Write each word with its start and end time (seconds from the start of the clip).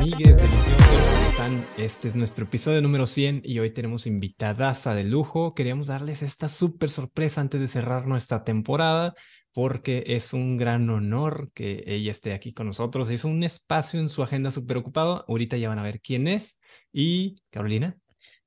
Amigues 0.00 0.36
deliciosos 0.36 1.22
están. 1.26 1.66
Este 1.76 2.06
es 2.06 2.14
nuestro 2.14 2.44
episodio 2.44 2.80
número 2.80 3.04
100 3.04 3.42
y 3.44 3.58
hoy 3.58 3.70
tenemos 3.70 4.06
invitadaza 4.06 4.94
de 4.94 5.02
lujo. 5.02 5.56
Queríamos 5.56 5.88
darles 5.88 6.22
esta 6.22 6.48
súper 6.48 6.90
sorpresa 6.90 7.40
antes 7.40 7.60
de 7.60 7.66
cerrar 7.66 8.06
nuestra 8.06 8.44
temporada 8.44 9.14
porque 9.52 10.04
es 10.06 10.32
un 10.34 10.56
gran 10.56 10.88
honor 10.88 11.50
que 11.52 11.82
ella 11.84 12.12
esté 12.12 12.32
aquí 12.32 12.52
con 12.52 12.68
nosotros. 12.68 13.10
Es 13.10 13.24
un 13.24 13.42
espacio 13.42 13.98
en 13.98 14.08
su 14.08 14.22
agenda 14.22 14.52
súper 14.52 14.76
ocupado. 14.76 15.24
Ahorita 15.26 15.56
ya 15.56 15.68
van 15.68 15.80
a 15.80 15.82
ver 15.82 16.00
quién 16.00 16.28
es. 16.28 16.60
Y 16.92 17.34
Carolina. 17.50 17.96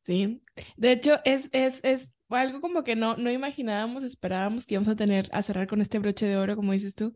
Sí, 0.04 0.42
de 0.78 0.94
hecho 0.94 1.20
es, 1.26 1.50
es, 1.52 1.84
es 1.84 2.16
algo 2.30 2.62
como 2.62 2.86
que 2.86 2.96
no, 2.96 3.18
no 3.18 3.30
imaginábamos, 3.30 4.04
esperábamos 4.06 4.66
que 4.66 4.76
íbamos 4.76 4.88
a 4.88 4.96
tener 4.96 5.28
a 5.34 5.42
cerrar 5.42 5.68
con 5.68 5.82
este 5.82 6.00
broche 6.00 6.26
de 6.26 6.38
oro, 6.38 6.56
como 6.56 6.72
dices 6.72 6.96
tú, 6.96 7.14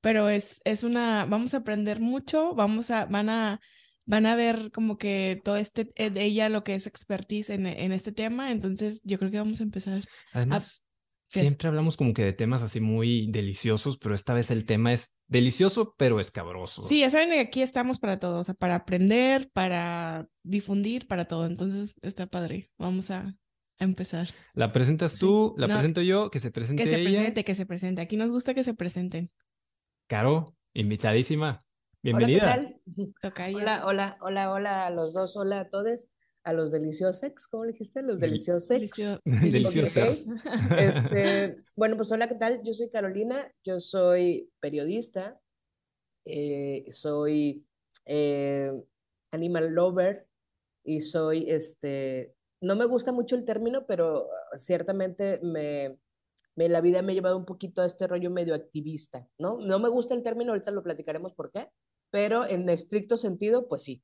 pero 0.00 0.28
es, 0.28 0.60
es 0.64 0.82
una, 0.82 1.24
vamos 1.24 1.54
a 1.54 1.58
aprender 1.58 2.00
mucho, 2.00 2.54
vamos 2.54 2.90
a, 2.90 3.06
van 3.06 3.30
a, 3.30 3.60
van 4.06 4.26
a 4.26 4.36
ver 4.36 4.70
como 4.72 4.96
que 4.96 5.40
todo 5.44 5.56
este, 5.56 5.92
eh, 5.96 6.12
ella 6.16 6.48
lo 6.48 6.64
que 6.64 6.74
es 6.74 6.86
expertise 6.86 7.50
en, 7.50 7.66
en 7.66 7.92
este 7.92 8.12
tema, 8.12 8.50
entonces 8.50 9.02
yo 9.04 9.18
creo 9.18 9.30
que 9.30 9.38
vamos 9.38 9.60
a 9.60 9.64
empezar. 9.64 10.04
Además, 10.32 10.86
Siempre 11.28 11.68
hablamos 11.68 11.96
como 11.96 12.14
que 12.14 12.22
de 12.22 12.32
temas 12.32 12.62
así 12.62 12.80
muy 12.80 13.26
deliciosos, 13.30 13.98
pero 13.98 14.14
esta 14.14 14.32
vez 14.32 14.52
el 14.52 14.64
tema 14.64 14.92
es 14.92 15.18
delicioso, 15.26 15.94
pero 15.98 16.20
escabroso. 16.20 16.84
Sí, 16.84 17.00
ya 17.00 17.10
saben 17.10 17.30
que 17.30 17.40
aquí 17.40 17.62
estamos 17.62 17.98
para 17.98 18.18
todo, 18.20 18.38
o 18.38 18.44
sea, 18.44 18.54
para 18.54 18.76
aprender, 18.76 19.50
para 19.52 20.28
difundir, 20.44 21.08
para 21.08 21.24
todo. 21.26 21.46
Entonces 21.46 21.98
está 22.02 22.28
padre. 22.28 22.70
Vamos 22.78 23.10
a, 23.10 23.28
empezar. 23.78 24.30
La 24.54 24.72
presentas 24.72 25.18
tú, 25.18 25.54
la 25.58 25.66
presento 25.66 26.00
yo, 26.00 26.30
que 26.30 26.38
se 26.38 26.50
presente 26.50 26.84
Que 26.84 26.88
se 26.88 27.00
ella. 27.00 27.10
presente, 27.10 27.44
que 27.44 27.54
se 27.54 27.66
presente. 27.66 28.00
Aquí 28.00 28.16
nos 28.16 28.30
gusta 28.30 28.54
que 28.54 28.62
se 28.62 28.72
presenten. 28.72 29.30
Caro, 30.06 30.56
invitadísima. 30.72 31.65
Bienvenida. 32.06 32.72
Hola, 33.52 33.84
hola, 33.84 34.16
hola, 34.20 34.52
hola 34.52 34.86
a 34.86 34.90
los 34.90 35.12
dos, 35.12 35.36
hola 35.36 35.58
a 35.58 35.70
todos 35.70 36.06
a 36.44 36.52
los 36.52 36.70
deliciosex, 36.70 37.48
¿cómo 37.48 37.64
dijiste? 37.64 38.00
Los 38.00 38.20
deliciosex. 38.20 39.20
Deliciosos. 39.24 40.28
Este, 40.78 41.56
bueno, 41.74 41.96
pues 41.96 42.12
hola, 42.12 42.28
¿qué 42.28 42.36
tal? 42.36 42.62
Yo 42.62 42.72
soy 42.72 42.90
Carolina, 42.90 43.52
yo 43.64 43.80
soy 43.80 44.48
periodista, 44.60 45.40
eh, 46.24 46.84
soy 46.90 47.66
eh, 48.04 48.70
animal 49.32 49.74
lover 49.74 50.28
y 50.84 51.00
soy, 51.00 51.50
este, 51.50 52.36
no 52.60 52.76
me 52.76 52.84
gusta 52.84 53.10
mucho 53.10 53.34
el 53.34 53.44
término, 53.44 53.84
pero 53.84 54.28
ciertamente 54.56 55.40
me, 55.42 55.98
me, 56.54 56.68
la 56.68 56.80
vida 56.80 57.02
me 57.02 57.10
ha 57.10 57.16
llevado 57.16 57.36
un 57.36 57.46
poquito 57.46 57.82
a 57.82 57.86
este 57.86 58.06
rollo 58.06 58.30
medio 58.30 58.54
activista, 58.54 59.28
¿no? 59.40 59.58
No 59.58 59.80
me 59.80 59.88
gusta 59.88 60.14
el 60.14 60.22
término, 60.22 60.52
ahorita 60.52 60.70
lo 60.70 60.84
platicaremos 60.84 61.34
por 61.34 61.50
qué, 61.50 61.68
pero 62.10 62.46
en 62.46 62.68
estricto 62.68 63.16
sentido, 63.16 63.68
pues 63.68 63.82
sí, 63.82 64.02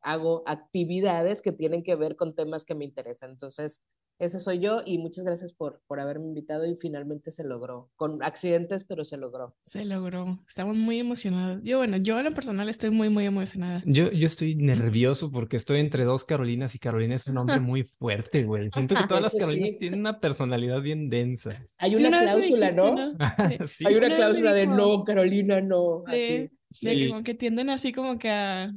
hago 0.00 0.42
actividades 0.46 1.42
que 1.42 1.52
tienen 1.52 1.82
que 1.82 1.94
ver 1.96 2.16
con 2.16 2.34
temas 2.34 2.64
que 2.64 2.74
me 2.74 2.84
interesan. 2.84 3.30
Entonces, 3.30 3.82
ese 4.18 4.38
soy 4.38 4.60
yo 4.60 4.82
y 4.86 4.98
muchas 4.98 5.24
gracias 5.24 5.52
por, 5.52 5.82
por 5.88 5.98
haberme 5.98 6.26
invitado 6.26 6.64
y 6.66 6.76
finalmente 6.76 7.32
se 7.32 7.42
logró, 7.42 7.90
con 7.96 8.22
accidentes, 8.22 8.84
pero 8.84 9.04
se 9.04 9.16
logró. 9.16 9.56
Se 9.62 9.84
logró, 9.84 10.38
estamos 10.46 10.76
muy 10.76 11.00
emocionados. 11.00 11.60
Yo, 11.64 11.78
bueno, 11.78 11.96
yo 11.96 12.18
en 12.18 12.26
lo 12.26 12.30
personal 12.30 12.68
estoy 12.68 12.90
muy, 12.90 13.08
muy 13.08 13.26
emocionada. 13.26 13.82
Yo, 13.84 14.12
yo 14.12 14.26
estoy 14.26 14.54
nervioso 14.54 15.32
porque 15.32 15.56
estoy 15.56 15.80
entre 15.80 16.04
dos 16.04 16.24
Carolinas 16.24 16.74
y 16.76 16.78
Carolina 16.78 17.16
es 17.16 17.26
un 17.26 17.38
hombre 17.38 17.58
muy 17.60 17.82
fuerte, 17.82 18.44
güey. 18.44 18.70
Siento 18.72 18.94
que 18.94 19.06
todas 19.08 19.22
las 19.22 19.34
Carolinas 19.34 19.76
tienen 19.78 20.00
una 20.00 20.20
personalidad 20.20 20.80
bien 20.82 21.10
densa. 21.10 21.58
Hay 21.78 21.96
una 21.96 22.20
cláusula, 22.20 22.70
¿no? 22.76 22.94
Hay 23.86 23.94
una 23.96 24.14
cláusula 24.14 24.52
de 24.52 24.66
no, 24.68 25.02
Carolina, 25.02 25.60
no. 25.60 26.04
Así. 26.06 26.48
De 26.80 27.08
como 27.08 27.22
que 27.22 27.34
tienden 27.34 27.70
así 27.70 27.92
como 27.92 28.18
que 28.18 28.30
a 28.30 28.72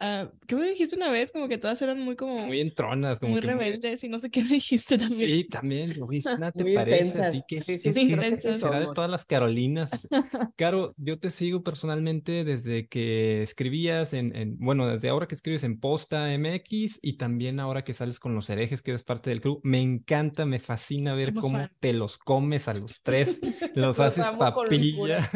Uh, 0.00 0.30
¿Qué 0.46 0.54
me 0.54 0.70
dijiste 0.70 0.94
una 0.94 1.10
vez? 1.10 1.32
Como 1.32 1.48
que 1.48 1.58
todas 1.58 1.82
eran 1.82 2.00
muy 2.00 2.14
como... 2.14 2.46
Muy 2.46 2.60
entronas. 2.60 3.18
Como 3.18 3.32
muy 3.32 3.40
rebeldes 3.40 4.04
y 4.04 4.08
no 4.08 4.20
sé 4.20 4.30
qué 4.30 4.44
me 4.44 4.50
dijiste 4.54 4.96
también. 4.96 5.20
Sí, 5.20 5.44
también. 5.44 5.94
¿Nada 6.38 6.52
te 6.52 6.72
parece 6.72 7.24
a 7.24 7.32
ti? 7.32 7.42
que 7.48 7.60
sí, 7.62 7.78
sí, 7.78 7.92
sí, 7.92 8.16
será 8.36 8.78
de 8.78 8.86
todas 8.94 9.10
las 9.10 9.24
Carolinas? 9.24 9.90
Caro, 10.56 10.94
yo 10.98 11.18
te 11.18 11.30
sigo 11.30 11.64
personalmente 11.64 12.44
desde 12.44 12.86
que 12.86 13.42
escribías 13.42 14.12
en, 14.12 14.36
en, 14.36 14.56
Bueno, 14.58 14.86
desde 14.86 15.08
ahora 15.08 15.26
que 15.26 15.34
escribes 15.34 15.64
en 15.64 15.80
Posta 15.80 16.28
MX 16.32 17.00
y 17.02 17.16
también 17.16 17.58
ahora 17.58 17.82
que 17.82 17.92
sales 17.92 18.20
con 18.20 18.36
los 18.36 18.48
herejes, 18.50 18.82
que 18.82 18.92
eres 18.92 19.02
parte 19.02 19.30
del 19.30 19.40
club. 19.40 19.60
Me 19.64 19.80
encanta, 19.80 20.46
me 20.46 20.60
fascina 20.60 21.14
ver 21.14 21.34
cómo 21.34 21.66
te 21.80 21.92
los 21.92 22.18
comes 22.18 22.68
a 22.68 22.74
los 22.74 23.02
tres. 23.02 23.40
Los, 23.74 24.00
haces 24.00 24.26
papilla. 24.38 25.28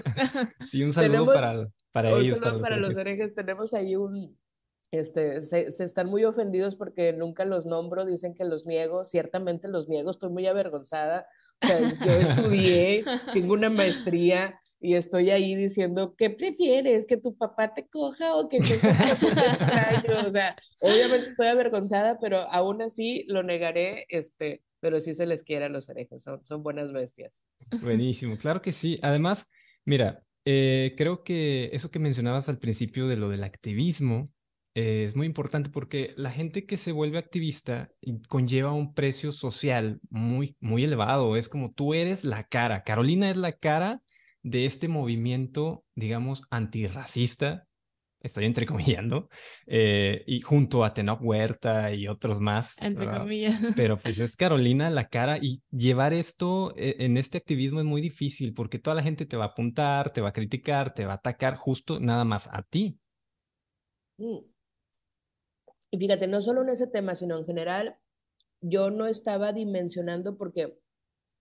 sí, 0.65 0.83
un 0.83 0.93
saludo 0.93 1.27
para, 1.27 1.69
para 1.93 2.11
ellos. 2.11 2.39
Un 2.39 2.45
saludo 2.45 2.63
para, 2.63 2.77
los 2.77 2.97
herejes. 2.97 3.35
Tenemos 3.35 3.75
ahí 3.75 3.97
un 3.97 4.37
este, 4.93 5.41
se, 5.41 5.67
están 5.67 6.09
muy 6.09 6.25
ofendidos 6.25 6.77
porque 6.77 7.15
nunca 7.15 7.47
los 7.47 7.65
nombro, 7.65 8.05
dicen 8.05 8.35
que 8.35 8.45
los 8.45 8.67
niego, 8.67 9.05
ciertamente 9.05 9.69
los 9.69 9.89
niego, 9.89 10.11
estoy 10.11 10.31
muy 10.31 10.47
avergonzada. 10.47 11.27
yo 12.05 12.13
estudié, 12.13 13.03
tengo 13.33 13.55
una 13.55 13.71
maestría 13.71 14.61
y 14.81 14.95
estoy 14.95 15.31
ahí 15.31 15.55
diciendo, 15.55 16.15
¿qué 16.15 16.29
prefieres? 16.29 17.07
¿Que 17.07 17.17
tu 17.17 17.35
papá 17.39 17.73
te 17.73 17.89
coja 17.89 18.37
o 18.37 18.49
que 18.51 18.61
te 18.61 18.75
extraño? 18.75 20.27
O 20.27 20.31
sea, 20.31 20.57
obviamente 20.83 21.29
estoy 21.29 21.47
avergonzada, 21.47 22.19
pero 22.21 22.41
aún 22.51 22.83
así 22.83 23.25
lo 23.29 23.43
negaré, 23.43 24.05
este, 24.11 24.63
pero 24.81 25.01
sí 25.01 25.15
se 25.15 25.25
les 25.25 25.43
quiere 25.43 25.65
a 25.65 25.71
los 25.71 25.89
herejes, 25.89 26.23
son, 26.23 26.45
son 26.45 26.63
buenas 26.63 26.93
bestias. 26.93 27.47
Buenísimo, 27.81 28.37
claro 28.37 28.61
que 28.61 28.73
sí. 28.73 28.99
Además, 29.01 29.49
mira, 29.87 30.23
eh, 30.45 30.95
creo 30.97 31.25
que 31.25 31.71
eso 31.73 31.91
que 31.91 31.99
mencionabas 31.99 32.49
al 32.49 32.59
principio 32.59 33.09
de 33.09 33.17
lo 33.17 33.29
del 33.29 33.45
activismo, 33.45 34.31
es 34.75 35.17
muy 35.17 35.27
importante 35.27 35.69
porque 35.69 36.15
la 36.17 36.31
gente 36.31 36.65
que 36.65 36.79
se 36.79 36.93
vuelve 36.93 37.19
activista 37.19 37.91
conlleva 38.29 38.73
un 38.73 38.95
precio 38.95 39.31
social 39.31 40.01
muy, 40.09 40.57
muy 40.61 40.85
elevado. 40.85 41.37
Es 41.37 41.49
como 41.49 41.73
tú 41.73 41.93
eres 41.95 42.25
la 42.25 42.45
cara. 42.45 42.83
Carolina 42.83 43.31
es 43.31 43.37
la 43.37 43.53
cara 43.53 44.03
de 44.43 44.65
este 44.65 44.89
movimiento, 44.89 45.85
digamos, 45.95 46.45
antirracista. 46.51 47.67
Estoy 48.23 48.45
entrecomillando. 48.45 49.29
Eh, 49.67 50.23
y 50.27 50.41
junto 50.41 50.85
a 50.85 50.95
Tenoch 50.95 51.21
Huerta 51.21 51.93
y 51.93 52.07
otros 52.07 52.41
más. 52.41 52.81
Entre 52.81 53.07
comillas. 53.07 53.59
Pero 53.77 53.97
pues 53.97 54.19
es 54.21 54.37
Carolina 54.37 54.91
la 54.91 55.09
cara 55.09 55.39
y 55.39 55.63
llevar 55.71 56.13
esto 56.13 56.73
eh, 56.77 56.97
en 57.01 57.17
este 57.17 57.39
activismo 57.39 57.81
es 57.81 57.87
muy 57.87 58.01
difícil 58.01 58.55
porque 58.55 58.79
toda 58.79 58.95
la 58.95 59.03
gente 59.03 59.27
te 59.27 59.37
va 59.37 59.45
a 59.45 59.49
apuntar, 59.49 60.13
te 60.13 60.21
va 60.21 60.29
a 60.29 60.33
criticar, 60.33 60.95
te 60.95 61.05
va 61.05 61.13
a 61.13 61.17
atacar 61.17 61.57
justo 61.57 61.99
nada 61.99 62.25
más 62.25 62.49
a 62.53 62.63
ti. 62.63 62.99
Mm. 64.19 64.39
Y 65.91 65.99
fíjate, 65.99 66.29
no 66.29 66.41
solo 66.41 66.63
en 66.63 66.69
ese 66.69 66.87
tema, 66.87 67.15
sino 67.15 67.37
en 67.37 67.45
general, 67.45 67.99
yo 68.61 68.91
no 68.91 69.07
estaba 69.07 69.53
dimensionando 69.53 70.39
porque 70.39 70.79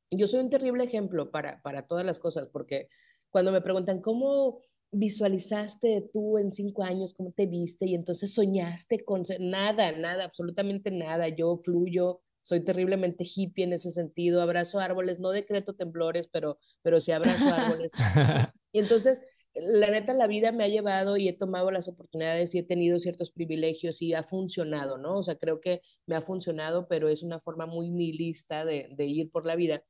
yo 0.10 0.28
soy 0.28 0.42
un 0.42 0.50
terrible 0.50 0.84
ejemplo 0.84 1.32
para, 1.32 1.62
para 1.62 1.88
todas 1.88 2.06
las 2.06 2.20
cosas, 2.20 2.50
porque 2.52 2.90
cuando 3.30 3.52
me 3.52 3.62
preguntan, 3.62 4.02
¿cómo 4.02 4.62
visualizaste 4.92 6.10
tú 6.14 6.38
en 6.38 6.52
cinco 6.52 6.84
años? 6.84 7.14
¿Cómo 7.14 7.32
te 7.32 7.46
viste? 7.46 7.86
Y 7.86 7.96
entonces 7.96 8.34
soñaste 8.34 9.04
con 9.04 9.24
nada, 9.40 9.92
nada, 9.94 10.26
absolutamente 10.26 10.92
nada. 10.92 11.30
Yo 11.30 11.58
fluyo, 11.58 12.22
soy 12.42 12.62
terriblemente 12.62 13.24
hippie 13.24 13.66
en 13.66 13.74
ese 13.74 13.92
sentido, 13.92 14.42
abrazo 14.42 14.80
árboles, 14.80 15.20
no 15.20 15.32
decreto 15.32 15.74
temblores, 15.74 16.28
pero, 16.28 16.60
pero 16.82 17.00
sí 17.00 17.12
abrazo 17.12 17.46
árboles. 17.54 17.92
y 18.74 18.80
entonces 18.80 19.22
la 19.54 19.92
neta, 19.92 20.14
la 20.14 20.28
vida 20.28 20.52
me 20.52 20.64
ha 20.64 20.68
llevado 20.68 21.18
y 21.18 21.28
he 21.28 21.34
tomado 21.34 21.72
las 21.72 21.88
oportunidades 21.88 22.56
y 22.56 22.60
he 22.60 22.64
tenido 22.64 23.00
ciertos 23.00 23.32
privilegios 23.32 24.02
y 24.02 24.14
ha 24.14 24.24
funcionado, 24.24 24.98
¿no? 24.98 25.18
O 25.18 25.24
sea, 25.24 25.36
creo 25.36 25.60
que 25.60 25.82
me 26.06 26.16
ha 26.16 26.22
funcionado, 26.22 26.88
pero 26.88 27.10
es 27.10 27.22
una 27.22 27.40
forma 27.40 27.66
muy 27.66 27.90
nihilista 27.90 28.66
de, 28.66 28.90
de 28.92 29.06
ir 29.06 29.30
por 29.30 29.46
la 29.46 29.56
vida. 29.56 29.84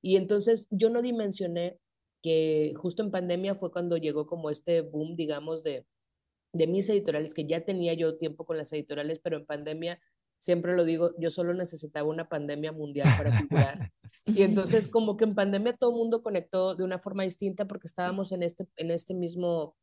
Y 0.00 0.16
entonces 0.16 0.68
yo 0.70 0.90
no 0.90 1.02
dimensioné 1.02 1.78
que 2.22 2.72
justo 2.76 3.02
en 3.02 3.10
pandemia 3.10 3.54
fue 3.54 3.70
cuando 3.70 3.96
llegó 3.96 4.26
como 4.26 4.50
este 4.50 4.80
boom, 4.80 5.16
digamos, 5.16 5.62
de, 5.62 5.86
de 6.52 6.66
mis 6.66 6.88
editoriales, 6.90 7.34
que 7.34 7.46
ya 7.46 7.64
tenía 7.64 7.94
yo 7.94 8.16
tiempo 8.16 8.44
con 8.44 8.56
las 8.56 8.72
editoriales, 8.72 9.18
pero 9.18 9.36
en 9.36 9.46
pandemia 9.46 10.00
siempre 10.38 10.76
lo 10.76 10.84
digo, 10.84 11.10
yo 11.18 11.30
solo 11.30 11.52
necesitaba 11.52 12.08
una 12.08 12.28
pandemia 12.28 12.72
mundial 12.72 13.08
para 13.16 13.32
figurar. 13.36 13.92
y 14.24 14.42
entonces 14.42 14.88
como 14.88 15.16
que 15.16 15.24
en 15.24 15.34
pandemia 15.34 15.76
todo 15.76 15.90
el 15.90 15.96
mundo 15.96 16.22
conectó 16.22 16.74
de 16.74 16.84
una 16.84 16.98
forma 16.98 17.24
distinta 17.24 17.66
porque 17.66 17.86
estábamos 17.86 18.32
en 18.32 18.42
este, 18.42 18.66
en 18.76 18.90
este 18.90 19.14
mismo 19.14 19.76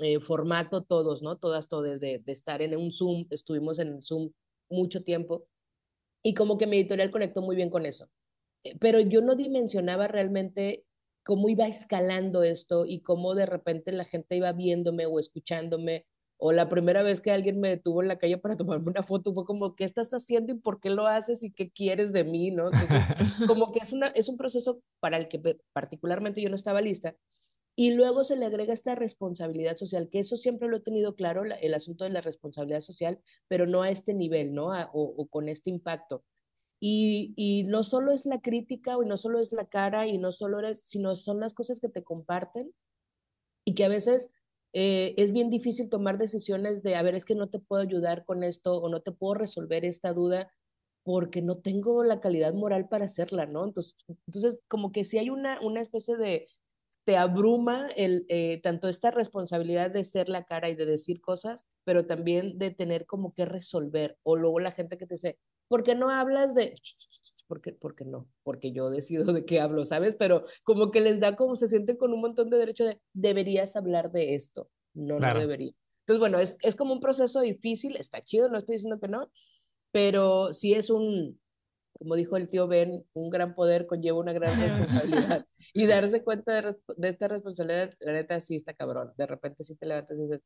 eh, 0.00 0.20
formato 0.20 0.82
todos, 0.82 1.22
¿no? 1.22 1.36
Todas, 1.36 1.68
todas, 1.68 2.00
de, 2.00 2.18
de 2.18 2.32
estar 2.32 2.62
en 2.62 2.76
un 2.76 2.92
Zoom, 2.92 3.26
estuvimos 3.30 3.78
en 3.78 4.02
Zoom 4.02 4.32
mucho 4.70 5.02
tiempo. 5.02 5.46
Y 6.22 6.34
como 6.34 6.56
que 6.56 6.66
mi 6.66 6.76
editorial 6.76 7.10
conectó 7.10 7.42
muy 7.42 7.56
bien 7.56 7.70
con 7.70 7.84
eso. 7.84 8.08
Pero 8.80 9.00
yo 9.00 9.22
no 9.22 9.34
dimensionaba 9.34 10.06
realmente 10.06 10.84
cómo 11.22 11.48
iba 11.48 11.66
escalando 11.66 12.42
esto 12.42 12.84
y 12.86 13.00
cómo 13.00 13.34
de 13.34 13.46
repente 13.46 13.92
la 13.92 14.04
gente 14.04 14.36
iba 14.36 14.52
viéndome 14.52 15.06
o 15.06 15.18
escuchándome. 15.18 16.06
O 16.44 16.50
la 16.50 16.68
primera 16.68 17.04
vez 17.04 17.20
que 17.20 17.30
alguien 17.30 17.60
me 17.60 17.68
detuvo 17.68 18.02
en 18.02 18.08
la 18.08 18.18
calle 18.18 18.36
para 18.36 18.56
tomarme 18.56 18.88
una 18.88 19.04
foto 19.04 19.32
fue 19.32 19.44
como, 19.44 19.76
¿qué 19.76 19.84
estás 19.84 20.10
haciendo 20.10 20.52
y 20.52 20.58
por 20.58 20.80
qué 20.80 20.90
lo 20.90 21.06
haces 21.06 21.44
y 21.44 21.52
qué 21.52 21.70
quieres 21.70 22.12
de 22.12 22.24
mí? 22.24 22.50
¿no? 22.50 22.70
Entonces, 22.72 23.04
como 23.46 23.70
que 23.70 23.78
es, 23.78 23.92
una, 23.92 24.08
es 24.08 24.28
un 24.28 24.36
proceso 24.36 24.82
para 24.98 25.18
el 25.18 25.28
que 25.28 25.40
particularmente 25.72 26.42
yo 26.42 26.48
no 26.48 26.56
estaba 26.56 26.80
lista. 26.80 27.14
Y 27.76 27.92
luego 27.92 28.24
se 28.24 28.36
le 28.36 28.44
agrega 28.44 28.72
esta 28.72 28.94
responsabilidad 28.94 29.76
social, 29.76 30.08
que 30.10 30.18
eso 30.18 30.36
siempre 30.36 30.68
lo 30.68 30.78
he 30.78 30.80
tenido 30.80 31.14
claro, 31.14 31.44
el 31.44 31.74
asunto 31.74 32.04
de 32.04 32.10
la 32.10 32.20
responsabilidad 32.20 32.80
social, 32.80 33.20
pero 33.48 33.66
no 33.66 33.82
a 33.82 33.88
este 33.88 34.12
nivel, 34.12 34.52
¿no? 34.52 34.72
o, 34.92 35.26
con 35.28 35.48
este 35.48 35.70
impacto. 35.70 36.24
Y, 36.84 37.32
y, 37.36 37.62
no 37.62 37.84
solo 37.84 38.10
es 38.10 38.26
la 38.26 38.40
crítica, 38.40 38.96
y 39.00 39.08
no 39.08 39.16
solo 39.16 39.38
es 39.38 39.52
la 39.52 39.66
cara, 39.66 40.08
y 40.08 40.18
no 40.18 40.32
solo 40.32 40.58
eres, 40.58 40.82
sino 40.82 41.14
son 41.14 41.38
las 41.38 41.54
cosas 41.54 41.78
que 41.78 41.88
te 41.88 42.02
comparten 42.02 42.74
y 43.64 43.74
que 43.74 43.84
a 43.84 43.88
veces 43.88 44.32
eh, 44.72 45.14
es 45.16 45.32
bien 45.32 45.48
difícil 45.48 45.88
tomar 45.88 46.18
decisiones 46.18 46.82
de, 46.82 46.96
a 46.96 47.02
ver, 47.02 47.14
es 47.14 47.24
que 47.24 47.34
no 47.34 47.48
te 47.48 47.60
puedo 47.60 47.82
ayudar 47.82 48.24
con 48.24 48.42
esto 48.42 48.78
o 48.78 48.88
no 48.88 49.00
te 49.00 49.12
puedo 49.12 49.34
resolver 49.34 49.84
esta 49.84 50.12
duda 50.12 50.50
porque 51.04 51.42
no 51.42 51.54
tengo 51.56 52.04
la 52.04 52.20
calidad 52.20 52.54
moral 52.54 52.88
para 52.88 53.04
hacerla, 53.04 53.46
¿no? 53.46 53.64
Entonces, 53.64 53.96
entonces 54.26 54.60
como 54.68 54.92
que 54.92 55.04
si 55.04 55.18
hay 55.18 55.30
una, 55.30 55.60
una 55.60 55.80
especie 55.80 56.16
de, 56.16 56.46
te 57.04 57.16
abruma 57.16 57.88
el, 57.96 58.24
eh, 58.28 58.60
tanto 58.62 58.88
esta 58.88 59.10
responsabilidad 59.10 59.90
de 59.90 60.04
ser 60.04 60.28
la 60.28 60.44
cara 60.44 60.68
y 60.68 60.74
de 60.74 60.86
decir 60.86 61.20
cosas, 61.20 61.64
pero 61.84 62.06
también 62.06 62.58
de 62.58 62.70
tener 62.70 63.06
como 63.06 63.34
que 63.34 63.44
resolver. 63.44 64.18
O 64.22 64.36
luego 64.36 64.60
la 64.60 64.72
gente 64.72 64.96
que 64.96 65.06
te 65.06 65.14
dice, 65.14 65.38
¿por 65.72 65.84
qué 65.84 65.94
no 65.94 66.10
hablas 66.10 66.54
de...? 66.54 66.74
Porque, 67.48 67.72
porque 67.72 68.04
no, 68.04 68.28
porque 68.42 68.72
yo 68.72 68.90
decido 68.90 69.32
de 69.32 69.46
qué 69.46 69.58
hablo, 69.58 69.86
¿sabes? 69.86 70.16
Pero 70.16 70.42
como 70.64 70.90
que 70.90 71.00
les 71.00 71.18
da 71.18 71.34
como 71.34 71.56
se 71.56 71.66
sienten 71.66 71.96
con 71.96 72.12
un 72.12 72.20
montón 72.20 72.50
de 72.50 72.58
derecho 72.58 72.84
de, 72.84 73.00
deberías 73.14 73.74
hablar 73.74 74.12
de 74.12 74.34
esto. 74.34 74.68
No, 74.92 75.18
no 75.18 75.38
debería. 75.38 75.72
Entonces, 76.00 76.20
bueno, 76.20 76.38
es, 76.40 76.58
es 76.60 76.76
como 76.76 76.92
un 76.92 77.00
proceso 77.00 77.40
difícil, 77.40 77.96
está 77.96 78.20
chido, 78.20 78.50
no 78.50 78.58
estoy 78.58 78.74
diciendo 78.74 79.00
que 79.00 79.08
no, 79.08 79.32
pero 79.92 80.52
sí 80.52 80.74
es 80.74 80.90
un, 80.90 81.40
como 81.94 82.16
dijo 82.16 82.36
el 82.36 82.50
tío 82.50 82.68
Ben, 82.68 83.06
un 83.14 83.30
gran 83.30 83.54
poder 83.54 83.86
conlleva 83.86 84.18
una 84.18 84.34
gran 84.34 84.52
responsabilidad. 84.60 85.46
y 85.72 85.86
darse 85.86 86.22
cuenta 86.22 86.52
de, 86.52 86.76
de, 86.98 87.08
esta 87.08 87.28
responsabilidad, 87.28 87.94
la 88.00 88.12
neta 88.12 88.38
sí 88.40 88.56
está 88.56 88.74
cabrón. 88.74 89.14
De 89.16 89.26
repente 89.26 89.64
sí 89.64 89.74
te 89.78 89.86
levantas 89.86 90.18
y 90.18 90.22
dices, 90.24 90.42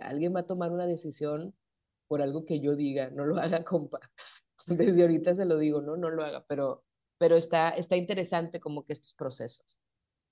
alguien 0.00 0.34
va 0.34 0.40
a 0.40 0.46
tomar 0.46 0.72
una 0.72 0.86
decisión 0.86 1.54
por 2.10 2.22
algo 2.22 2.44
que 2.44 2.58
yo 2.58 2.74
diga, 2.74 3.08
no 3.10 3.24
lo 3.24 3.36
haga, 3.40 3.62
compa. 3.62 4.00
Desde 4.66 5.02
ahorita 5.02 5.36
se 5.36 5.44
lo 5.44 5.56
digo, 5.58 5.80
no, 5.80 5.96
no 5.96 6.10
lo 6.10 6.24
haga, 6.24 6.44
pero, 6.48 6.84
pero 7.16 7.36
está, 7.36 7.70
está 7.70 7.96
interesante 7.96 8.58
como 8.58 8.84
que 8.84 8.94
estos 8.94 9.14
procesos. 9.14 9.78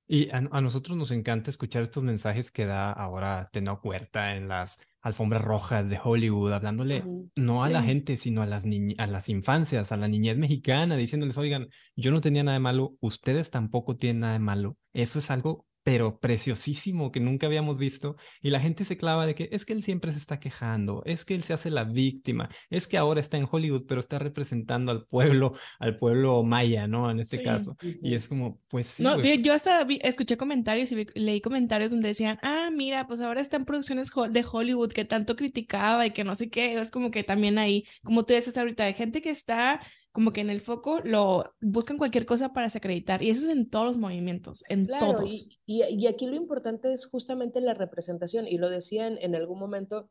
Y 0.08 0.28
a, 0.30 0.40
nosotros 0.40 0.96
nos 0.96 1.12
encanta 1.12 1.50
escuchar 1.50 1.84
estos 1.84 2.02
mensajes 2.02 2.50
que 2.50 2.64
da 2.64 2.90
ahora 2.90 3.48
Teno 3.52 3.78
Huerta 3.84 4.34
en 4.34 4.48
las 4.48 4.80
alfombras 5.02 5.42
rojas 5.42 5.88
de 5.88 6.00
Hollywood, 6.02 6.52
hablándole 6.52 7.04
no 7.36 7.62
a 7.62 7.68
la 7.68 7.82
gente, 7.82 8.16
sino 8.16 8.42
a 8.42 8.46
las, 8.46 8.64
a 8.64 9.06
las 9.06 9.28
infancias, 9.28 9.92
a 9.92 9.96
la 9.96 10.08
niñez 10.08 10.36
mexicana, 10.38 10.96
diciéndoles, 10.96 11.38
oigan, 11.38 11.68
yo 11.94 12.10
no 12.10 12.22
tenía 12.22 12.42
nada 12.42 12.56
de 12.56 12.60
malo, 12.60 12.96
ustedes 13.00 13.50
tampoco 13.50 13.96
tienen 13.96 14.20
nada 14.20 14.32
de 14.32 14.38
malo. 14.40 14.78
Eso 14.94 15.18
es 15.20 15.30
algo 15.30 15.67
pero 15.88 16.20
preciosísimo 16.20 17.10
que 17.10 17.18
nunca 17.18 17.46
habíamos 17.46 17.78
visto 17.78 18.16
y 18.42 18.50
la 18.50 18.60
gente 18.60 18.84
se 18.84 18.98
clava 18.98 19.24
de 19.24 19.34
que 19.34 19.48
es 19.52 19.64
que 19.64 19.72
él 19.72 19.82
siempre 19.82 20.12
se 20.12 20.18
está 20.18 20.38
quejando, 20.38 21.02
es 21.06 21.24
que 21.24 21.34
él 21.34 21.42
se 21.42 21.54
hace 21.54 21.70
la 21.70 21.84
víctima, 21.84 22.50
es 22.68 22.86
que 22.86 22.98
ahora 22.98 23.20
está 23.20 23.38
en 23.38 23.46
Hollywood 23.50 23.86
pero 23.88 23.98
está 23.98 24.18
representando 24.18 24.92
al 24.92 25.06
pueblo, 25.06 25.54
al 25.78 25.96
pueblo 25.96 26.42
maya, 26.42 26.86
¿no? 26.86 27.10
En 27.10 27.20
este 27.20 27.42
caso. 27.42 27.74
Y 28.02 28.12
es 28.12 28.28
como, 28.28 28.60
pues 28.68 28.86
sí. 28.86 29.02
No, 29.02 29.18
yo 29.18 29.54
hasta 29.54 29.86
escuché 30.02 30.36
comentarios 30.36 30.92
y 30.92 31.06
leí 31.14 31.40
comentarios 31.40 31.90
donde 31.90 32.08
decían, 32.08 32.38
ah, 32.42 32.68
mira, 32.70 33.06
pues 33.06 33.22
ahora 33.22 33.40
está 33.40 33.56
en 33.56 33.64
producciones 33.64 34.10
de 34.30 34.44
Hollywood 34.50 34.92
que 34.92 35.06
tanto 35.06 35.36
criticaba 35.36 36.04
y 36.04 36.10
que 36.10 36.22
no 36.22 36.34
sé 36.34 36.50
qué, 36.50 36.78
es 36.78 36.90
como 36.90 37.10
que 37.10 37.24
también 37.24 37.56
ahí, 37.56 37.84
como 38.04 38.24
tú 38.24 38.34
dices 38.34 38.58
ahorita, 38.58 38.84
hay 38.84 38.92
gente 38.92 39.22
que 39.22 39.30
está 39.30 39.80
como 40.18 40.32
que 40.32 40.40
en 40.40 40.50
el 40.50 40.60
foco 40.60 40.98
lo 41.04 41.54
buscan 41.60 41.96
cualquier 41.96 42.26
cosa 42.26 42.52
para 42.52 42.66
desacreditar 42.66 43.22
y 43.22 43.30
eso 43.30 43.46
es 43.46 43.52
en 43.52 43.70
todos 43.70 43.86
los 43.86 43.98
movimientos, 43.98 44.64
en 44.68 44.84
claro, 44.84 45.12
todos. 45.12 45.32
Y, 45.64 45.84
y, 45.84 46.06
aquí 46.08 46.26
lo 46.26 46.34
importante 46.34 46.92
es 46.92 47.06
justamente 47.06 47.60
la 47.60 47.72
representación 47.72 48.48
y 48.48 48.58
lo 48.58 48.68
decían 48.68 49.16
en, 49.20 49.36
algún 49.36 49.60
momento, 49.60 50.10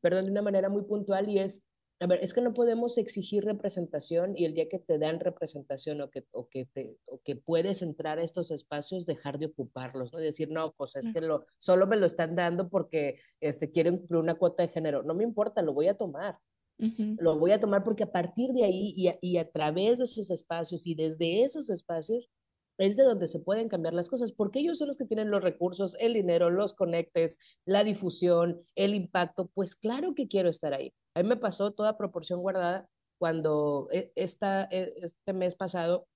perdón, 0.00 0.24
de 0.24 0.30
una 0.30 0.40
manera 0.40 0.70
muy 0.70 0.84
puntual 0.84 1.28
y 1.28 1.38
es, 1.38 1.62
a 2.00 2.06
ver, 2.06 2.20
es 2.22 2.32
que 2.32 2.40
no 2.40 2.54
podemos 2.54 2.96
exigir 2.96 3.44
representación 3.44 4.38
y 4.38 4.46
el 4.46 4.54
día 4.54 4.70
que 4.70 4.78
te 4.78 4.98
dan 4.98 5.20
representación 5.20 6.00
o 6.00 6.08
que, 6.08 6.24
o 6.30 6.48
que, 6.48 6.64
te, 6.64 6.96
o 7.04 7.20
que 7.22 7.36
puedes 7.36 7.82
entrar 7.82 8.18
a 8.18 8.22
estos 8.22 8.50
espacios, 8.50 9.04
dejar 9.04 9.38
de 9.38 9.48
ocuparlos, 9.48 10.14
¿no? 10.14 10.18
Decir, 10.18 10.48
no, 10.50 10.72
pues 10.78 10.96
es 10.96 11.12
que 11.12 11.20
lo, 11.20 11.44
solo 11.58 11.86
me 11.86 11.98
lo 11.98 12.06
están 12.06 12.34
dando 12.36 12.70
porque 12.70 13.18
este, 13.40 13.70
quieren 13.70 13.98
cumplir 13.98 14.20
una 14.20 14.36
cuota 14.36 14.62
de 14.62 14.70
género. 14.70 15.02
No 15.02 15.12
me 15.12 15.24
importa, 15.24 15.60
lo 15.60 15.74
voy 15.74 15.88
a 15.88 15.98
tomar. 15.98 16.38
Lo 17.18 17.38
voy 17.38 17.52
a 17.52 17.60
tomar 17.60 17.84
porque 17.84 18.04
a 18.04 18.12
partir 18.12 18.52
de 18.52 18.64
ahí 18.64 18.92
y 18.96 19.08
a, 19.08 19.18
y 19.20 19.36
a, 19.36 19.50
través 19.50 19.98
de 19.98 20.04
esos 20.04 20.30
espacios 20.30 20.86
y 20.86 20.94
desde 20.94 21.42
esos 21.42 21.70
espacios 21.70 22.28
es 22.78 22.96
de 22.96 23.04
donde 23.04 23.28
se 23.28 23.40
pueden 23.40 23.68
cambiar 23.68 23.92
las 23.92 24.08
cosas, 24.08 24.32
porque 24.32 24.60
ellos 24.60 24.78
son 24.78 24.88
los 24.88 24.96
que 24.96 25.04
tienen 25.04 25.30
los 25.30 25.42
recursos, 25.42 25.96
el 26.00 26.14
dinero, 26.14 26.48
los 26.48 26.72
conectes, 26.72 27.38
la 27.66 27.84
difusión, 27.84 28.58
el 28.74 28.94
impacto. 28.94 29.50
Pues 29.52 29.76
claro 29.76 30.14
que 30.14 30.28
quiero 30.28 30.48
estar 30.48 30.72
ahí. 30.72 30.94
A 31.14 31.22
mí 31.22 31.28
me 31.28 31.36
pasó 31.36 31.72
toda 31.72 31.98
proporción 31.98 32.40
guardada 32.40 32.88
cuando 33.18 33.88
e, 33.92 34.12
esta, 34.14 34.66
e, 34.70 34.94
este 34.96 35.32
mes 35.34 35.54
pasado 35.56 36.08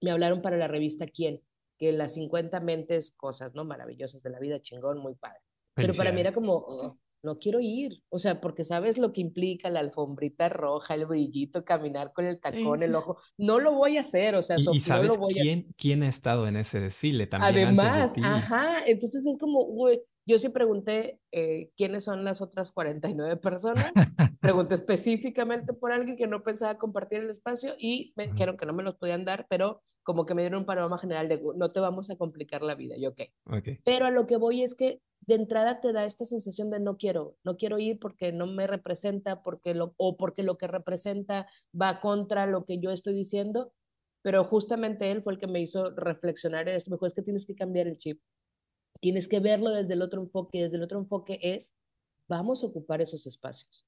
me 0.00 0.12
hablaron 0.12 0.42
para 0.42 0.56
la 0.56 0.68
revista 0.68 1.06
Quién, 1.06 1.42
que 1.76 1.92
las 1.92 2.14
50 2.14 2.60
mentes, 2.60 3.10
cosas, 3.10 3.54
¿no? 3.54 3.64
Maravillosas 3.64 4.22
de 4.22 4.30
la 4.30 4.38
vida, 4.38 4.60
chingón, 4.60 4.98
muy 4.98 5.16
padre. 5.16 5.40
Pero 5.74 5.92
para 5.94 6.12
mí 6.12 6.20
era 6.20 6.32
como, 6.32 6.54
oh, 6.54 6.98
no 7.22 7.38
quiero 7.38 7.60
ir, 7.60 8.02
o 8.08 8.18
sea, 8.18 8.40
porque 8.40 8.64
sabes 8.64 8.98
lo 8.98 9.12
que 9.12 9.20
implica 9.20 9.68
la 9.70 9.80
alfombrita 9.80 10.48
roja, 10.48 10.94
el 10.94 11.06
brillito, 11.06 11.64
caminar 11.64 12.12
con 12.12 12.24
el 12.24 12.40
tacón, 12.40 12.82
el 12.82 12.94
ojo, 12.94 13.18
no 13.36 13.58
lo 13.58 13.74
voy 13.74 13.98
a 13.98 14.00
hacer, 14.00 14.34
o 14.34 14.42
sea, 14.42 14.56
y, 14.58 14.80
sabes 14.80 15.12
quién, 15.32 15.74
quién 15.76 16.02
ha 16.02 16.08
estado 16.08 16.48
en 16.48 16.56
ese 16.56 16.80
desfile 16.80 17.26
también. 17.26 17.66
Además, 17.66 18.14
ajá, 18.22 18.84
entonces 18.86 19.26
es 19.26 19.36
como, 19.38 19.64
güey, 19.64 20.00
yo 20.30 20.38
sí 20.38 20.48
pregunté 20.48 21.20
eh, 21.32 21.72
quiénes 21.76 22.04
son 22.04 22.24
las 22.24 22.40
otras 22.40 22.70
49 22.70 23.36
personas, 23.38 23.92
pregunté 24.40 24.74
específicamente 24.76 25.72
por 25.72 25.90
alguien 25.90 26.16
que 26.16 26.28
no 26.28 26.42
pensaba 26.44 26.78
compartir 26.78 27.20
el 27.20 27.30
espacio 27.30 27.74
y 27.78 28.12
me 28.16 28.28
dijeron 28.28 28.56
que 28.56 28.64
no 28.64 28.72
me 28.72 28.84
los 28.84 28.94
podían 28.94 29.24
dar, 29.24 29.46
pero 29.50 29.82
como 30.04 30.26
que 30.26 30.34
me 30.34 30.42
dieron 30.42 30.60
un 30.60 30.66
panorama 30.66 30.98
general 30.98 31.28
de 31.28 31.42
no 31.56 31.68
te 31.70 31.80
vamos 31.80 32.10
a 32.10 32.16
complicar 32.16 32.62
la 32.62 32.76
vida, 32.76 32.96
yo. 32.96 33.10
Okay. 33.10 33.80
Pero 33.84 34.06
a 34.06 34.10
lo 34.10 34.26
que 34.26 34.36
voy 34.36 34.62
es 34.62 34.76
que 34.76 35.02
de 35.26 35.34
entrada 35.34 35.80
te 35.80 35.92
da 35.92 36.04
esta 36.04 36.24
sensación 36.24 36.70
de 36.70 36.78
no 36.78 36.96
quiero, 36.96 37.36
no 37.44 37.56
quiero 37.56 37.78
ir 37.78 37.98
porque 37.98 38.32
no 38.32 38.46
me 38.46 38.66
representa, 38.66 39.42
porque 39.42 39.74
lo, 39.74 39.94
o 39.96 40.16
porque 40.16 40.44
lo 40.44 40.56
que 40.56 40.68
representa 40.68 41.48
va 41.78 42.00
contra 42.00 42.46
lo 42.46 42.64
que 42.64 42.78
yo 42.78 42.90
estoy 42.92 43.14
diciendo, 43.14 43.72
pero 44.22 44.44
justamente 44.44 45.10
él 45.10 45.22
fue 45.22 45.32
el 45.32 45.38
que 45.38 45.48
me 45.48 45.60
hizo 45.60 45.90
reflexionar 45.90 46.68
en 46.68 46.76
esto, 46.76 46.90
me 46.90 46.96
dijo, 46.96 47.06
es 47.06 47.14
que 47.14 47.22
tienes 47.22 47.46
que 47.46 47.54
cambiar 47.54 47.88
el 47.88 47.96
chip, 47.96 48.20
tienes 49.00 49.28
que 49.28 49.40
verlo 49.40 49.70
desde 49.70 49.94
el 49.94 50.02
otro 50.02 50.20
enfoque, 50.20 50.62
desde 50.62 50.76
el 50.76 50.82
otro 50.82 50.98
enfoque 50.98 51.38
es, 51.42 51.74
vamos 52.28 52.62
a 52.62 52.68
ocupar 52.68 53.00
esos 53.00 53.26
espacios, 53.26 53.86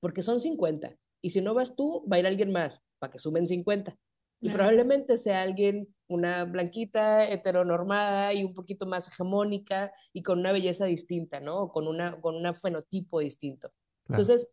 porque 0.00 0.22
son 0.22 0.40
50, 0.40 0.96
y 1.22 1.30
si 1.30 1.40
no 1.40 1.54
vas 1.54 1.76
tú, 1.76 2.04
va 2.10 2.16
a 2.16 2.20
ir 2.20 2.26
alguien 2.26 2.52
más, 2.52 2.82
para 2.98 3.12
que 3.12 3.18
sumen 3.18 3.48
50. 3.48 3.96
Y 4.44 4.50
probablemente 4.50 5.18
sea 5.18 5.42
alguien, 5.42 5.94
una 6.08 6.44
blanquita, 6.44 7.30
heteronormada 7.30 8.34
y 8.34 8.42
un 8.42 8.54
poquito 8.54 8.86
más 8.86 9.06
hegemónica 9.06 9.92
y 10.12 10.24
con 10.24 10.40
una 10.40 10.50
belleza 10.50 10.86
distinta, 10.86 11.38
¿no? 11.38 11.68
con, 11.68 11.86
una, 11.86 12.20
con 12.20 12.34
un 12.34 12.54
fenotipo 12.56 13.20
distinto. 13.20 13.72
Entonces, 14.08 14.50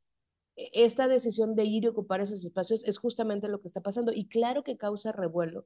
e, 0.55 0.69
esta 0.73 1.07
decisión 1.07 1.55
de 1.55 1.63
ir 1.63 1.85
y 1.85 1.87
ocupar 1.87 2.21
esos 2.21 2.45
espacios 2.45 2.85
es 2.85 2.99
justamente 2.99 3.47
lo 3.47 3.61
que 3.61 3.67
está 3.67 3.81
pasando. 3.81 4.11
Y 4.13 4.27
claro 4.27 4.63
que 4.63 4.77
causa 4.77 5.11
revuelo, 5.11 5.65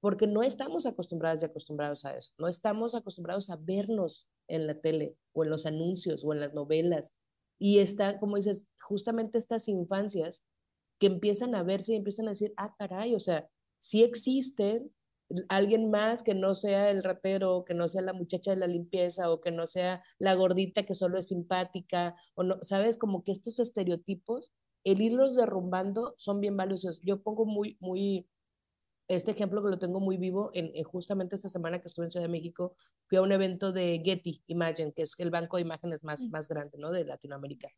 porque 0.00 0.26
no 0.26 0.42
estamos 0.42 0.86
acostumbradas 0.86 1.42
y 1.42 1.46
acostumbrados 1.46 2.04
a 2.04 2.16
eso. 2.16 2.32
No 2.38 2.48
estamos 2.48 2.94
acostumbrados 2.94 3.50
a 3.50 3.56
vernos 3.56 4.28
en 4.48 4.66
la 4.66 4.80
tele 4.80 5.16
o 5.32 5.44
en 5.44 5.50
los 5.50 5.66
anuncios 5.66 6.24
o 6.24 6.32
en 6.32 6.40
las 6.40 6.54
novelas. 6.54 7.12
Y 7.58 7.78
está, 7.78 8.18
como 8.18 8.36
dices, 8.36 8.68
justamente 8.80 9.38
estas 9.38 9.68
infancias 9.68 10.42
que 10.98 11.06
empiezan 11.06 11.54
a 11.54 11.62
verse 11.62 11.92
y 11.92 11.96
empiezan 11.96 12.26
a 12.26 12.30
decir, 12.30 12.52
ah, 12.56 12.74
caray, 12.78 13.14
o 13.14 13.20
sea, 13.20 13.48
si 13.78 14.02
existe 14.02 14.90
alguien 15.48 15.90
más 15.90 16.22
que 16.22 16.34
no 16.34 16.54
sea 16.54 16.90
el 16.90 17.02
ratero, 17.02 17.64
que 17.64 17.74
no 17.74 17.88
sea 17.88 18.02
la 18.02 18.12
muchacha 18.12 18.50
de 18.50 18.56
la 18.56 18.66
limpieza 18.66 19.30
o 19.30 19.40
que 19.40 19.50
no 19.50 19.66
sea 19.66 20.02
la 20.18 20.34
gordita 20.34 20.84
que 20.84 20.94
solo 20.94 21.18
es 21.18 21.28
simpática 21.28 22.14
o 22.34 22.42
no, 22.42 22.58
sabes, 22.62 22.96
como 22.96 23.22
que 23.22 23.32
estos 23.32 23.58
estereotipos, 23.58 24.52
el 24.84 25.00
irlos 25.00 25.36
derrumbando 25.36 26.14
son 26.16 26.40
bien 26.40 26.56
valiosos. 26.56 27.00
Yo 27.02 27.22
pongo 27.22 27.44
muy, 27.44 27.76
muy, 27.80 28.28
este 29.10 29.32
ejemplo 29.32 29.60
que 29.62 29.70
lo 29.70 29.78
tengo 29.78 29.98
muy 29.98 30.16
vivo, 30.16 30.50
en, 30.54 30.70
justamente 30.84 31.34
esta 31.34 31.48
semana 31.48 31.80
que 31.80 31.88
estuve 31.88 32.06
en 32.06 32.12
Ciudad 32.12 32.26
de 32.26 32.32
México, 32.32 32.76
fui 33.08 33.18
a 33.18 33.22
un 33.22 33.32
evento 33.32 33.72
de 33.72 34.00
Getty 34.04 34.44
Imagine, 34.46 34.92
que 34.92 35.02
es 35.02 35.14
el 35.18 35.30
banco 35.30 35.56
de 35.56 35.62
imágenes 35.62 36.04
más, 36.04 36.24
mm. 36.24 36.30
más 36.30 36.48
grande, 36.48 36.78
¿no? 36.78 36.92
De 36.92 37.04
Latinoamérica. 37.04 37.68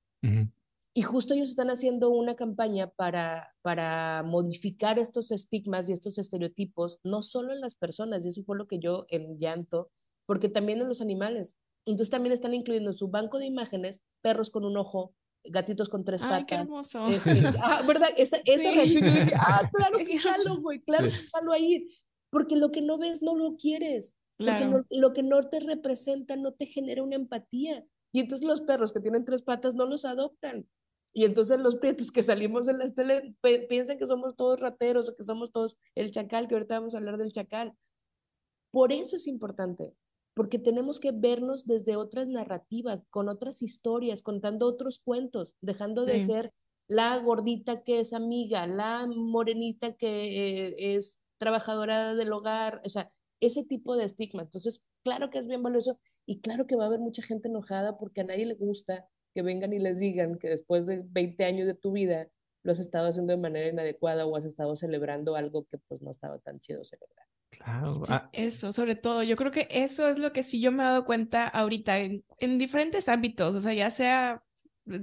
Y 0.95 1.03
justo 1.03 1.33
ellos 1.33 1.49
están 1.49 1.71
haciendo 1.71 2.11
una 2.11 2.37
campaña 2.37 2.87
para, 2.87 3.55
para 3.63 4.23
modificar 4.27 4.99
estos 4.99 5.31
estigmas 5.31 5.89
y 5.89 5.95
estos 5.95 6.19
estereotipos, 6.19 7.01
no 7.03 7.23
solo 7.23 7.53
en 7.53 7.63
las 7.63 7.75
personas, 7.75 8.27
y 8.27 8.29
eso 8.29 8.45
fue 8.45 8.59
lo 8.59 8.69
que 8.69 8.79
yo 8.79 9.07
en 9.09 9.39
llanto, 9.39 9.91
porque 10.27 10.51
también 10.51 10.83
en 10.83 10.89
los 10.89 11.01
animales. 11.01 11.57
Entonces 11.87 12.11
también 12.11 12.35
están 12.35 12.53
incluyendo 12.53 12.91
en 12.91 12.97
su 12.97 13.09
banco 13.09 13.39
de 13.39 13.47
imágenes 13.47 14.03
perros 14.21 14.51
con 14.51 14.67
un 14.67 14.77
ojo, 14.77 15.15
gatitos 15.45 15.89
con 15.89 16.05
tres 16.05 16.23
patas. 16.23 16.39
Ay, 16.39 16.45
qué 16.47 16.55
hermoso. 16.55 17.09
Este, 17.09 17.31
ah, 17.63 17.83
¿verdad? 17.87 18.09
Esa, 18.17 18.39
esa 18.45 18.71
reacción, 18.71 19.05
yo 19.05 19.11
dije, 19.11 19.33
ah, 19.37 19.69
claro 19.75 19.99
que 19.99 20.19
jalo, 20.19 20.57
güey, 20.61 20.81
claro 20.81 21.07
que 21.07 21.23
jalo 21.33 21.53
ahí. 21.53 21.89
Porque 22.31 22.57
lo 22.57 22.71
que 22.71 22.81
no 22.81 22.99
ves 22.99 23.23
no 23.23 23.37
lo 23.37 23.55
quieres. 23.57 24.17
Porque 24.39 24.85
lo 24.91 25.13
que 25.13 25.23
no 25.23 25.43
te 25.43 25.61
representa 25.61 26.37
no 26.37 26.53
te 26.53 26.67
genera 26.67 27.03
una 27.03 27.17
empatía. 27.17 27.85
Y 28.13 28.21
entonces 28.21 28.47
los 28.47 28.61
perros 28.61 28.93
que 28.93 29.01
tienen 29.01 29.25
tres 29.25 29.43
patas 29.43 29.75
no 29.75 29.87
los 29.87 30.05
adoptan. 30.05 30.67
Y 31.15 31.25
entonces 31.25 31.59
los 31.59 31.77
prietos 31.77 32.11
que 32.11 32.23
salimos 32.23 32.69
en 32.69 32.79
las 32.79 32.95
tele 32.95 33.37
piensan 33.69 33.99
que 33.99 34.07
somos 34.07 34.35
todos 34.35 34.61
rateros 34.61 35.11
o 35.11 35.17
que 35.17 35.23
somos 35.23 35.53
todos 35.53 35.79
el 35.95 36.11
chacal, 36.11 36.49
que 36.49 36.55
ahorita 36.55 36.79
vamos 36.79 36.95
a 36.95 36.99
hablar 36.99 37.19
del 37.19 37.33
chacal. 37.33 37.77
Por 38.71 38.93
eso 38.93 39.17
es 39.17 39.27
importante, 39.27 39.95
porque 40.35 40.59
tenemos 40.59 41.01
que 41.01 41.13
vernos 41.13 41.67
desde 41.67 41.97
otras 41.97 42.29
narrativas, 42.29 43.03
con 43.11 43.29
otras 43.29 43.63
historias, 43.63 44.23
contando 44.23 44.67
otros 44.67 44.99
cuentos, 44.99 45.57
dejando 45.61 46.05
de 46.05 46.21
ser 46.21 46.53
la 46.89 47.19
gordita 47.19 47.83
que 47.83 48.01
es 48.01 48.13
amiga, 48.13 48.67
la 48.67 49.07
morenita 49.07 49.95
que 49.95 50.69
eh, 50.69 50.95
es 50.97 51.21
trabajadora 51.39 52.15
del 52.15 52.33
hogar, 52.33 52.81
o 52.85 52.89
sea, 52.89 53.13
ese 53.41 53.65
tipo 53.65 53.97
de 53.97 54.05
estigma. 54.05 54.43
Entonces, 54.43 54.85
claro 55.03 55.31
que 55.31 55.39
es 55.39 55.47
bien 55.47 55.63
valioso 55.63 55.99
y 56.27 56.41
claro 56.41 56.67
que 56.67 56.77
va 56.77 56.85
a 56.85 56.87
haber 56.87 57.01
mucha 57.01 57.23
gente 57.23 57.49
enojada 57.49 57.99
porque 57.99 58.21
a 58.21 58.25
nadie 58.25 58.47
le 58.47 58.55
gusta 58.55 59.09
que 59.35 59.43
vengan 59.43 59.73
y 59.73 59.79
les 59.79 59.99
digan 59.99 60.39
que 60.39 60.49
después 60.49 60.87
de 60.87 61.03
20 61.05 61.45
años 61.45 61.67
de 61.67 61.75
tu 61.75 61.93
vida 61.93 62.29
lo 62.63 62.73
has 62.73 62.79
estado 62.79 63.09
haciendo 63.09 63.33
de 63.33 63.39
manera 63.39 63.69
inadecuada 63.69 64.27
o 64.27 64.37
has 64.37 64.45
estado 64.45 64.77
celebrando 64.77 65.35
algo 65.35 65.67
que 65.67 65.79
pues 65.79 66.03
no 66.03 66.11
estaba 66.11 66.39
tan 66.39 66.61
chido 66.61 66.85
celebrar. 66.85 67.27
Claro. 67.59 68.03
Ah. 68.09 68.31
Eso, 68.33 68.73
sobre 68.73 68.97
todo, 68.97 69.23
yo 69.23 69.37
creo 69.37 69.51
que 69.51 69.69
eso 69.71 70.09
es 70.09 70.19
lo 70.19 70.33
que 70.33 70.43
sí 70.43 70.61
yo 70.61 70.73
me 70.73 70.83
he 70.83 70.87
dado 70.87 71.05
cuenta 71.05 71.47
ahorita 71.47 71.99
en, 71.99 72.25
en 72.39 72.59
diferentes 72.59 73.09
ámbitos, 73.09 73.55
o 73.55 73.61
sea, 73.61 73.75
ya 73.75 73.91
sea 73.91 74.43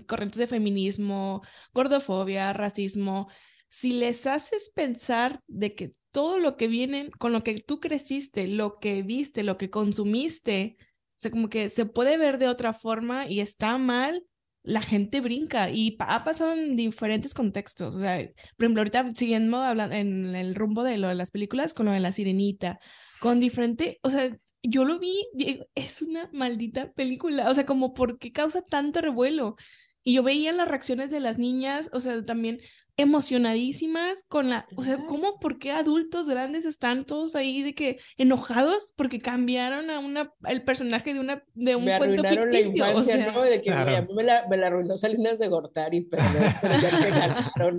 corrientes 0.08 0.39
de 0.39 0.48
feminismo, 0.48 1.41
gordofobia, 1.74 2.51
racismo, 2.53 3.29
si 3.70 3.94
les 3.94 4.25
haces 4.27 4.72
pensar 4.75 5.41
de 5.48 5.75
que 5.75 5.94
todo 6.12 6.39
lo 6.39 6.58
que 6.58 6.68
viene, 6.68 7.12
con 7.20 7.34
lo 7.34 7.44
que 7.44 7.53
tú 7.56 7.79
creciste, 7.79 8.48
lo 8.48 8.79
que 8.79 9.03
viste, 9.03 9.44
lo 9.44 9.58
que 9.58 9.70
consumiste, 9.70 10.75
o 10.82 11.13
sea, 11.15 11.32
como 11.32 11.50
que 11.50 11.70
se 11.70 11.86
puede 11.86 12.18
ver 12.18 12.39
de 12.39 12.48
otra 12.48 12.74
forma 12.74 13.27
y 13.27 13.41
está 13.41 13.77
mal, 13.77 14.25
la 14.70 14.82
gente 14.82 15.20
brinca 15.20 15.72
y 15.72 15.96
ha 16.00 16.24
pasado 16.24 16.54
en 16.54 16.76
diferentes 16.76 17.34
contextos. 17.34 17.96
O 17.96 18.00
sea, 18.00 18.18
por 18.56 18.66
ejemplo, 18.66 18.82
ahorita 18.82 19.12
siguiendo 19.16 19.58
hablando 19.58 19.96
en 19.96 20.36
el 20.36 20.54
rumbo 20.54 20.84
de 20.84 20.98
lo 21.00 21.08
de 21.08 21.16
las 21.16 21.32
películas 21.32 21.74
con 21.74 21.88
lo 21.88 21.92
de 21.92 22.00
la 22.00 22.14
sirenita, 22.14 22.80
con 23.20 23.40
diferente, 23.40 24.00
o 24.04 24.12
sea, 24.12 24.30
yo 24.62 24.86
lo 24.86 25.00
vi, 25.00 25.28
es 25.74 26.04
una 26.04 26.30
maldita 26.34 26.92
película, 26.94 27.50
o 27.50 27.56
sea, 27.56 27.66
como 27.66 27.94
porque 27.96 28.32
causa 28.32 28.62
tanto 28.62 29.02
revuelo. 29.02 29.56
Y 30.04 30.14
yo 30.14 30.24
veía 30.24 30.52
las 30.52 30.68
reacciones 30.68 31.10
de 31.12 31.20
las 31.20 31.40
niñas, 31.40 31.90
o 31.92 32.00
sea, 32.00 32.24
también 32.24 32.60
emocionadísimas 33.00 34.25
con 34.27 34.50
la, 34.50 34.68
o 34.75 34.84
sea, 34.84 34.98
¿cómo, 35.08 35.39
por 35.39 35.58
qué 35.58 35.72
adultos 35.72 36.27
grandes 36.27 36.65
están 36.65 37.06
todos 37.06 37.36
ahí 37.36 37.63
de 37.63 37.74
que 37.74 38.00
enojados 38.18 38.94
porque 38.96 39.20
cambiaron 39.20 39.89
a 39.89 40.00
una, 40.00 40.34
el 40.48 40.63
personaje 40.63 41.13
de 41.13 41.20
una, 41.20 41.44
de 41.53 41.75
un 41.75 41.86
me 41.86 41.98
cuento 41.98 42.24
ficticio? 42.24 42.46
la 42.86 42.91
infancia, 42.91 43.32
¿no? 43.32 43.41
De 43.41 43.62
que 43.62 43.72
a 43.72 44.01
mí 44.01 44.13
me 44.13 44.24
la, 44.24 44.46
me 44.50 44.58
la 44.58 44.68
arruinó 44.68 44.98
Salinas 44.98 45.39
de 45.39 45.48
Gortari, 45.48 46.01
pero, 46.01 46.24
pero 46.62 46.74
ya 46.75 47.74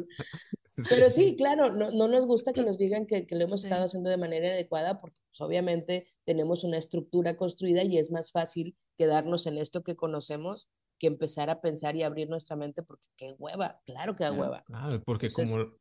Pero 0.88 1.10
sí, 1.10 1.36
claro, 1.36 1.70
no, 1.70 1.90
no, 1.90 2.08
nos 2.08 2.26
gusta 2.26 2.52
que 2.52 2.62
nos 2.62 2.78
digan 2.78 3.06
que, 3.06 3.26
que 3.26 3.34
lo 3.34 3.44
hemos 3.44 3.64
estado 3.64 3.84
haciendo 3.84 4.08
de 4.08 4.16
manera 4.16 4.48
adecuada 4.48 5.00
porque 5.00 5.20
pues, 5.28 5.40
obviamente 5.40 6.06
tenemos 6.24 6.64
una 6.64 6.78
estructura 6.78 7.36
construida 7.36 7.82
y 7.82 7.98
es 7.98 8.10
más 8.10 8.30
fácil 8.30 8.76
quedarnos 8.96 9.46
en 9.46 9.58
esto 9.58 9.82
que 9.82 9.96
conocemos 9.96 10.70
que 11.00 11.07
empezar 11.07 11.50
a 11.50 11.61
pensar 11.61 11.97
y 11.97 12.04
abrir 12.04 12.28
nuestra 12.28 12.54
mente 12.54 12.83
porque 12.83 13.09
qué 13.16 13.35
hueva, 13.38 13.80
claro 13.87 14.14
que 14.14 14.25
da 14.25 14.33
hueva. 14.33 14.62
Claro, 14.66 15.02
porque 15.02 15.30
como, 15.30 15.73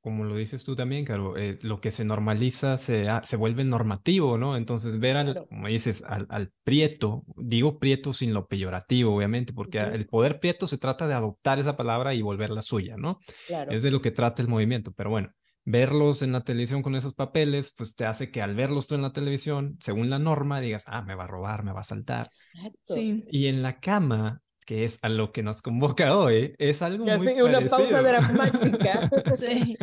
como 0.00 0.24
lo 0.24 0.36
dices 0.36 0.62
tú 0.62 0.76
también, 0.76 1.06
Caro, 1.06 1.36
eh, 1.38 1.58
lo 1.62 1.80
que 1.80 1.90
se 1.90 2.04
normaliza 2.04 2.76
se, 2.76 3.06
se 3.22 3.36
vuelve 3.36 3.64
normativo, 3.64 4.36
¿no? 4.36 4.56
Entonces 4.56 5.00
ver 5.00 5.16
al, 5.16 5.46
como 5.48 5.66
dices, 5.66 6.04
al, 6.06 6.26
al, 6.28 6.52
prieto, 6.62 7.24
digo 7.36 7.78
prieto 7.78 8.12
sin 8.12 8.34
lo 8.34 8.46
peyorativo, 8.46 9.16
obviamente, 9.16 9.54
porque 9.54 9.78
el 9.78 10.06
poder 10.06 10.38
prieto 10.38 10.68
se 10.68 10.78
trata 10.78 11.08
de 11.08 11.14
adoptar 11.14 11.58
esa 11.58 11.76
palabra 11.76 12.14
y 12.14 12.20
volverla 12.20 12.60
suya, 12.60 12.96
¿no? 12.98 13.18
Claro. 13.46 13.72
Es 13.72 13.82
de 13.82 13.90
lo 13.90 14.02
que 14.02 14.10
trata 14.10 14.42
el 14.42 14.48
movimiento, 14.48 14.92
pero 14.92 15.10
bueno 15.10 15.32
verlos 15.64 16.22
en 16.22 16.32
la 16.32 16.42
televisión 16.42 16.82
con 16.82 16.94
esos 16.94 17.14
papeles, 17.14 17.72
pues 17.76 17.94
te 17.94 18.06
hace 18.06 18.30
que 18.30 18.42
al 18.42 18.54
verlos 18.54 18.88
tú 18.88 18.94
en 18.94 19.02
la 19.02 19.12
televisión, 19.12 19.76
según 19.80 20.10
la 20.10 20.18
norma, 20.18 20.60
digas, 20.60 20.84
ah, 20.86 21.02
me 21.02 21.14
va 21.14 21.24
a 21.24 21.28
robar, 21.28 21.64
me 21.64 21.72
va 21.72 21.80
a 21.80 21.84
saltar. 21.84 22.26
Exacto. 22.26 22.78
Sí. 22.82 23.24
Y 23.30 23.46
en 23.46 23.62
la 23.62 23.78
cama, 23.80 24.42
que 24.70 24.84
es 24.84 25.00
a 25.02 25.08
lo 25.08 25.32
que 25.32 25.42
nos 25.42 25.62
convoca 25.62 26.16
hoy, 26.16 26.54
es 26.56 26.80
algo 26.80 27.04
ya 27.04 27.16
muy 27.16 27.26
sé, 27.26 27.42
una 27.42 27.60
pausa 27.66 28.02
dramática. 28.02 29.10
sí. 29.34 29.76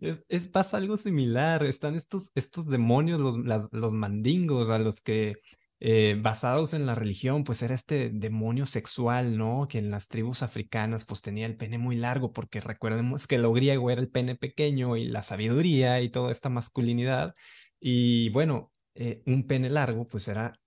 Es, 0.00 0.24
es, 0.28 0.48
pasa 0.48 0.78
algo 0.78 0.96
similar, 0.96 1.64
están 1.64 1.94
estos, 1.94 2.32
estos 2.34 2.66
demonios, 2.66 3.20
los, 3.20 3.38
las, 3.38 3.68
los 3.70 3.92
mandingos 3.92 4.68
a 4.68 4.80
los 4.80 5.00
que 5.00 5.36
eh, 5.78 6.18
basados 6.20 6.74
en 6.74 6.86
la 6.86 6.96
religión, 6.96 7.44
pues 7.44 7.62
era 7.62 7.72
este 7.72 8.10
demonio 8.12 8.66
sexual, 8.66 9.38
¿no? 9.38 9.68
Que 9.68 9.78
en 9.78 9.92
las 9.92 10.08
tribus 10.08 10.42
africanas 10.42 11.04
pues 11.04 11.22
tenía 11.22 11.46
el 11.46 11.56
pene 11.56 11.78
muy 11.78 11.94
largo, 11.94 12.32
porque 12.32 12.60
recordemos 12.60 13.28
que 13.28 13.38
lo 13.38 13.52
griego 13.52 13.92
era 13.92 14.00
el 14.00 14.10
pene 14.10 14.34
pequeño 14.34 14.96
y 14.96 15.04
la 15.04 15.22
sabiduría 15.22 16.00
y 16.00 16.08
toda 16.08 16.32
esta 16.32 16.48
masculinidad. 16.48 17.36
Y 17.78 18.30
bueno, 18.30 18.72
eh, 18.96 19.22
un 19.26 19.46
pene 19.46 19.70
largo 19.70 20.04
pues 20.04 20.26
era 20.26 20.58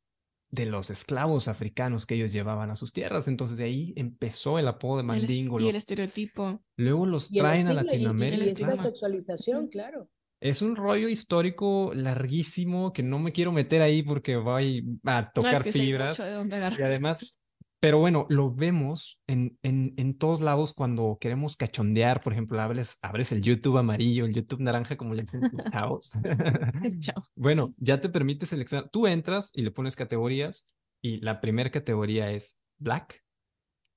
de 0.54 0.68
los 0.68 0.92
esclavos 0.92 1.48
africanos 1.48 2.06
que 2.06 2.14
ellos 2.14 2.32
llevaban 2.32 2.70
a 2.70 2.76
sus 2.76 2.94
tierras. 2.94 3.28
Entonces 3.28 3.58
de 3.58 3.64
ahí 3.64 3.92
empezó 3.96 4.60
el 4.60 4.68
apodo 4.68 4.98
de 4.98 5.04
mandingo. 5.04 5.60
Y 5.60 5.68
el 5.68 5.76
estereotipo. 5.76 6.62
Luego 6.78 7.08
los 7.08 7.32
traen 7.32 7.68
a 7.68 7.74
Latinoamérica. 7.74 8.62
Y, 8.62 8.64
la 8.64 8.76
sexualización, 8.76 9.68
claro. 9.68 10.08
Es 10.40 10.62
un 10.62 10.76
rollo 10.76 11.10
histórico 11.10 11.92
larguísimo 11.96 12.94
que 12.94 13.02
no 13.02 13.18
me 13.18 13.32
quiero 13.32 13.52
meter 13.52 13.82
ahí 13.82 14.04
porque 14.04 14.36
voy 14.36 15.00
a 15.06 15.32
tocar 15.32 15.64
fibras. 15.64 16.20
y 16.20 16.82
además 16.84 17.36
pero 17.84 18.00
bueno, 18.00 18.26
lo 18.30 18.50
vemos 18.50 19.22
en, 19.28 19.60
en, 19.62 19.94
en, 19.98 20.18
todos 20.18 20.40
lados 20.40 20.74
cuando 20.74 21.18
queremos 21.20 21.58
cachondear. 21.58 22.22
Por 22.22 22.32
ejemplo, 22.32 22.62
abres, 22.62 22.98
abres 23.02 23.34
el 23.34 23.42
YouTube 23.42 23.78
amarillo, 23.78 24.24
el 24.24 24.34
YouTube 24.34 24.62
naranja, 24.62 24.96
como 24.96 25.14
le 25.14 25.24
dicen 25.24 25.42
chavos. 25.70 26.14
bueno, 27.36 27.74
ya 27.76 28.00
te 28.00 28.08
permite 28.08 28.46
seleccionar. 28.46 28.90
Tú 28.90 29.06
entras 29.06 29.52
y 29.54 29.64
le 29.64 29.72
pones 29.72 29.98
categorías 29.98 30.72
y 31.02 31.20
la 31.20 31.42
primera 31.42 31.72
categoría 31.72 32.32
es 32.32 32.62
Black. 32.78 33.23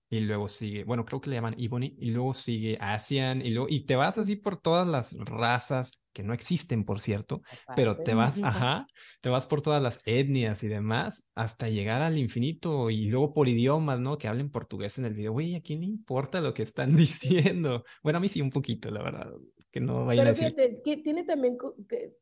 Y 0.09 0.21
luego 0.21 0.47
sigue, 0.47 0.85
bueno, 0.85 1.05
creo 1.05 1.21
que 1.21 1.31
le 1.31 1.37
llaman 1.37 1.57
Ebony, 1.59 1.97
y 1.99 2.11
luego 2.13 2.33
sigue 2.33 2.79
Asian, 2.81 3.43
y 3.43 3.51
luego, 3.51 3.69
y 3.69 3.85
te 3.85 3.97
vas 3.97 4.19
así 4.19 4.37
por 4.37 4.61
todas 4.61 4.87
las 4.87 5.17
razas, 5.19 6.01
que 6.17 6.23
no 6.23 6.33
existen, 6.33 6.85
por 6.87 6.99
cierto, 6.99 7.43
pero 7.75 7.99
te 7.99 8.15
vas, 8.15 8.43
ajá, 8.43 8.87
te 9.21 9.29
vas 9.29 9.45
por 9.45 9.61
todas 9.61 9.83
las 9.83 10.01
etnias 10.07 10.63
y 10.63 10.69
demás 10.69 11.29
hasta 11.35 11.69
llegar 11.69 12.01
al 12.01 12.17
infinito 12.17 12.89
y 12.89 13.09
luego 13.09 13.35
por 13.35 13.49
idiomas, 13.49 14.01
¿no? 14.01 14.17
Que 14.17 14.27
hablen 14.27 14.51
portugués 14.51 14.97
en 14.97 15.05
el 15.05 15.13
video. 15.13 15.33
Güey, 15.33 15.57
¿a 15.57 15.61
quién 15.61 15.81
le 15.81 15.87
importa 15.87 16.41
lo 16.41 16.55
que 16.55 16.63
están 16.63 16.97
diciendo? 16.97 17.85
Bueno, 18.03 18.17
a 18.17 18.21
mí 18.21 18.29
sí 18.29 18.41
un 18.41 18.49
poquito, 18.49 18.91
la 18.91 19.03
verdad, 19.03 19.31
que 19.71 19.81
no 19.81 20.07
vayan 20.07 20.29
a 20.29 20.31
decir. 20.31 20.55
Fíjate, 20.55 20.81
que 20.83 20.97
tiene 20.97 21.25
también, 21.25 21.59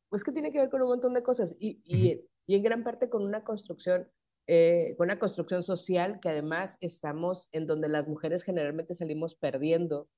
pues 0.08 0.24
que 0.24 0.32
tiene 0.32 0.50
que 0.50 0.58
ver 0.58 0.70
con 0.70 0.82
un 0.82 0.88
montón 0.88 1.14
de 1.14 1.22
cosas 1.22 1.56
y, 1.60 1.80
y, 1.84 2.20
y 2.48 2.56
en 2.56 2.62
gran 2.64 2.82
parte 2.82 3.08
con 3.08 3.22
una 3.22 3.44
construcción 3.44 4.08
eh, 4.46 4.94
con 4.96 5.06
una 5.06 5.18
construcción 5.18 5.62
social 5.62 6.20
que 6.20 6.28
además 6.28 6.76
estamos 6.80 7.48
en 7.52 7.66
donde 7.66 7.88
las 7.88 8.08
mujeres 8.08 8.42
generalmente 8.42 8.94
salimos 8.94 9.34
perdiendo 9.34 10.08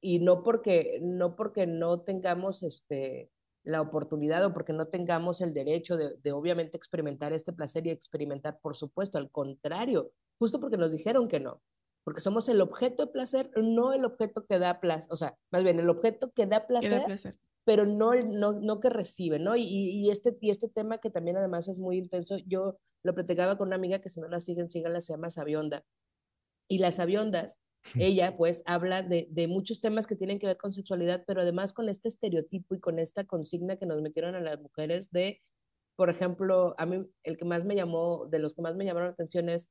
y 0.00 0.20
no 0.20 0.42
porque 0.42 0.98
no, 1.02 1.36
porque 1.36 1.66
no 1.66 2.00
tengamos 2.00 2.62
este, 2.62 3.30
la 3.64 3.80
oportunidad 3.80 4.44
o 4.44 4.54
porque 4.54 4.72
no 4.72 4.88
tengamos 4.88 5.40
el 5.40 5.52
derecho 5.52 5.96
de, 5.96 6.16
de, 6.16 6.32
obviamente 6.32 6.76
experimentar 6.76 7.32
este 7.32 7.52
placer 7.52 7.86
y 7.86 7.90
experimentar, 7.90 8.58
por 8.60 8.76
supuesto, 8.76 9.18
al 9.18 9.30
contrario, 9.30 10.12
justo 10.38 10.60
porque 10.60 10.76
nos 10.76 10.92
dijeron 10.92 11.28
que 11.28 11.40
no, 11.40 11.60
porque 12.04 12.22
somos 12.22 12.48
el 12.48 12.62
objeto 12.62 13.04
de 13.04 13.12
placer, 13.12 13.50
no 13.56 13.92
el 13.92 14.06
objeto 14.06 14.46
que 14.46 14.58
da 14.58 14.80
placer, 14.80 15.12
o 15.12 15.16
sea, 15.16 15.36
más 15.50 15.62
bien 15.62 15.78
el 15.78 15.90
objeto 15.90 16.32
que 16.32 16.46
da 16.46 16.66
placer, 16.66 17.04
placer. 17.04 17.34
Pero 17.68 17.84
no, 17.84 18.14
no, 18.14 18.52
no 18.54 18.80
que 18.80 18.88
recibe, 18.88 19.38
¿no? 19.38 19.54
Y, 19.54 19.64
y, 19.64 20.08
este, 20.08 20.38
y 20.40 20.48
este 20.48 20.70
tema 20.70 20.96
que 20.96 21.10
también 21.10 21.36
además 21.36 21.68
es 21.68 21.78
muy 21.78 21.98
intenso, 21.98 22.38
yo 22.46 22.78
lo 23.02 23.14
platicaba 23.14 23.58
con 23.58 23.68
una 23.68 23.76
amiga 23.76 24.00
que 24.00 24.08
si 24.08 24.22
no 24.22 24.28
la 24.28 24.40
siguen, 24.40 24.70
síganla, 24.70 25.02
se 25.02 25.12
llama 25.12 25.28
Sabionda. 25.28 25.84
Y 26.66 26.78
las 26.78 26.94
Sabiondas 26.94 27.58
ella 27.94 28.38
pues 28.38 28.62
habla 28.64 29.02
de, 29.02 29.28
de, 29.30 29.48
muchos 29.48 29.82
temas 29.82 30.06
que 30.06 30.16
tienen 30.16 30.38
que 30.38 30.46
ver 30.46 30.56
con 30.56 30.72
sexualidad, 30.72 31.24
pero 31.26 31.42
además 31.42 31.74
con 31.74 31.90
este 31.90 32.08
estereotipo 32.08 32.74
y 32.74 32.80
con 32.80 32.98
esta 32.98 33.24
consigna 33.24 33.76
que 33.76 33.84
nos 33.84 34.00
metieron 34.00 34.34
a 34.34 34.40
las 34.40 34.58
mujeres 34.58 35.10
de, 35.10 35.42
por 35.94 36.08
ejemplo, 36.08 36.74
a 36.78 36.86
mí 36.86 37.04
el 37.22 37.36
que 37.36 37.44
más 37.44 37.66
me 37.66 37.76
llamó, 37.76 38.24
de 38.30 38.38
los 38.38 38.54
que 38.54 38.62
más 38.62 38.76
me 38.76 38.86
llamaron 38.86 39.08
la 39.08 39.12
atención 39.12 39.50
es 39.50 39.68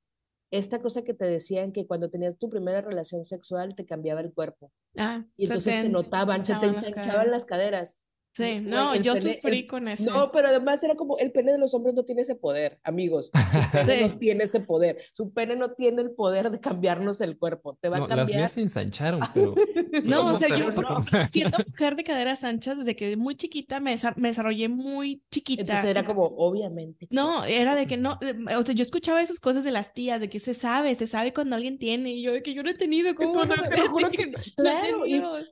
esta 0.52 0.80
cosa 0.82 1.04
que 1.04 1.14
te 1.14 1.26
decían 1.26 1.72
que 1.72 1.86
cuando 1.86 2.10
tenías 2.10 2.38
tu 2.38 2.50
primera 2.50 2.82
relación 2.82 3.24
sexual 3.26 3.76
te 3.76 3.86
cambiaba 3.86 4.22
el 4.22 4.34
cuerpo. 4.34 4.72
Ah, 4.98 5.26
y 5.36 5.46
entonces 5.46 5.82
te, 5.82 5.90
notaban, 5.90 6.46
se 6.46 6.56
te 6.56 6.68
ensanchaban 6.68 7.32
las 7.32 7.46
caderas. 7.46 7.98
Sí, 8.38 8.60
no, 8.62 8.96
yo 8.96 9.16
sufrí 9.16 9.66
con 9.66 9.88
eso. 9.88 10.12
No, 10.12 10.32
pero 10.32 10.50
además 10.50 10.84
era 10.84 10.94
como 10.94 11.18
el 11.18 11.32
pene 11.32 11.54
de 11.54 11.58
los 11.58 11.74
hombres 11.74 11.96
no 11.96 12.04
tiene 12.04 12.22
ese 12.22 12.36
poder, 12.36 12.80
amigos. 12.84 13.32
Su 13.52 13.72
pene 13.72 14.08
no 14.10 14.18
tiene 14.20 14.44
ese 14.44 14.60
poder. 14.60 14.98
Su 15.12 15.34
pene 15.34 15.56
no 15.56 15.72
tiene 15.72 16.04
el 16.04 16.12
poder 16.12 16.52
de 16.52 16.60
cambiarnos 16.60 17.20
el 17.22 17.40
cuerpo. 17.40 17.80
Te 17.82 17.90
va 17.90 17.98
a 17.98 18.00
cambiar. 18.02 18.28
Las 18.28 18.30
mías 18.30 18.52
se 18.52 18.62
ensancharon, 18.62 19.22
pero. 19.34 19.56
no, 20.04 20.34
o 20.34 20.36
sea, 20.36 20.56
yo 20.56 20.70
siendo 21.32 21.58
mujer 21.66 21.96
de 21.96 22.04
caderas 22.04 22.44
anchas, 22.44 22.78
desde 22.78 22.96
que 22.96 23.18
muy 23.18 23.36
chiquita 23.36 23.80
me, 23.80 23.96
me 24.18 24.28
desarrollé 24.28 24.70
muy 24.70 25.24
chiquita. 25.32 25.62
Entonces 25.62 25.90
era 25.90 26.06
como, 26.06 26.26
obviamente. 26.26 27.08
No, 27.10 27.44
era 27.44 27.74
de 27.74 27.88
que 27.88 27.98
no. 27.98 28.20
O 28.56 28.62
sea, 28.62 28.76
yo 28.76 28.84
escuchaba 28.84 29.20
esas 29.20 29.40
cosas 29.40 29.64
de 29.64 29.72
las 29.72 29.96
tías, 29.96 30.22
de 30.22 30.30
que 30.30 30.40
se 30.40 30.54
sabe, 30.54 30.94
se 30.94 31.08
sabe 31.08 31.34
cuando 31.34 31.56
alguien 31.56 31.80
tiene. 31.80 32.12
Y 32.14 32.22
yo, 32.22 32.34
de 32.34 32.44
que 32.44 32.54
yo 32.54 32.62
no 32.62 32.70
he 32.70 32.76
tenido. 32.76 33.16
¿cómo 33.16 33.46
no, 33.46 33.48
te 33.48 33.78
lo 33.78 33.90
juro 33.90 34.12
que. 34.12 34.32
claro, 34.56 35.02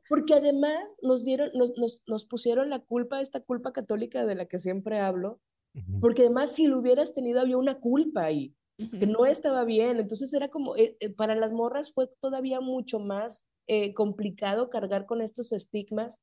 porque 0.07 0.35
además 0.35 0.97
nos 1.01 1.23
dieron, 1.23 1.49
nos, 1.55 1.75
nos, 1.77 2.03
nos 2.05 2.25
pusieron 2.25 2.69
la 2.69 2.74
culpa, 2.79 3.21
esta 3.21 3.39
culpa 3.39 3.73
católica 3.73 4.25
de 4.25 4.35
la 4.35 4.45
que 4.45 4.59
siempre 4.59 4.99
hablo, 4.99 5.39
porque 5.99 6.21
además 6.21 6.55
si 6.55 6.67
lo 6.67 6.79
hubieras 6.79 7.13
tenido 7.13 7.41
había 7.41 7.57
una 7.57 7.79
culpa 7.79 8.23
ahí, 8.23 8.55
que 8.77 9.07
no 9.07 9.25
estaba 9.25 9.63
bien, 9.63 9.99
entonces 9.99 10.33
era 10.33 10.49
como, 10.49 10.75
eh, 10.75 10.97
eh, 10.99 11.09
para 11.09 11.35
las 11.35 11.51
morras 11.51 11.93
fue 11.93 12.09
todavía 12.19 12.61
mucho 12.61 12.99
más 12.99 13.45
eh, 13.67 13.93
complicado 13.93 14.69
cargar 14.69 15.05
con 15.05 15.21
estos 15.21 15.51
estigmas, 15.51 16.19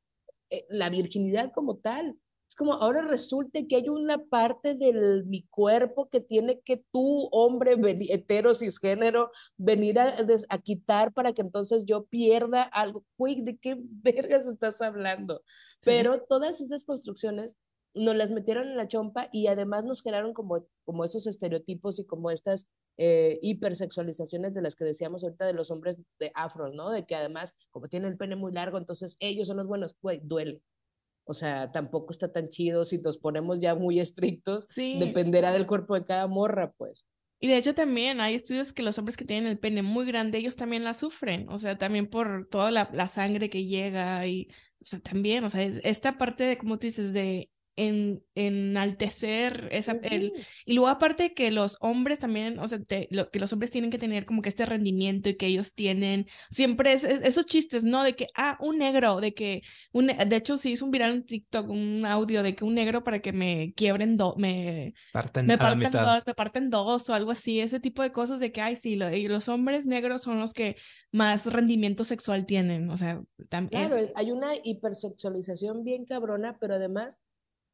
la 0.69 0.91
virginidad 0.91 1.51
como 1.51 1.79
tal, 1.79 2.19
es 2.53 2.57
como 2.57 2.75
ahora 2.75 3.01
resulta 3.01 3.61
que 3.67 3.77
hay 3.77 3.89
una 3.89 4.19
parte 4.27 4.75
de 4.75 5.23
mi 5.25 5.45
cuerpo 5.45 6.11
que 6.11 6.21
tiene 6.21 6.61
que 6.61 6.85
tú, 6.93 7.31
hombre 7.33 7.79
hetero, 8.11 8.53
cisgénero, 8.53 9.33
venir 9.57 9.99
a, 9.99 10.15
a, 10.51 10.59
quitar 10.59 11.15
para 11.15 11.33
que 11.33 11.41
entonces 11.41 11.87
yo 11.87 12.05
pierda 12.05 12.63
algo. 12.63 13.07
Uy, 13.17 13.41
¿de 13.41 13.57
qué 13.57 13.79
vergas 13.81 14.47
estás 14.47 14.83
hablando? 14.83 15.43
Pero 15.83 16.25
todas 16.29 16.61
esas 16.61 16.85
construcciones 16.85 17.57
nos 17.95 18.17
las 18.17 18.31
metieron 18.31 18.69
en 18.69 18.77
la 18.77 18.87
chompa 18.87 19.31
y 19.33 19.47
además 19.47 19.85
nos 19.85 20.03
generaron 20.03 20.35
como, 20.35 20.67
como 20.85 21.07
esos 21.07 21.27
estereotipos 21.27 21.99
y 22.01 22.05
como 22.05 22.31
estas 22.31 22.67
eh, 22.99 23.39
hipersexualizaciones 23.41 24.53
de 24.53 24.61
las 24.61 24.77
que 24.77 24.85
decíamos 24.85 25.25
ahorita 25.25 25.47
de 25.47 25.55
los 25.55 25.71
hombres 25.71 25.99
de 26.19 26.31
afro, 26.35 26.71
¿no? 26.71 26.91
De 26.91 27.07
que 27.07 27.15
además, 27.15 27.55
como 27.71 27.89
tienen 27.89 28.13
el 28.13 28.19
pene 28.19 28.37
muy 28.37 28.53
largo, 28.53 28.77
entonces 28.77 29.17
ellos 29.21 29.49
son 29.49 29.57
los 29.57 29.67
buenos, 29.67 29.97
güey, 30.03 30.21
duele. 30.23 30.61
O 31.25 31.35
sea, 31.35 31.71
tampoco 31.71 32.11
está 32.11 32.33
tan 32.33 32.49
chido 32.49 32.85
si 32.85 32.99
nos 32.99 33.19
ponemos 33.19 33.61
ya 33.61 33.75
muy 33.75 34.01
estrictos. 34.01 34.67
Dependerá 34.75 35.53
del 35.53 35.67
cuerpo 35.67 35.95
de 35.95 36.05
cada 36.05 36.27
morra, 36.27 36.73
pues. 36.73 37.07
Y 37.39 37.49
de 37.49 37.57
hecho 37.57 37.75
también 37.75 38.21
hay 38.21 38.35
estudios 38.35 38.73
que 38.73 38.85
los 38.85 38.99
hombres 38.99 39.17
que 39.17 39.25
tienen 39.25 39.51
el 39.51 39.59
pene 39.59 39.83
muy 39.83 40.07
grande, 40.07 40.39
ellos 40.39 40.55
también 40.55 40.85
la 40.85 40.95
sufren, 40.95 41.49
o 41.49 41.59
sea, 41.59 41.77
también 41.77 42.09
por 42.09 42.47
toda 42.49 42.71
la, 42.71 42.89
la 42.93 43.09
sangre 43.09 43.51
que 43.51 43.65
llega 43.65 44.25
y, 44.29 44.47
o 44.81 44.85
sea, 44.85 45.01
también, 45.01 45.43
o 45.43 45.51
sea, 45.51 45.63
esta 45.63 46.19
parte 46.19 46.45
de, 46.45 46.57
como 46.57 46.79
tú 46.79 46.87
dices, 46.87 47.13
de 47.13 47.51
en, 47.77 48.23
enaltecer 48.35 49.69
esa, 49.73 49.93
el, 50.03 50.33
y 50.65 50.75
luego 50.75 50.89
aparte 50.89 51.35
que 51.35 51.51
los 51.51 51.77
hombres 51.81 52.19
también, 52.19 52.59
o 52.59 52.69
sea, 52.69 52.79
lo, 53.11 53.31
que 53.31 53.41
los 53.41 53.53
hombres 53.53 53.71
tienen 53.71 53.91
que 53.91 53.99
tener 53.99 54.25
como 54.25 54.43
que 54.43 54.49
este 54.49 54.67
rendimiento 54.67 55.29
y 55.29 55.37
que 55.37 55.47
ellos 55.47 55.75
tienen 55.75 56.27
siempre 56.51 56.93
es, 56.93 57.05
esos 57.05 57.47
chistes, 57.47 57.85
¿no? 57.85 58.05
De 58.05 58.15
que, 58.15 58.27
ah, 58.37 58.57
un 58.61 58.79
negro, 58.79 59.21
de 59.21 59.35
que, 59.35 59.63
un, 59.93 60.07
de 60.07 60.37
hecho 60.37 60.59
sí 60.59 60.73
hizo 60.73 60.85
un 60.85 60.91
viral 60.91 61.13
en 61.13 61.25
TikTok, 61.25 61.69
un 61.69 62.05
audio 62.07 62.43
de 62.43 62.55
que 62.55 62.65
un 62.65 62.75
negro 62.75 63.05
para 63.05 63.21
que 63.21 63.33
me 63.33 63.73
quiebren 63.75 64.17
dos, 64.17 64.37
me 64.37 64.95
parten, 65.13 65.47
me 65.47 65.59
parten 65.59 65.91
dos, 65.91 66.27
me 66.27 66.35
parten 66.35 66.71
dos 66.71 67.09
o 67.09 67.15
algo 67.15 67.31
así, 67.31 67.61
ese 67.61 67.81
tipo 67.81 68.03
de 68.03 68.13
cosas 68.13 68.41
de 68.41 68.53
que, 68.53 68.61
ay, 68.61 68.77
sí, 68.77 68.93
y 68.95 69.29
los 69.29 69.49
hombres 69.49 69.87
negros 69.87 70.23
son 70.23 70.39
los 70.39 70.53
que 70.53 70.77
más 71.11 71.53
rendimiento 71.53 72.05
sexual 72.05 72.47
tienen, 72.47 72.91
o 72.91 72.99
sea, 72.99 73.23
también. 73.49 73.89
Claro, 73.89 74.11
hay 74.15 74.31
una 74.31 74.53
hipersexualización 74.63 75.85
bien 75.85 76.05
cabrona, 76.05 76.57
pero 76.59 76.75
además 76.75 77.19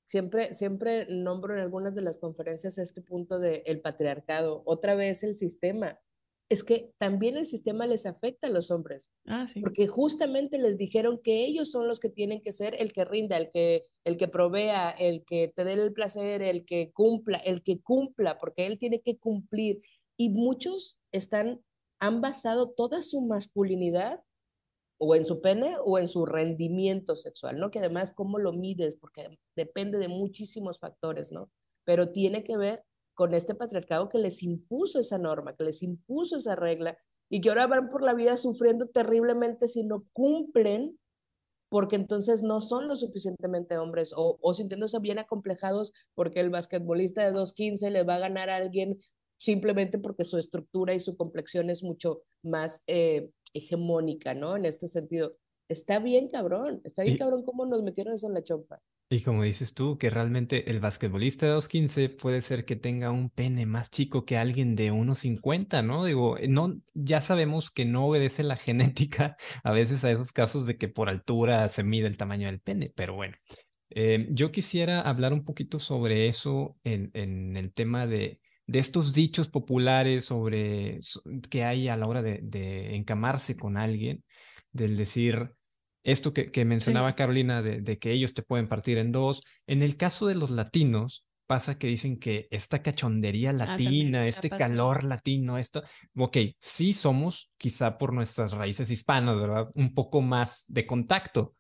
Siempre, 0.08 0.54
siempre 0.54 1.06
nombro 1.10 1.54
en 1.54 1.60
algunas 1.60 1.94
de 1.94 2.00
las 2.00 2.16
conferencias 2.16 2.78
este 2.78 3.02
punto 3.02 3.38
del 3.38 3.62
el 3.66 3.82
patriarcado, 3.82 4.62
otra 4.64 4.94
vez 4.94 5.22
el 5.22 5.36
sistema. 5.36 6.00
Es 6.48 6.64
que 6.64 6.94
también 6.96 7.36
el 7.36 7.44
sistema 7.44 7.86
les 7.86 8.06
afecta 8.06 8.46
a 8.46 8.50
los 8.50 8.70
hombres, 8.70 9.12
ah, 9.26 9.46
sí. 9.46 9.60
porque 9.60 9.86
justamente 9.86 10.56
les 10.56 10.78
dijeron 10.78 11.20
que 11.22 11.44
ellos 11.44 11.70
son 11.70 11.86
los 11.86 12.00
que 12.00 12.08
tienen 12.08 12.40
que 12.40 12.52
ser 12.52 12.74
el 12.80 12.94
que 12.94 13.04
rinda, 13.04 13.36
el 13.36 13.50
que, 13.50 13.82
el 14.04 14.16
que 14.16 14.28
provea, 14.28 14.88
el 14.92 15.26
que 15.26 15.52
te 15.54 15.64
dé 15.64 15.74
el 15.74 15.92
placer, 15.92 16.40
el 16.40 16.64
que 16.64 16.90
cumpla, 16.90 17.36
el 17.36 17.62
que 17.62 17.82
cumpla, 17.82 18.38
porque 18.38 18.64
él 18.64 18.78
tiene 18.78 19.02
que 19.02 19.18
cumplir. 19.18 19.82
Y 20.16 20.30
muchos 20.30 20.98
están, 21.12 21.62
han 22.00 22.22
basado 22.22 22.70
toda 22.70 23.02
su 23.02 23.20
masculinidad 23.20 24.24
o 24.98 25.14
en 25.14 25.24
su 25.24 25.40
pene 25.40 25.76
o 25.84 25.98
en 25.98 26.08
su 26.08 26.26
rendimiento 26.26 27.16
sexual, 27.16 27.56
¿no? 27.56 27.70
Que 27.70 27.78
además, 27.78 28.12
¿cómo 28.12 28.38
lo 28.38 28.52
mides? 28.52 28.96
Porque 28.96 29.28
depende 29.56 29.98
de 29.98 30.08
muchísimos 30.08 30.80
factores, 30.80 31.32
¿no? 31.32 31.50
Pero 31.84 32.11
tiene 32.11 32.44
que 32.44 32.56
ver 32.56 32.84
con 33.14 33.34
este 33.34 33.54
patriarcado 33.54 34.08
que 34.08 34.18
les 34.18 34.42
impuso 34.42 35.00
esa 35.00 35.18
norma, 35.18 35.54
que 35.56 35.64
les 35.64 35.82
impuso 35.82 36.37
esa 36.37 36.56
regla 36.56 36.98
y 37.30 37.40
que 37.40 37.48
ahora 37.48 37.66
van 37.66 37.90
por 37.90 38.02
la 38.02 38.14
vida 38.14 38.37
sufriendo 38.37 38.87
terriblemente 38.88 39.68
si 39.68 39.82
no 39.82 40.04
cumplen, 40.12 40.98
porque 41.68 41.96
entonces 41.96 42.42
no 42.42 42.61
son 42.61 42.88
lo 42.88 42.96
suficientemente 42.96 43.76
hombres 43.76 44.12
o, 44.16 44.38
o 44.40 44.54
sintiéndose 44.54 44.98
bien 45.00 45.18
acomplejados 45.18 45.92
porque 46.14 46.40
el 46.40 46.50
basquetbolista 46.50 47.24
de 47.24 47.37
2.15 47.38 47.90
le 47.90 48.04
va 48.04 48.14
a 48.14 48.20
ganar 48.20 48.50
a 48.50 48.56
alguien 48.56 48.98
simplemente 49.38 49.98
porque 49.98 50.24
su 50.24 50.37
estructura 50.37 50.94
y 50.94 50.98
su 50.98 51.16
complexión 51.16 51.70
es 51.70 51.82
mucho 51.82 52.22
más 52.42 52.82
eh, 52.87 53.30
hegemónica, 53.58 54.34
¿no? 54.34 54.56
En 54.56 54.64
este 54.64 54.88
sentido. 54.88 55.32
Está 55.68 55.98
bien 55.98 56.28
cabrón, 56.28 56.80
está 56.84 57.02
bien 57.02 57.18
cabrón 57.18 57.44
cómo 57.44 57.66
nos 57.66 57.82
metieron 57.82 58.14
eso 58.14 58.26
en 58.26 58.34
la 58.34 58.42
chompa. 58.42 58.80
Y 59.10 59.22
como 59.22 59.42
dices 59.42 59.72
tú, 59.72 59.96
que 59.96 60.10
realmente 60.10 60.70
el 60.70 60.80
basquetbolista 60.80 61.46
de 61.46 61.52
2.15 61.52 62.16
puede 62.16 62.42
ser 62.42 62.66
que 62.66 62.76
tenga 62.76 63.10
un 63.10 63.30
pene 63.30 63.64
más 63.64 63.90
chico 63.90 64.26
que 64.26 64.36
alguien 64.36 64.76
de 64.76 64.92
1.50, 64.92 65.82
¿no? 65.82 66.04
Digo, 66.04 66.36
no, 66.46 66.78
ya 66.92 67.22
sabemos 67.22 67.70
que 67.70 67.86
no 67.86 68.06
obedece 68.06 68.42
la 68.42 68.56
genética 68.56 69.36
a 69.64 69.72
veces 69.72 70.04
a 70.04 70.10
esos 70.10 70.32
casos 70.32 70.66
de 70.66 70.76
que 70.76 70.88
por 70.88 71.08
altura 71.08 71.68
se 71.68 71.84
mide 71.84 72.06
el 72.06 72.18
tamaño 72.18 72.48
del 72.48 72.60
pene, 72.60 72.92
pero 72.94 73.14
bueno. 73.14 73.36
Eh, 73.90 74.28
yo 74.30 74.52
quisiera 74.52 75.00
hablar 75.00 75.32
un 75.32 75.44
poquito 75.44 75.78
sobre 75.78 76.28
eso 76.28 76.76
en, 76.84 77.10
en 77.14 77.56
el 77.56 77.72
tema 77.72 78.06
de, 78.06 78.40
de 78.68 78.78
estos 78.78 79.14
dichos 79.14 79.48
populares 79.48 80.26
sobre 80.26 81.00
que 81.50 81.64
hay 81.64 81.88
a 81.88 81.96
la 81.96 82.07
hora 82.07 82.22
de, 82.22 82.94
encamarse 82.94 83.57
con 83.57 83.78
alguien, 83.78 84.22
del 84.72 84.96
decir 84.96 85.54
esto 86.04 86.33
que, 86.33 86.64
mencionaba 86.64 87.14
Carolina, 87.14 87.62
de, 87.62 87.98
que 87.98 88.12
ellos 88.12 88.35
te 88.35 88.42
pueden 88.42 88.68
partir 88.68 88.98
en 88.98 89.11
dos. 89.11 89.42
En 89.66 89.83
el 89.83 89.96
caso 89.96 90.26
de 90.26 90.35
los 90.35 90.50
latinos, 90.50 91.26
pasa 91.46 91.78
que 91.78 91.87
dicen 91.87 92.18
que 92.18 92.46
esta 92.50 92.83
cachondería 92.83 93.50
ah, 93.50 93.54
latina, 93.54 94.28
este 94.28 94.50
calor 94.50 95.02
latino, 95.02 95.57
esto, 95.57 95.83
ok, 96.14 96.37
sí 96.59 96.92
somos, 96.92 97.54
quizá 97.57 97.96
por 97.96 98.12
nuestras 98.12 98.52
raíces 98.52 98.90
hispanas, 98.90 99.40
¿verdad? 99.40 99.68
Un 99.74 99.94
poco 99.94 100.20
más 100.20 100.66
de 100.68 100.87
contacto, 100.87 101.54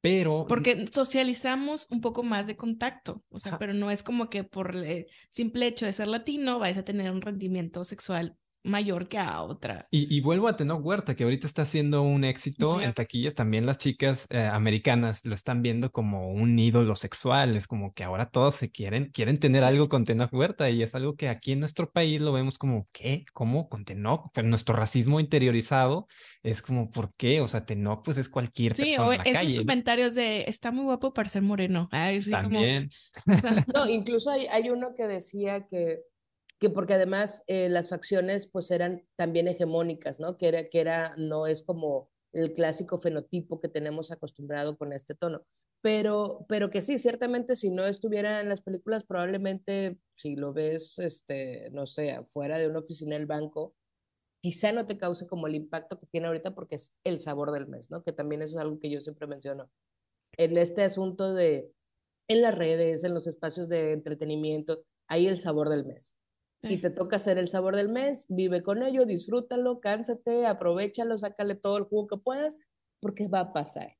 pero... 0.00 0.46
Porque 0.48 0.86
socializamos 0.92 1.86
un 1.90 2.00
poco 2.00 2.22
más 2.22 2.46
de 2.46 2.56
contacto, 2.56 3.22
o 3.30 3.38
sea, 3.38 3.58
pero 3.58 3.72
no 3.72 3.90
es 3.90 4.02
como 4.02 4.30
que 4.30 4.44
por 4.44 4.74
el 4.74 5.06
simple 5.28 5.66
hecho 5.66 5.86
de 5.86 5.92
ser 5.92 6.08
latino 6.08 6.58
vais 6.58 6.78
a 6.78 6.84
tener 6.84 7.10
un 7.10 7.22
rendimiento 7.22 7.84
sexual 7.84 8.36
mayor 8.64 9.08
que 9.08 9.18
a 9.18 9.42
otra. 9.42 9.86
Y, 9.90 10.20
vuelvo 10.20 10.48
a 10.48 10.56
Tenoch 10.56 10.84
Huerta, 10.84 11.14
que 11.14 11.24
ahorita 11.24 11.46
está 11.46 11.62
haciendo 11.62 12.02
un 12.02 12.24
éxito 12.24 12.80
en 12.80 12.92
taquillas. 12.92 13.34
También 13.34 13.66
las 13.66 13.78
chicas 13.78 14.28
eh, 14.30 14.40
americanas 14.40 15.24
lo 15.24 15.34
están 15.34 15.62
viendo 15.62 15.90
como 15.90 16.30
un 16.30 16.58
ídolo 16.58 16.96
sexual. 16.96 17.56
Es 17.56 17.66
como 17.66 17.94
que 17.94 18.04
ahora 18.04 18.30
todos 18.30 18.54
se 18.54 18.70
quieren, 18.70 19.10
quieren 19.12 19.38
tener 19.38 19.64
algo 19.64 19.88
con 19.88 20.04
Tenoch 20.04 20.32
Huerta 20.32 20.70
y 20.70 20.82
es 20.82 20.94
algo 20.94 21.16
que 21.16 21.28
aquí 21.28 21.52
en 21.52 21.60
nuestro 21.60 21.90
país 21.90 22.20
lo 22.20 22.32
vemos 22.32 22.58
como, 22.58 22.88
¿qué? 22.92 23.24
¿Cómo? 23.32 23.68
Con 23.68 23.84
Tenoch. 23.84 24.30
Pero 24.34 24.48
nuestro 24.48 24.76
racismo 24.76 25.20
interiorizado 25.20 26.06
es 26.42 26.62
como, 26.62 26.90
¿por 26.90 27.12
qué? 27.16 27.40
O 27.40 27.48
sea, 27.48 27.64
Tenoch 27.64 28.04
pues 28.04 28.18
es 28.18 28.28
cualquier 28.28 28.76
sí, 28.76 28.82
persona. 28.82 29.22
Sí, 29.24 29.30
esos 29.30 29.54
comentarios 29.54 30.14
de, 30.14 30.44
está 30.46 30.72
muy 30.72 30.84
guapo 30.84 31.12
para 31.12 31.28
ser 31.28 31.42
moreno. 31.42 31.88
También. 32.30 32.90
no, 33.74 33.88
incluso 33.88 34.30
hay, 34.30 34.46
hay 34.46 34.70
uno 34.70 34.94
que 34.96 35.06
decía 35.06 35.66
que 35.66 36.00
que 36.58 36.70
porque 36.70 36.94
además 36.94 37.44
eh, 37.46 37.68
las 37.68 37.88
facciones 37.88 38.46
pues 38.46 38.70
eran 38.70 39.06
también 39.16 39.48
hegemónicas, 39.48 40.18
¿no? 40.20 40.36
Que 40.36 40.48
era, 40.48 40.68
que 40.68 40.80
era, 40.80 41.14
no 41.16 41.46
es 41.46 41.62
como 41.62 42.10
el 42.32 42.52
clásico 42.52 42.98
fenotipo 42.98 43.60
que 43.60 43.68
tenemos 43.68 44.10
acostumbrado 44.10 44.76
con 44.76 44.92
este 44.92 45.14
tono, 45.14 45.42
pero, 45.80 46.44
pero 46.48 46.70
que 46.70 46.82
sí, 46.82 46.98
ciertamente 46.98 47.56
si 47.56 47.70
no 47.70 47.86
estuviera 47.86 48.40
en 48.40 48.48
las 48.48 48.60
películas, 48.60 49.04
probablemente 49.04 49.98
si 50.16 50.36
lo 50.36 50.52
ves, 50.52 50.98
este, 50.98 51.70
no 51.70 51.86
sé, 51.86 52.20
fuera 52.24 52.58
de 52.58 52.68
una 52.68 52.80
oficina 52.80 53.16
del 53.16 53.26
banco, 53.26 53.74
quizá 54.42 54.72
no 54.72 54.86
te 54.86 54.98
cause 54.98 55.26
como 55.26 55.46
el 55.46 55.54
impacto 55.54 55.98
que 55.98 56.06
tiene 56.06 56.26
ahorita 56.26 56.54
porque 56.54 56.76
es 56.76 56.96
el 57.04 57.18
sabor 57.18 57.52
del 57.52 57.68
mes, 57.68 57.90
¿no? 57.90 58.02
Que 58.02 58.12
también 58.12 58.42
eso 58.42 58.58
es 58.58 58.64
algo 58.64 58.78
que 58.80 58.90
yo 58.90 59.00
siempre 59.00 59.26
menciono. 59.26 59.70
En 60.36 60.58
este 60.58 60.82
asunto 60.84 61.34
de, 61.34 61.72
en 62.28 62.42
las 62.42 62.56
redes, 62.56 63.04
en 63.04 63.14
los 63.14 63.26
espacios 63.26 63.68
de 63.68 63.92
entretenimiento, 63.92 64.84
hay 65.08 65.26
el 65.26 65.38
sabor 65.38 65.68
del 65.70 65.86
mes 65.86 66.17
y 66.62 66.78
te 66.78 66.90
toca 66.90 67.16
hacer 67.16 67.38
el 67.38 67.48
sabor 67.48 67.76
del 67.76 67.88
mes, 67.88 68.26
vive 68.28 68.62
con 68.62 68.82
ello, 68.82 69.06
disfrútalo, 69.06 69.80
cánsate, 69.80 70.46
aprovechalo, 70.46 71.16
sácale 71.16 71.54
todo 71.54 71.78
el 71.78 71.84
jugo 71.84 72.08
que 72.08 72.16
puedas, 72.16 72.56
porque 73.00 73.28
va 73.28 73.40
a 73.40 73.52
pasar, 73.52 73.96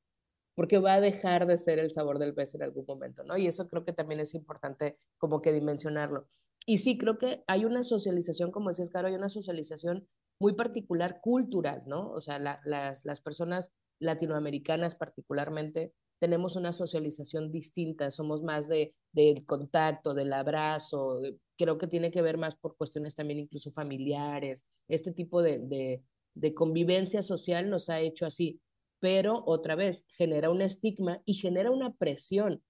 porque 0.55 0.77
va 0.77 0.95
a 0.95 1.01
dejar 1.01 1.47
de 1.47 1.57
ser 1.57 1.79
el 1.79 1.91
sabor 1.91 2.19
del 2.19 2.33
mes 2.33 2.53
en 2.55 2.63
algún 2.63 2.85
momento, 2.85 3.23
¿no? 3.23 3.37
Y 3.37 3.47
eso 3.47 3.67
creo 3.67 3.85
que 3.85 3.93
también 3.93 4.19
es 4.19 4.33
importante 4.35 4.97
como 5.17 5.41
que 5.41 5.53
dimensionarlo. 5.53 6.27
Y 6.65 6.79
sí, 6.79 6.97
creo 6.97 7.17
que 7.17 7.43
hay 7.47 7.65
una 7.65 7.83
socialización, 7.83 8.51
como 8.51 8.69
decías, 8.69 8.89
Caro, 8.89 9.07
hay 9.07 9.15
una 9.15 9.29
socialización 9.29 10.05
muy 10.39 10.53
particular 10.53 11.21
cultural, 11.21 11.83
¿no? 11.87 12.11
O 12.11 12.21
sea, 12.21 12.39
las, 12.39 13.05
las 13.05 13.21
personas 13.21 13.73
latinoamericanas 13.99 14.95
particularmente 14.95 15.93
tenemos 16.19 16.55
una 16.55 16.73
socialización 16.73 17.51
distinta, 17.51 18.11
somos 18.11 18.43
más 18.43 18.67
de, 18.67 18.93
del 19.13 19.45
contacto, 19.45 20.13
del 20.13 20.33
abrazo, 20.33 21.19
creo 21.59 21.77
que 21.77 21.87
tiene 21.87 22.09
que 22.09 22.21
ver 22.21 22.37
más 22.37 22.55
por 22.55 22.77
cuestiones 22.77 23.13
también 23.13 23.39
incluso 23.39 23.71
familiares, 23.71 24.65
este 24.87 25.11
tipo 25.11 25.41
de, 25.41 25.59
de, 25.59 26.01
de 26.33 26.53
convivencia 26.53 27.21
social 27.21 27.69
nos 27.69 27.89
ha 27.89 27.99
hecho 27.99 28.25
así, 28.25 28.61
pero 28.99 29.43
otra 29.45 29.75
vez 29.75 30.05
genera 30.07 30.49
un 30.49 30.61
estigma 30.61 31.21
y 31.25 31.33
genera 31.33 31.69
una 31.69 31.93
presión. 31.93 32.63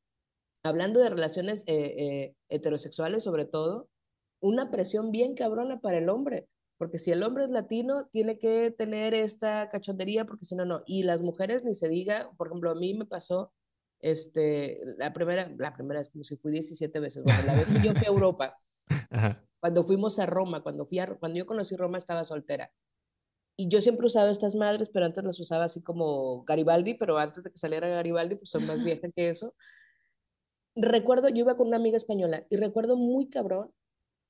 Hablando 0.63 0.99
de 0.99 1.09
relaciones 1.09 1.63
eh, 1.67 1.95
eh, 1.97 2.35
heterosexuales 2.49 3.23
sobre 3.23 3.45
todo, 3.45 3.87
una 4.41 4.71
presión 4.71 5.11
bien 5.11 5.35
cabrona 5.35 5.79
para 5.79 5.99
el 5.99 6.09
hombre, 6.09 6.47
porque 6.77 6.97
si 6.97 7.11
el 7.11 7.23
hombre 7.23 7.43
es 7.43 7.49
latino, 7.49 8.07
tiene 8.07 8.39
que 8.39 8.71
tener 8.71 9.13
esta 9.13 9.69
cachondería, 9.69 10.25
porque 10.25 10.45
si 10.45 10.55
no, 10.55 10.65
no. 10.65 10.81
Y 10.85 11.03
las 11.03 11.21
mujeres, 11.21 11.63
ni 11.63 11.73
se 11.73 11.89
diga, 11.89 12.31
por 12.37 12.47
ejemplo, 12.47 12.71
a 12.71 12.75
mí 12.75 12.93
me 12.93 13.05
pasó, 13.05 13.51
este, 13.99 14.79
la 14.97 15.11
primera, 15.11 15.53
la 15.57 15.73
primera 15.73 15.99
vez, 15.99 16.09
como 16.09 16.23
si 16.23 16.37
fui 16.37 16.53
17 16.53 16.99
veces, 17.01 17.23
bueno, 17.23 17.41
la 17.45 17.55
vez 17.55 17.67
que 17.67 17.85
yo 17.85 17.93
fui 17.93 18.05
a 18.05 18.09
Europa, 18.09 18.57
cuando 19.59 19.83
fuimos 19.83 20.19
a 20.19 20.25
Roma, 20.25 20.61
cuando, 20.61 20.85
fui 20.85 20.99
a, 20.99 21.07
cuando 21.17 21.37
yo 21.37 21.45
conocí 21.45 21.75
Roma 21.75 21.97
estaba 21.97 22.23
soltera. 22.23 22.71
Y 23.57 23.67
yo 23.67 23.81
siempre 23.81 24.05
he 24.05 24.07
usado 24.07 24.31
estas 24.31 24.55
madres, 24.55 24.89
pero 24.89 25.05
antes 25.05 25.23
las 25.23 25.39
usaba 25.39 25.65
así 25.65 25.81
como 25.81 26.43
Garibaldi, 26.45 26.93
pero 26.93 27.17
antes 27.17 27.43
de 27.43 27.51
que 27.51 27.57
saliera 27.57 27.87
Garibaldi, 27.89 28.35
pues 28.35 28.49
son 28.49 28.65
más 28.65 28.83
viejas 28.83 29.11
que 29.13 29.29
eso. 29.29 29.53
Recuerdo, 30.75 31.27
yo 31.27 31.39
iba 31.39 31.57
con 31.57 31.67
una 31.67 31.77
amiga 31.77 31.97
española 31.97 32.45
y 32.49 32.55
recuerdo 32.55 32.95
muy 32.95 33.29
cabrón 33.29 33.73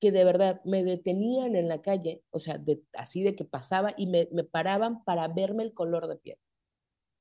que 0.00 0.10
de 0.10 0.24
verdad 0.24 0.60
me 0.64 0.82
detenían 0.82 1.54
en 1.54 1.68
la 1.68 1.80
calle, 1.82 2.24
o 2.30 2.38
sea, 2.38 2.58
de, 2.58 2.82
así 2.94 3.22
de 3.22 3.36
que 3.36 3.44
pasaba 3.44 3.92
y 3.96 4.06
me 4.06 4.26
paraban 4.50 5.04
para 5.04 5.28
verme 5.28 5.62
el 5.62 5.74
color 5.74 6.08
de 6.08 6.16
piel. 6.16 6.38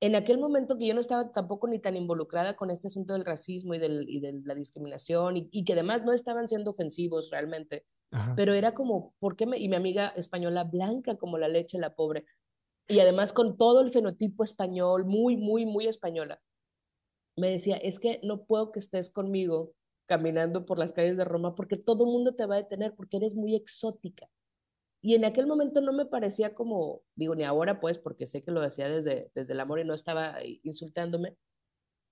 En 0.01 0.15
aquel 0.15 0.37
momento 0.37 0.77
que 0.77 0.87
yo 0.87 0.93
no 0.93 1.01
estaba 1.01 1.31
tampoco 1.31 1.67
ni 1.67 1.79
tan 1.79 1.97
involucrada 1.97 2.55
con 2.55 2.69
este 2.71 2.87
asunto 2.87 3.13
del 3.13 3.25
racismo 3.25 3.73
y, 3.73 3.79
del, 3.79 4.05
y 4.07 4.21
de 4.21 4.41
la 4.45 4.55
discriminación 4.55 5.35
y, 5.35 5.49
y, 5.51 5.65
que 5.65 5.73
además 5.73 6.05
no 6.05 6.13
estaban 6.13 6.47
siendo 6.47 6.71
ofensivos 6.71 7.29
realmente, 7.31 7.85
Ajá. 8.11 8.33
pero 8.35 8.53
era 8.53 8.73
como, 8.73 9.13
¿por 9.19 9.35
qué 9.35 9.45
me? 9.45 9.57
Y 9.57 9.67
mi 9.67 9.75
amiga 9.75 10.07
española 10.15 10.63
blanca 10.63 11.17
como 11.17 11.37
la 11.37 11.49
leche, 11.49 11.77
la 11.77 11.95
pobre, 11.95 12.25
y 12.89 12.99
además 12.99 13.33
con 13.33 13.55
todo 13.55 13.81
el 13.81 13.91
fenotipo 13.91 14.43
español, 14.43 15.05
muy, 15.05 15.37
muy, 15.37 15.65
muy 15.65 15.85
española, 15.85 16.41
me 17.37 17.49
decía, 17.49 17.77
es 17.77 17.99
que 17.99 18.19
no 18.23 18.45
puedo 18.45 18.71
que 18.71 18.79
estés 18.79 19.11
conmigo 19.11 19.73
caminando 20.07 20.65
por 20.65 20.79
las 20.79 20.91
calles 20.91 21.17
de 21.17 21.23
Roma 21.23 21.53
porque 21.53 21.77
todo 21.77 22.05
el 22.05 22.11
mundo 22.11 22.33
te 22.33 22.47
va 22.47 22.55
a 22.55 22.61
detener 22.61 22.95
porque 22.95 23.17
eres 23.17 23.35
muy 23.35 23.55
exótica. 23.55 24.27
Y 25.01 25.15
en 25.15 25.25
aquel 25.25 25.47
momento 25.47 25.81
no 25.81 25.93
me 25.93 26.05
parecía 26.05 26.53
como, 26.53 27.03
digo, 27.15 27.35
ni 27.35 27.43
ahora 27.43 27.79
pues, 27.79 27.97
porque 27.97 28.25
sé 28.25 28.43
que 28.43 28.51
lo 28.51 28.61
decía 28.61 28.89
desde, 28.89 29.31
desde 29.33 29.53
el 29.53 29.59
amor 29.59 29.79
y 29.79 29.85
no 29.85 29.93
estaba 29.93 30.37
insultándome, 30.63 31.37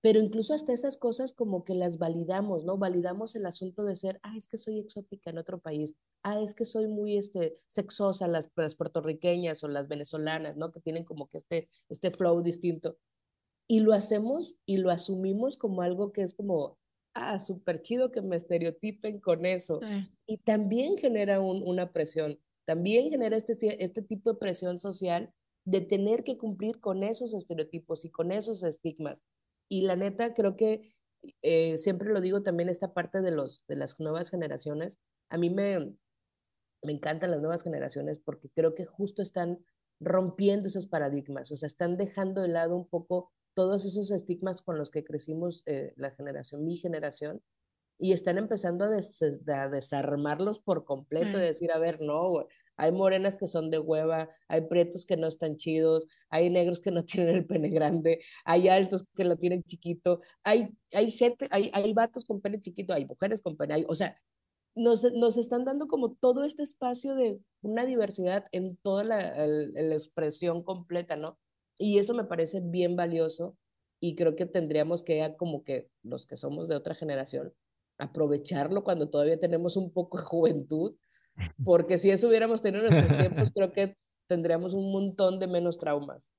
pero 0.00 0.20
incluso 0.20 0.54
hasta 0.54 0.72
esas 0.72 0.96
cosas 0.96 1.32
como 1.32 1.64
que 1.64 1.74
las 1.74 1.98
validamos, 1.98 2.64
¿no? 2.64 2.78
Validamos 2.78 3.34
el 3.34 3.46
asunto 3.46 3.84
de 3.84 3.96
ser, 3.96 4.20
ah, 4.22 4.36
es 4.36 4.46
que 4.46 4.56
soy 4.56 4.78
exótica 4.78 5.30
en 5.30 5.38
otro 5.38 5.58
país, 5.58 5.94
ah, 6.22 6.40
es 6.40 6.54
que 6.54 6.64
soy 6.64 6.86
muy 6.86 7.16
este, 7.16 7.54
sexosa, 7.66 8.28
las, 8.28 8.50
las 8.54 8.76
puertorriqueñas 8.76 9.62
o 9.64 9.68
las 9.68 9.88
venezolanas, 9.88 10.56
¿no? 10.56 10.70
Que 10.70 10.80
tienen 10.80 11.04
como 11.04 11.28
que 11.28 11.38
este, 11.38 11.68
este 11.88 12.10
flow 12.12 12.42
distinto. 12.42 12.96
Y 13.66 13.80
lo 13.80 13.92
hacemos 13.92 14.56
y 14.66 14.78
lo 14.78 14.90
asumimos 14.90 15.56
como 15.56 15.82
algo 15.82 16.12
que 16.12 16.22
es 16.22 16.32
como, 16.32 16.78
ah, 17.14 17.40
súper 17.40 17.82
chido 17.82 18.12
que 18.12 18.22
me 18.22 18.36
estereotipen 18.36 19.20
con 19.20 19.46
eso. 19.46 19.80
Sí. 19.82 20.08
Y 20.26 20.36
también 20.38 20.96
genera 20.96 21.40
un, 21.40 21.62
una 21.66 21.92
presión, 21.92 22.38
también 22.68 23.08
genera 23.08 23.34
este, 23.34 23.82
este 23.82 24.02
tipo 24.02 24.30
de 24.30 24.38
presión 24.38 24.78
social 24.78 25.32
de 25.64 25.80
tener 25.80 26.22
que 26.22 26.36
cumplir 26.36 26.80
con 26.80 27.02
esos 27.02 27.32
estereotipos 27.32 28.04
y 28.04 28.10
con 28.10 28.30
esos 28.30 28.62
estigmas. 28.62 29.24
Y 29.70 29.86
la 29.86 29.96
neta, 29.96 30.34
creo 30.34 30.54
que 30.54 30.82
eh, 31.40 31.78
siempre 31.78 32.10
lo 32.10 32.20
digo 32.20 32.42
también 32.42 32.68
esta 32.68 32.92
parte 32.92 33.22
de, 33.22 33.30
los, 33.30 33.64
de 33.68 33.76
las 33.76 33.98
nuevas 34.00 34.28
generaciones. 34.28 34.98
A 35.30 35.38
mí 35.38 35.48
me, 35.48 35.96
me 36.82 36.92
encantan 36.92 37.30
las 37.30 37.40
nuevas 37.40 37.62
generaciones 37.62 38.20
porque 38.20 38.50
creo 38.50 38.74
que 38.74 38.84
justo 38.84 39.22
están 39.22 39.64
rompiendo 39.98 40.68
esos 40.68 40.86
paradigmas, 40.86 41.50
o 41.50 41.56
sea, 41.56 41.68
están 41.68 41.96
dejando 41.96 42.42
de 42.42 42.48
lado 42.48 42.76
un 42.76 42.86
poco 42.86 43.32
todos 43.54 43.86
esos 43.86 44.10
estigmas 44.10 44.60
con 44.60 44.76
los 44.76 44.90
que 44.90 45.04
crecimos 45.04 45.62
eh, 45.64 45.94
la 45.96 46.10
generación, 46.10 46.66
mi 46.66 46.76
generación, 46.76 47.42
y 47.98 48.12
están 48.12 48.38
empezando 48.38 48.84
a, 48.84 48.88
des 48.88 49.22
a 49.48 49.68
desarmarlos 49.68 50.60
por 50.60 50.84
completo, 50.84 51.36
mm. 51.36 51.40
de 51.40 51.46
decir, 51.46 51.72
a 51.72 51.78
ver, 51.78 52.00
no, 52.00 52.30
güey, 52.30 52.46
hay 52.76 52.92
morenas 52.92 53.36
que 53.36 53.48
son 53.48 53.70
de 53.70 53.80
hueva, 53.80 54.28
hay 54.46 54.62
prietos 54.62 55.04
que 55.04 55.16
no 55.16 55.26
están 55.26 55.56
chidos, 55.56 56.06
hay 56.30 56.48
negros 56.48 56.80
que 56.80 56.92
no 56.92 57.04
tienen 57.04 57.34
el 57.34 57.46
pene 57.46 57.70
grande, 57.70 58.20
hay 58.44 58.68
altos 58.68 59.04
que 59.14 59.24
lo 59.24 59.36
tienen 59.36 59.64
chiquito, 59.64 60.20
hay, 60.44 60.70
hay 60.92 61.10
gente, 61.10 61.48
hay, 61.50 61.70
hay 61.74 61.92
vatos 61.92 62.24
con 62.24 62.40
pene 62.40 62.60
chiquito, 62.60 62.94
hay 62.94 63.04
mujeres 63.04 63.42
con 63.42 63.56
pene, 63.56 63.74
hay, 63.74 63.84
o 63.88 63.94
sea, 63.94 64.16
nos, 64.76 65.02
nos 65.12 65.36
están 65.36 65.64
dando 65.64 65.88
como 65.88 66.14
todo 66.14 66.44
este 66.44 66.62
espacio 66.62 67.16
de 67.16 67.40
una 67.62 67.84
diversidad 67.84 68.46
en 68.52 68.76
toda 68.76 69.02
la, 69.02 69.20
el, 69.44 69.72
la 69.72 69.94
expresión 69.94 70.62
completa, 70.62 71.16
¿no? 71.16 71.36
Y 71.78 71.98
eso 71.98 72.14
me 72.14 72.24
parece 72.24 72.60
bien 72.60 72.94
valioso 72.94 73.56
y 74.00 74.14
creo 74.14 74.36
que 74.36 74.46
tendríamos 74.46 75.02
que, 75.02 75.34
como 75.36 75.64
que 75.64 75.88
los 76.02 76.26
que 76.26 76.36
somos 76.36 76.68
de 76.68 76.76
otra 76.76 76.94
generación, 76.94 77.52
aprovecharlo 77.98 78.84
cuando 78.84 79.10
todavía 79.10 79.38
tenemos 79.38 79.76
un 79.76 79.92
poco 79.92 80.18
de 80.18 80.24
juventud, 80.24 80.94
porque 81.64 81.98
si 81.98 82.10
eso 82.10 82.28
hubiéramos 82.28 82.62
tenido 82.62 82.86
en 82.86 82.92
nuestros 82.92 83.18
tiempos, 83.18 83.50
creo 83.54 83.72
que 83.72 83.96
tendríamos 84.26 84.74
un 84.74 84.92
montón 84.92 85.38
de 85.38 85.46
menos 85.46 85.78
traumas. 85.78 86.32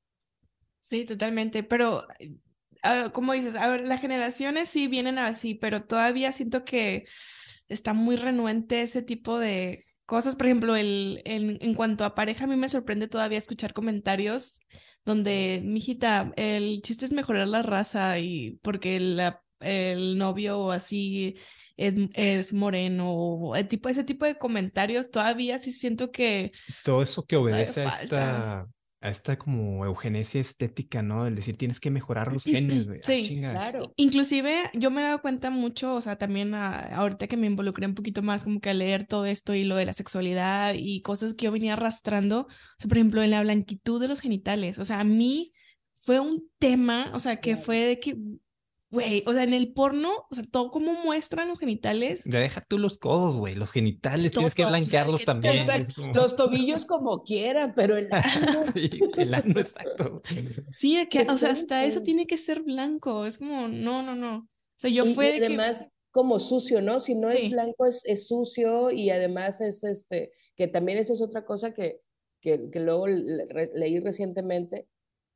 Sí, 0.79 1.03
totalmente, 1.05 1.63
pero 1.63 2.05
uh, 2.83 3.11
como 3.11 3.33
dices, 3.33 3.55
a 3.55 3.69
ver, 3.69 3.87
las 3.87 4.01
generaciones 4.01 4.69
sí 4.69 4.87
vienen 4.87 5.17
así, 5.17 5.55
pero 5.55 5.83
todavía 5.83 6.31
siento 6.31 6.63
que 6.63 7.05
está 7.67 7.93
muy 7.93 8.15
renuente 8.15 8.81
ese 8.81 9.01
tipo 9.01 9.39
de 9.39 9.85
cosas. 10.05 10.35
Por 10.35 10.47
ejemplo, 10.47 10.75
el, 10.75 11.21
el, 11.25 11.57
en 11.61 11.73
cuanto 11.73 12.05
a 12.05 12.15
pareja, 12.15 12.45
a 12.45 12.47
mí 12.47 12.55
me 12.55 12.69
sorprende 12.69 13.07
todavía 13.07 13.37
escuchar 13.37 13.73
comentarios 13.73 14.59
donde, 15.05 15.61
mijita, 15.63 16.31
el 16.35 16.81
chiste 16.81 17.05
es 17.05 17.11
mejorar 17.11 17.47
la 17.47 17.61
raza 17.63 18.19
y 18.19 18.59
porque 18.61 18.99
la, 18.99 19.41
el 19.59 20.17
novio 20.17 20.71
así 20.71 21.35
es, 21.77 21.95
es 22.13 22.53
moreno, 22.53 23.53
el 23.55 23.67
tipo, 23.67 23.89
ese 23.89 24.03
tipo 24.03 24.25
de 24.25 24.37
comentarios 24.37 25.11
todavía 25.11 25.59
sí 25.59 25.71
siento 25.71 26.11
que... 26.11 26.51
Todo 26.83 27.01
eso 27.01 27.23
que 27.25 27.37
obedece 27.37 27.83
a 27.83 27.89
esta, 27.89 28.67
a 29.01 29.09
esta 29.09 29.37
como 29.37 29.85
eugenesia 29.85 30.41
estética, 30.41 31.01
¿no? 31.01 31.25
El 31.25 31.35
decir 31.35 31.55
tienes 31.55 31.79
que 31.79 31.89
mejorar 31.89 32.33
los 32.33 32.43
genes, 32.43 32.87
güey. 32.87 32.99
Ah, 32.99 33.05
sí, 33.05 33.41
ah, 33.45 33.51
claro. 33.51 33.93
Inclusive 33.95 34.53
yo 34.73 34.91
me 34.91 35.01
he 35.01 35.05
dado 35.05 35.21
cuenta 35.21 35.49
mucho, 35.51 35.95
o 35.95 36.01
sea, 36.01 36.17
también 36.17 36.53
a, 36.53 36.79
ahorita 36.97 37.27
que 37.27 37.37
me 37.37 37.47
involucré 37.47 37.87
un 37.87 37.95
poquito 37.95 38.21
más 38.21 38.43
como 38.43 38.59
que 38.59 38.71
a 38.71 38.73
leer 38.73 39.07
todo 39.07 39.25
esto 39.25 39.53
y 39.53 39.63
lo 39.63 39.77
de 39.77 39.85
la 39.85 39.93
sexualidad 39.93 40.73
y 40.75 41.01
cosas 41.01 41.33
que 41.33 41.45
yo 41.45 41.51
venía 41.51 41.73
arrastrando, 41.73 42.41
o 42.41 42.47
sea, 42.77 42.89
por 42.89 42.97
ejemplo, 42.97 43.23
en 43.23 43.31
la 43.31 43.41
blanquitud 43.41 44.01
de 44.01 44.09
los 44.09 44.19
genitales, 44.19 44.79
o 44.79 44.85
sea, 44.85 44.99
a 44.99 45.05
mí 45.05 45.53
fue 45.95 46.19
un 46.19 46.49
tema, 46.59 47.11
o 47.13 47.19
sea, 47.19 47.39
que 47.39 47.55
fue 47.55 47.77
de 47.77 47.99
que 48.01 48.17
Güey, 48.91 49.23
o 49.27 49.33
sea, 49.33 49.43
en 49.43 49.53
el 49.53 49.71
porno, 49.71 50.25
o 50.31 50.35
sea, 50.35 50.43
todo 50.49 50.71
como 50.71 50.93
muestran 50.93 51.47
los 51.47 51.59
genitales. 51.59 52.23
Ya 52.25 52.39
deja 52.39 52.61
tú 52.61 52.79
los 52.79 52.97
codos, 52.97 53.37
güey, 53.37 53.53
los 53.53 53.71
genitales 53.71 54.31
todo, 54.31 54.41
tienes 54.41 54.55
que 54.55 54.65
blanquearlos 54.65 55.21
o 55.21 55.25
sea, 55.25 55.39
que, 55.39 55.49
también. 55.49 55.85
Como... 55.95 56.13
Los 56.13 56.35
tobillos 56.35 56.87
como 56.87 57.23
quiera, 57.23 57.75
pero 57.75 57.97
el 57.97 58.07
ano. 58.11 58.63
sí, 58.73 58.89
el 59.15 59.33
ano, 59.35 59.59
exacto. 59.59 60.23
Sí, 60.71 61.07
que, 61.07 61.21
o 61.21 61.37
sea, 61.37 61.51
hasta 61.51 61.85
eso 61.85 62.01
tiene 62.01 62.25
que 62.25 62.39
ser 62.39 62.61
blanco, 62.63 63.27
es 63.27 63.37
como, 63.37 63.67
no, 63.67 64.01
no, 64.01 64.15
no. 64.15 64.37
O 64.37 64.47
sea, 64.75 64.89
yo 64.89 65.05
y, 65.05 65.13
fue. 65.13 65.37
Y 65.37 65.39
además, 65.39 65.83
que... 65.83 65.89
como 66.09 66.39
sucio, 66.39 66.81
¿no? 66.81 66.99
Si 66.99 67.13
no 67.13 67.31
sí. 67.31 67.37
es 67.37 67.51
blanco, 67.51 67.85
es, 67.85 68.03
es, 68.05 68.27
sucio 68.27 68.89
y 68.89 69.11
además 69.11 69.61
es 69.61 69.83
este, 69.83 70.31
que 70.55 70.67
también 70.67 70.97
esa 70.97 71.13
es 71.13 71.21
otra 71.21 71.45
cosa 71.45 71.75
que, 71.75 71.99
que, 72.41 72.71
que 72.71 72.79
luego 72.79 73.05
le, 73.05 73.45
leí 73.75 73.99
recientemente, 73.99 74.87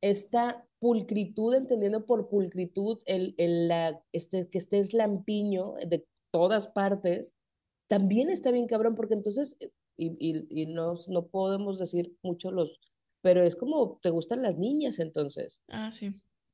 esta 0.02 0.66
pulcritud, 0.84 1.56
entendiendo 1.56 2.06
por 2.06 2.28
pulcritud 2.28 3.02
el, 3.06 3.36
el 3.38 3.69
la, 3.69 4.04
este, 4.12 4.50
que 4.50 4.58
estés 4.58 4.93
lampiño 4.93 5.76
de 5.88 6.06
todas 6.30 6.67
partes, 6.67 7.34
también 7.88 8.30
está 8.30 8.52
bien 8.52 8.67
cabrón, 8.67 8.93
porque 8.93 9.13
entonces, 9.13 9.56
y, 9.96 10.08
y, 10.19 10.46
y 10.50 10.65
no, 10.65 10.96
no 11.08 11.28
podemos 11.28 11.80
decir 11.80 12.17
mucho 12.22 12.52
los, 12.52 12.82
pero 13.22 13.43
es 13.43 13.56
como, 13.56 13.98
te 14.02 14.10
gustan 14.10 14.41
las 14.41 14.58
niñas 14.58 15.00
entonces. 15.00 15.62
Ah, 15.69 15.89
sí. 15.93 16.12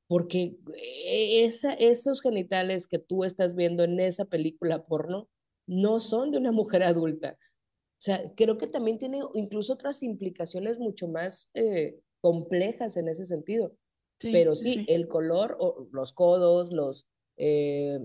Porque 0.08 0.60
esa, 1.08 1.74
esos 1.74 2.22
genitales 2.22 2.86
que 2.86 3.00
tú 3.00 3.24
estás 3.24 3.56
viendo 3.56 3.84
en 3.84 4.00
esa 4.00 4.26
película 4.26 4.86
porno 4.86 5.28
no 5.66 6.00
son 6.02 6.30
de 6.30 6.38
una 6.38 6.52
mujer 6.52 6.84
adulta, 6.84 7.36
O 7.40 8.02
sea, 8.02 8.32
creo 8.36 8.60
que 8.60 8.68
también 8.68 9.00
tiene 9.00 9.22
incluso 9.34 9.74
otras 9.74 10.04
implicaciones 10.04 10.78
mucho 10.78 11.08
más 11.08 11.50
eh, 11.56 12.00
complejas 12.22 12.96
en 12.96 13.08
ese 13.08 13.26
sentido. 13.26 13.76
Pero 14.22 14.56
sí, 14.56 14.86
el 14.88 15.08
color, 15.08 15.56
o 15.60 15.88
los 15.92 16.14
codos, 16.14 16.72
los, 16.72 17.08
eh, 17.38 18.00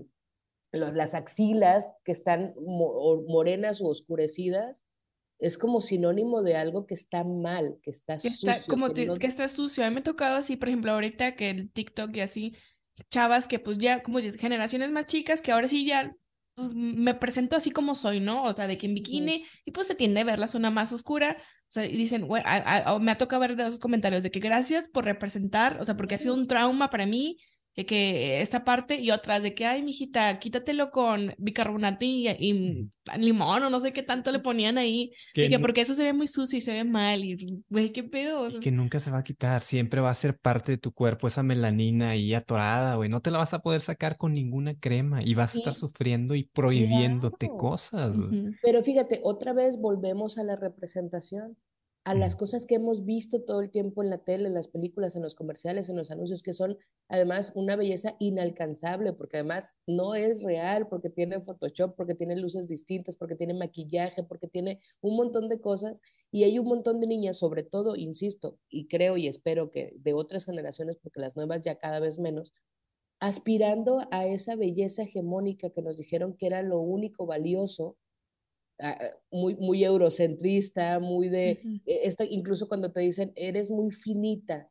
las 0.71 1.13
axilas 1.13 1.89
que 2.03 2.11
están 2.11 2.53
morenas 2.57 3.81
o 3.81 3.87
oscurecidas, 3.87 4.83
es 5.39 5.57
como 5.57 5.81
sinónimo 5.81 6.43
de 6.43 6.55
algo 6.55 6.87
que 6.87 6.93
está 6.93 7.23
mal, 7.23 7.77
que 7.81 7.91
está 7.91 8.19
sucio. 8.19 8.53
como 8.67 8.93
que, 8.93 9.27
está 9.27 9.49
sucio. 9.49 9.83
A 9.83 9.89
mí 9.89 9.95
me 9.95 9.99
ha 9.99 10.03
tocado 10.03 10.37
así, 10.37 10.55
por 10.55 10.69
ejemplo, 10.69 10.91
ahorita 10.91 11.35
que 11.35 11.49
el 11.49 11.71
TikTok 11.71 12.15
y 12.15 12.21
así, 12.21 12.55
chavas 13.09 13.47
que 13.47 13.59
pues 13.59 13.77
ya, 13.77 14.01
como 14.01 14.19
generaciones 14.19 14.91
más 14.91 15.05
chicas 15.05 15.41
que 15.41 15.51
ahora 15.51 15.67
sí 15.67 15.85
ya 15.85 16.15
me 16.73 17.13
presento 17.15 17.55
así 17.55 17.71
como 17.71 17.95
soy, 17.95 18.19
¿no? 18.19 18.43
O 18.43 18.53
sea, 18.53 18.67
de 18.67 18.77
que 18.77 18.85
en 18.87 18.95
bikini, 18.95 19.45
y 19.65 19.71
pues 19.71 19.87
se 19.87 19.95
tiende 19.95 20.21
a 20.21 20.23
ver 20.23 20.39
la 20.39 20.47
zona 20.47 20.71
más 20.71 20.93
oscura, 20.93 21.37
o 21.39 21.71
sea, 21.71 21.85
y 21.85 21.95
dicen, 21.97 22.27
bueno, 22.27 22.45
me 23.01 23.11
ha 23.11 23.17
tocado 23.17 23.39
ver 23.41 23.55
de 23.55 23.63
esos 23.63 23.79
comentarios 23.79 24.23
de 24.23 24.31
que 24.31 24.39
gracias 24.39 24.87
por 24.87 25.05
representar, 25.05 25.79
o 25.81 25.85
sea, 25.85 25.97
porque 25.97 26.15
ha 26.15 26.19
sido 26.19 26.33
un 26.33 26.47
trauma 26.47 26.89
para 26.89 27.05
mí 27.05 27.37
que 27.83 28.41
esta 28.41 28.63
parte 28.63 29.01
y 29.01 29.11
otras 29.11 29.43
de 29.43 29.53
que, 29.53 29.65
ay, 29.65 29.83
mijita, 29.83 30.39
quítatelo 30.39 30.91
con 30.91 31.35
bicarbonato 31.37 32.05
y, 32.05 32.89
limón 33.17 33.63
o 33.63 33.69
no 33.69 33.79
sé 33.81 33.91
qué 33.91 34.01
tanto 34.01 34.31
le 34.31 34.39
ponían 34.39 34.77
ahí. 34.77 35.11
Que, 35.33 35.59
porque 35.59 35.81
eso 35.81 35.93
se 35.93 36.03
ve 36.03 36.13
muy 36.13 36.29
sucio 36.29 36.57
y 36.57 36.61
se 36.61 36.73
ve 36.73 36.85
mal 36.85 37.23
y, 37.25 37.63
güey, 37.69 37.91
qué 37.91 38.03
pedo. 38.03 38.47
Y 38.47 38.61
que 38.61 38.71
nunca 38.71 39.01
se 39.01 39.11
va 39.11 39.19
a 39.19 39.23
quitar, 39.23 39.63
siempre 39.63 39.99
va 39.99 40.09
a 40.09 40.13
ser 40.13 40.37
parte 40.37 40.71
de 40.71 40.77
tu 40.77 40.93
cuerpo 40.93 41.27
esa 41.27 41.43
melanina 41.43 42.11
ahí 42.11 42.33
atorada, 42.33 42.95
güey. 42.95 43.09
No 43.09 43.21
te 43.21 43.29
la 43.29 43.39
vas 43.39 43.53
a 43.53 43.59
poder 43.59 43.81
sacar 43.81 44.15
con 44.15 44.31
ninguna 44.31 44.75
crema 44.75 45.21
y 45.21 45.33
vas 45.33 45.53
a 45.53 45.57
estar 45.57 45.75
sufriendo 45.75 46.33
y 46.33 46.43
prohibiéndote 46.43 47.49
cosas. 47.49 48.15
Pero 48.61 48.83
fíjate, 48.83 49.19
otra 49.21 49.51
vez 49.51 49.77
volvemos 49.77 50.37
a 50.37 50.43
la 50.43 50.55
representación 50.55 51.57
a 52.05 52.13
las 52.13 52.35
cosas 52.35 52.67
que 52.67 52.75
hemos 52.75 53.03
visto 53.03 53.41
todo 53.41 53.61
el 53.61 53.71
tiempo 53.71 54.03
en 54.03 54.11
la 54.11 54.19
tele, 54.19 54.47
en 54.47 54.53
las 54.53 54.67
películas, 54.67 55.15
en 55.15 55.23
los 55.23 55.33
comerciales, 55.33 55.89
en 55.89 55.97
los 55.97 56.11
anuncios, 56.11 56.43
que 56.43 56.53
son 56.53 56.77
además 57.09 57.51
una 57.55 57.75
belleza 57.75 58.15
inalcanzable, 58.19 59.11
porque 59.13 59.37
además 59.37 59.73
no 59.87 60.13
es 60.13 60.43
real, 60.43 60.87
porque 60.87 61.09
tiene 61.09 61.41
Photoshop, 61.41 61.95
porque 61.95 62.13
tiene 62.13 62.35
luces 62.35 62.67
distintas, 62.67 63.17
porque 63.17 63.35
tiene 63.35 63.55
maquillaje, 63.55 64.23
porque 64.23 64.47
tiene 64.47 64.79
un 65.01 65.15
montón 65.17 65.49
de 65.49 65.59
cosas. 65.59 65.99
Y 66.31 66.43
hay 66.43 66.59
un 66.59 66.67
montón 66.67 67.01
de 67.01 67.07
niñas, 67.07 67.39
sobre 67.39 67.63
todo, 67.63 67.95
insisto, 67.95 68.59
y 68.69 68.87
creo 68.87 69.17
y 69.17 69.25
espero 69.25 69.71
que 69.71 69.95
de 69.97 70.13
otras 70.13 70.45
generaciones, 70.45 70.97
porque 70.97 71.19
las 71.19 71.35
nuevas 71.35 71.61
ya 71.61 71.79
cada 71.79 71.99
vez 71.99 72.19
menos, 72.19 72.53
aspirando 73.19 74.07
a 74.11 74.27
esa 74.27 74.55
belleza 74.55 75.03
hegemónica 75.03 75.71
que 75.71 75.81
nos 75.81 75.97
dijeron 75.97 76.37
que 76.37 76.45
era 76.45 76.61
lo 76.61 76.79
único 76.79 77.25
valioso 77.25 77.97
muy, 79.31 79.55
muy 79.55 79.83
eurocentrista, 79.83 80.99
muy 80.99 81.29
de, 81.29 81.59
e, 81.85 82.01
esta, 82.03 82.25
incluso 82.25 82.67
cuando 82.67 82.91
te 82.91 83.01
dicen, 83.01 83.31
eres 83.35 83.69
muy 83.69 83.91
finita, 83.91 84.69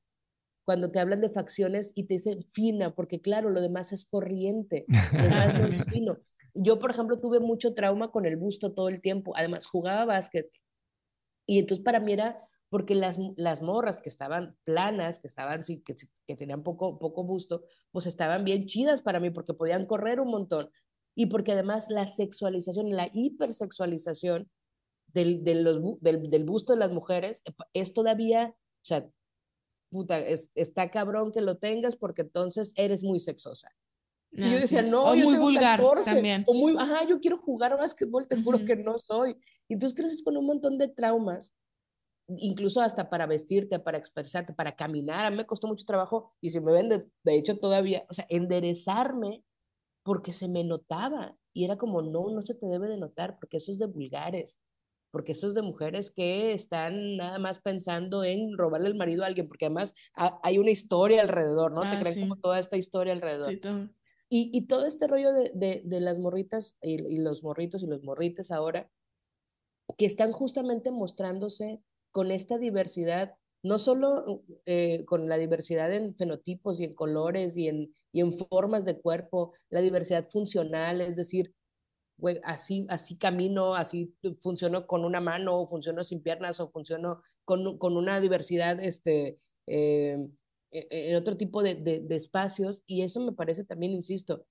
cuando 0.64 0.90
te 0.90 0.98
hablan 0.98 1.20
de 1.20 1.30
facciones 1.30 1.92
y 1.94 2.04
te 2.04 2.14
dicen 2.14 2.42
fina, 2.44 2.94
porque 2.94 3.20
claro, 3.20 3.50
lo 3.50 3.60
demás 3.60 3.92
es 3.92 4.04
corriente, 4.06 4.86
lo 4.88 5.22
demás 5.22 5.54
no 5.54 5.66
es 5.66 5.84
fino. 5.92 6.18
Yo, 6.54 6.78
por 6.78 6.90
ejemplo, 6.90 7.16
tuve 7.16 7.40
mucho 7.40 7.74
trauma 7.74 8.10
con 8.10 8.26
el 8.26 8.36
busto 8.36 8.72
todo 8.72 8.88
el 8.88 9.00
tiempo, 9.00 9.32
además 9.36 9.66
jugaba 9.66 10.04
básquet, 10.04 10.50
y 11.46 11.58
entonces 11.58 11.84
para 11.84 12.00
mí 12.00 12.12
era 12.12 12.40
porque 12.70 12.94
las, 12.94 13.18
las 13.36 13.62
morras 13.62 14.00
que 14.00 14.08
estaban 14.08 14.56
planas, 14.64 15.18
que 15.18 15.28
estaban 15.28 15.60
que, 15.62 15.94
que 16.26 16.36
tenían 16.36 16.62
poco, 16.62 16.98
poco 16.98 17.22
busto, 17.22 17.64
pues 17.92 18.06
estaban 18.06 18.44
bien 18.44 18.66
chidas 18.66 19.02
para 19.02 19.20
mí 19.20 19.30
porque 19.30 19.54
podían 19.54 19.86
correr 19.86 20.20
un 20.20 20.30
montón 20.30 20.70
y 21.14 21.26
porque 21.26 21.52
además 21.52 21.88
la 21.90 22.06
sexualización, 22.06 22.90
la 22.90 23.08
hipersexualización 23.12 24.50
del, 25.08 25.44
del, 25.44 25.62
los, 25.62 25.80
del, 26.00 26.28
del 26.28 26.44
busto 26.44 26.72
de 26.72 26.80
las 26.80 26.90
mujeres 26.90 27.42
es 27.72 27.92
todavía, 27.92 28.54
o 28.56 28.84
sea, 28.84 29.08
puta, 29.90 30.18
es, 30.18 30.50
está 30.56 30.90
cabrón 30.90 31.30
que 31.30 31.40
lo 31.40 31.56
tengas 31.56 31.96
porque 31.96 32.22
entonces 32.22 32.72
eres 32.76 33.04
muy 33.04 33.20
sexosa. 33.20 33.70
y 34.32 34.50
yo 34.50 34.56
ah, 34.56 34.60
decía, 34.60 34.82
no, 34.82 35.04
o 35.04 35.14
yo 35.14 35.24
muy 35.24 35.38
vulgar 35.38 35.80
también. 36.04 36.42
O 36.46 36.54
muy, 36.54 36.74
ajá, 36.76 37.06
yo 37.08 37.20
quiero 37.20 37.38
jugar 37.38 37.78
básquetbol, 37.78 38.26
te 38.26 38.42
juro 38.42 38.64
que 38.64 38.74
no 38.74 38.98
soy. 38.98 39.36
Y 39.68 39.74
entonces 39.74 39.96
creces 39.96 40.22
con 40.24 40.36
un 40.36 40.46
montón 40.46 40.78
de 40.78 40.88
traumas, 40.88 41.54
incluso 42.26 42.80
hasta 42.80 43.08
para 43.08 43.26
vestirte, 43.26 43.78
para 43.78 43.98
expresarte, 43.98 44.52
para 44.52 44.74
caminar. 44.74 45.26
A 45.26 45.30
mí 45.30 45.36
me 45.36 45.46
costó 45.46 45.68
mucho 45.68 45.84
trabajo 45.84 46.28
y 46.40 46.50
si 46.50 46.58
me 46.58 46.72
ven, 46.72 46.88
de, 46.88 47.06
de 47.22 47.36
hecho, 47.36 47.56
todavía, 47.58 48.02
o 48.10 48.14
sea, 48.14 48.26
enderezarme 48.28 49.44
porque 50.04 50.32
se 50.32 50.48
me 50.48 50.62
notaba 50.62 51.36
y 51.52 51.64
era 51.64 51.76
como, 51.76 52.02
no, 52.02 52.30
no 52.30 52.42
se 52.42 52.54
te 52.54 52.66
debe 52.66 52.88
de 52.88 52.98
notar 52.98 53.38
porque 53.38 53.56
eso 53.56 53.72
es 53.72 53.78
de 53.78 53.86
vulgares, 53.86 54.60
porque 55.10 55.32
eso 55.32 55.46
es 55.46 55.54
de 55.54 55.62
mujeres 55.62 56.12
que 56.12 56.52
están 56.52 57.16
nada 57.16 57.38
más 57.38 57.60
pensando 57.60 58.22
en 58.22 58.56
robarle 58.56 58.88
el 58.88 58.96
marido 58.96 59.24
a 59.24 59.26
alguien, 59.26 59.48
porque 59.48 59.66
además 59.66 59.94
hay 60.14 60.58
una 60.58 60.70
historia 60.70 61.22
alrededor, 61.22 61.72
¿no? 61.72 61.82
te 61.82 61.88
ah, 61.88 62.00
creen 62.00 62.20
como 62.28 62.36
toda 62.36 62.58
esta 62.58 62.76
historia 62.76 63.12
alrededor. 63.12 63.52
y, 64.28 64.50
y, 64.52 64.66
todo 64.66 64.86
este 64.86 65.06
rollo 65.06 65.32
de, 65.32 65.52
de, 65.54 65.82
de 65.84 66.00
las 66.00 66.18
morritas 66.18 66.76
y, 66.82 67.00
y, 67.00 67.18
los 67.18 67.42
morritos 67.42 67.82
y 67.82 67.86
los 67.86 68.02
morrites 68.02 68.50
ahora, 68.50 68.90
que 69.96 70.06
están 70.06 70.32
justamente 70.32 70.90
mostrándose 70.90 71.82
con 72.10 72.30
esta 72.30 72.58
diversidad, 72.58 73.36
no 73.62 73.78
solo 73.78 74.44
eh, 74.66 75.04
con 75.04 75.28
la 75.28 75.36
diversidad 75.36 75.92
en 75.94 76.14
fenotipos 76.16 76.80
y 76.80 76.84
en 76.84 76.94
colores 76.94 77.56
y 77.56 77.68
en, 77.68 77.94
y 78.14 78.20
en 78.20 78.32
formas 78.32 78.84
de 78.84 79.00
cuerpo, 79.00 79.52
la 79.70 79.80
diversidad 79.80 80.28
funcional, 80.30 81.00
es 81.00 81.16
decir, 81.16 81.52
así, 82.44 82.86
así 82.88 83.18
camino, 83.18 83.74
así 83.74 84.14
funciono 84.40 84.86
con 84.86 85.04
una 85.04 85.20
mano, 85.20 85.60
o 85.60 85.66
funciono 85.66 86.04
sin 86.04 86.22
piernas, 86.22 86.60
o 86.60 86.70
funciono 86.70 87.22
con, 87.44 87.76
con 87.76 87.96
una 87.96 88.20
diversidad 88.20 88.78
este, 88.78 89.36
eh, 89.66 90.28
e, 90.70 90.86
e, 90.90 91.10
en 91.10 91.16
otro 91.16 91.36
tipo 91.36 91.64
de, 91.64 91.74
de, 91.74 92.14
espacios. 92.14 92.84
Y 92.86 93.02
eso 93.02 93.18
me 93.18 93.32
parece 93.32 93.64
también, 93.64 93.92
insisto, 93.92 94.46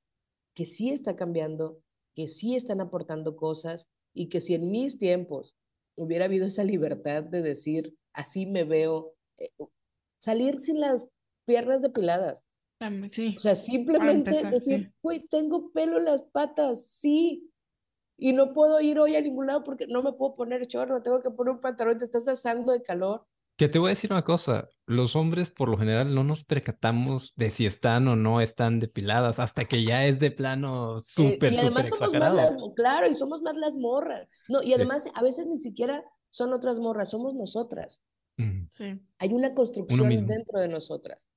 que 0.54 0.65
sí 0.65 0.89
está 0.89 1.15
cambiando, 1.15 1.80
que 2.15 2.28
sí 2.28 2.56
están 2.58 2.82
aportando 2.82 3.38
cosas 3.38 3.88
y 4.13 4.28
que 4.28 4.41
si 4.41 4.56
en 4.56 4.71
mis 4.71 4.99
tiempos 4.99 5.56
hubiera 5.95 6.26
habido 6.26 6.47
esa 6.47 6.65
libertad 6.65 7.23
de 7.23 7.41
decir, 7.41 7.95
así 8.12 8.45
me 8.45 8.65
veo, 8.65 9.15
eh, 9.38 9.52
salir 10.19 10.60
sin 10.60 10.82
las 10.82 11.08
piernas 11.45 11.82
depiladas, 11.82 12.45
Sí. 13.10 13.36
O 13.38 13.39
sea, 13.39 13.56
simplemente 13.56 14.32
decir, 14.50 14.93
güey, 15.02 15.26
tengo 15.28 15.72
pelo 15.72 15.98
en 15.98 16.06
las 16.06 16.22
patas, 16.22 16.88
sí. 16.88 17.50
Y 18.17 18.34
no 18.34 18.54
puedo 18.54 18.80
ir 18.80 19.00
hoy 19.00 19.15
a 19.15 19.22
ningún 19.22 19.48
lado 19.48 19.63
porque 19.63 19.88
no 19.88 20.04
me 20.04 20.13
puedo 20.13 20.36
poner 20.36 20.65
chorro, 20.67 21.02
tengo 21.02 21.22
que 21.22 21.32
poner 21.32 21.54
un 21.54 21.60
pantalón, 21.60 21.98
te 21.98 22.06
estás 22.06 22.28
asando 22.28 22.72
de 22.72 22.82
calor. 22.82 23.26
Que 23.58 23.69
te 23.69 23.78
voy 23.78 23.89
a 23.89 23.89
decir 23.91 24.12
una 24.12 24.24
cosa, 24.24 24.67
los 24.88 25.15
hombres 25.15 25.52
por 25.52 25.69
lo 25.69 25.78
general 25.78 26.15
no 26.15 26.24
nos 26.24 26.43
percatamos 26.43 27.34
de 27.36 27.52
si 27.52 27.67
están 27.67 28.08
o 28.08 28.15
no 28.15 28.41
están 28.41 28.80
depiladas 28.80 29.39
hasta 29.39 29.65
que 29.65 29.84
ya 29.84 30.06
es 30.06 30.19
de 30.19 30.32
plano 30.32 31.00
súper, 31.00 31.56
súper 31.56 31.86
exagerado. 31.86 32.74
claro, 32.76 33.08
y 33.08 33.13
somos 33.13 33.41
más 33.41 33.56
las 33.56 33.78
morras. 33.78 34.28
No, 34.48 34.63
y 34.63 34.74
además 34.74 35.08
a 35.13 35.22
veces 35.22 35.46
ni 35.46 35.58
siquiera 35.58 36.04
son 36.30 36.52
otras 36.52 36.80
morras, 36.80 37.12
somos 37.12 37.36
nosotras. 37.36 38.02
Sí. 38.72 39.00
Hay 39.19 39.34
una 39.34 39.54
construcción 39.54 40.10
dentro 40.26 40.60
de 40.60 40.67
nosotras. 40.67 41.28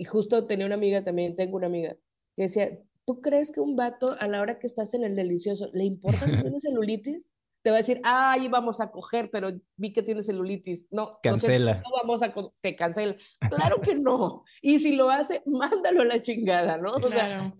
Y 0.00 0.04
justo 0.06 0.46
tenía 0.46 0.64
una 0.64 0.76
amiga 0.76 1.04
también, 1.04 1.36
tengo 1.36 1.58
una 1.58 1.66
amiga, 1.66 1.94
que 2.34 2.44
decía, 2.44 2.80
¿tú 3.04 3.20
crees 3.20 3.52
que 3.52 3.60
un 3.60 3.76
vato 3.76 4.16
a 4.18 4.28
la 4.28 4.40
hora 4.40 4.58
que 4.58 4.66
estás 4.66 4.94
en 4.94 5.04
el 5.04 5.14
delicioso, 5.14 5.68
le 5.74 5.84
importa 5.84 6.26
si 6.26 6.36
tienes 6.40 6.62
celulitis? 6.62 7.28
Te 7.62 7.68
va 7.68 7.76
a 7.76 7.84
decir, 7.84 8.00
ay, 8.02 8.48
vamos 8.48 8.80
a 8.80 8.90
coger, 8.90 9.30
pero 9.30 9.50
vi 9.76 9.92
que 9.92 10.02
tienes 10.02 10.24
celulitis. 10.24 10.88
No, 10.90 11.10
cancela. 11.22 11.82
No, 11.84 11.90
vamos 12.00 12.22
a, 12.22 12.32
te 12.62 12.74
cancela. 12.74 13.14
Claro 13.50 13.82
que 13.82 13.94
no. 13.94 14.42
Y 14.62 14.78
si 14.78 14.96
lo 14.96 15.10
hace, 15.10 15.42
mándalo 15.44 16.00
a 16.00 16.06
la 16.06 16.22
chingada, 16.22 16.78
¿no? 16.78 16.92
O 16.92 17.10
sea, 17.10 17.54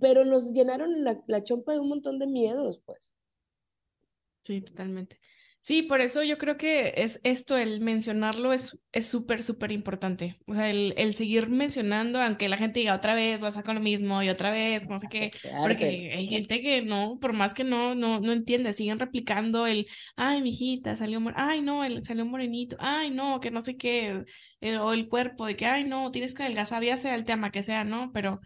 pero 0.00 0.24
nos 0.24 0.52
llenaron 0.52 1.04
la, 1.04 1.22
la 1.28 1.44
chompa 1.44 1.74
de 1.74 1.78
un 1.78 1.88
montón 1.88 2.18
de 2.18 2.26
miedos, 2.26 2.82
pues. 2.84 3.12
Sí, 4.42 4.60
totalmente. 4.60 5.20
Sí, 5.62 5.82
por 5.82 6.00
eso 6.00 6.22
yo 6.22 6.38
creo 6.38 6.56
que 6.56 6.94
es 6.96 7.20
esto, 7.22 7.58
el 7.58 7.82
mencionarlo 7.82 8.54
es 8.54 8.80
súper, 9.02 9.42
súper 9.42 9.72
importante. 9.72 10.36
O 10.46 10.54
sea, 10.54 10.70
el, 10.70 10.94
el, 10.96 11.14
seguir 11.14 11.50
mencionando, 11.50 12.18
aunque 12.18 12.48
la 12.48 12.56
gente 12.56 12.80
diga 12.80 12.94
otra 12.94 13.14
vez, 13.14 13.38
vas 13.40 13.58
a 13.58 13.62
con 13.62 13.74
lo 13.74 13.82
mismo 13.82 14.22
y 14.22 14.30
otra 14.30 14.52
vez, 14.52 14.88
no 14.88 14.98
sé 14.98 15.08
qué, 15.10 15.30
porque 15.60 16.14
hay 16.16 16.26
gente 16.26 16.62
que 16.62 16.80
no, 16.80 17.18
por 17.20 17.34
más 17.34 17.52
que 17.52 17.64
no, 17.64 17.94
no, 17.94 18.20
no 18.20 18.32
entiende, 18.32 18.72
siguen 18.72 18.98
replicando 18.98 19.66
el, 19.66 19.86
ay, 20.16 20.40
mijita, 20.40 20.96
salió, 20.96 21.20
ay, 21.34 21.60
no, 21.60 21.84
el, 21.84 22.04
salió 22.06 22.24
morenito, 22.24 22.76
ay, 22.80 23.10
no, 23.10 23.38
que 23.40 23.50
no 23.50 23.60
sé 23.60 23.76
qué, 23.76 24.24
eh, 24.62 24.78
o 24.78 24.94
el 24.94 25.08
cuerpo, 25.08 25.44
de 25.44 25.56
que, 25.56 25.66
ay, 25.66 25.84
no, 25.84 26.10
tienes 26.10 26.32
que 26.32 26.42
adelgazar, 26.42 26.82
ya 26.82 26.96
sea 26.96 27.14
el 27.14 27.26
tema 27.26 27.50
que 27.50 27.62
sea, 27.62 27.84
¿no? 27.84 28.12
Pero 28.14 28.40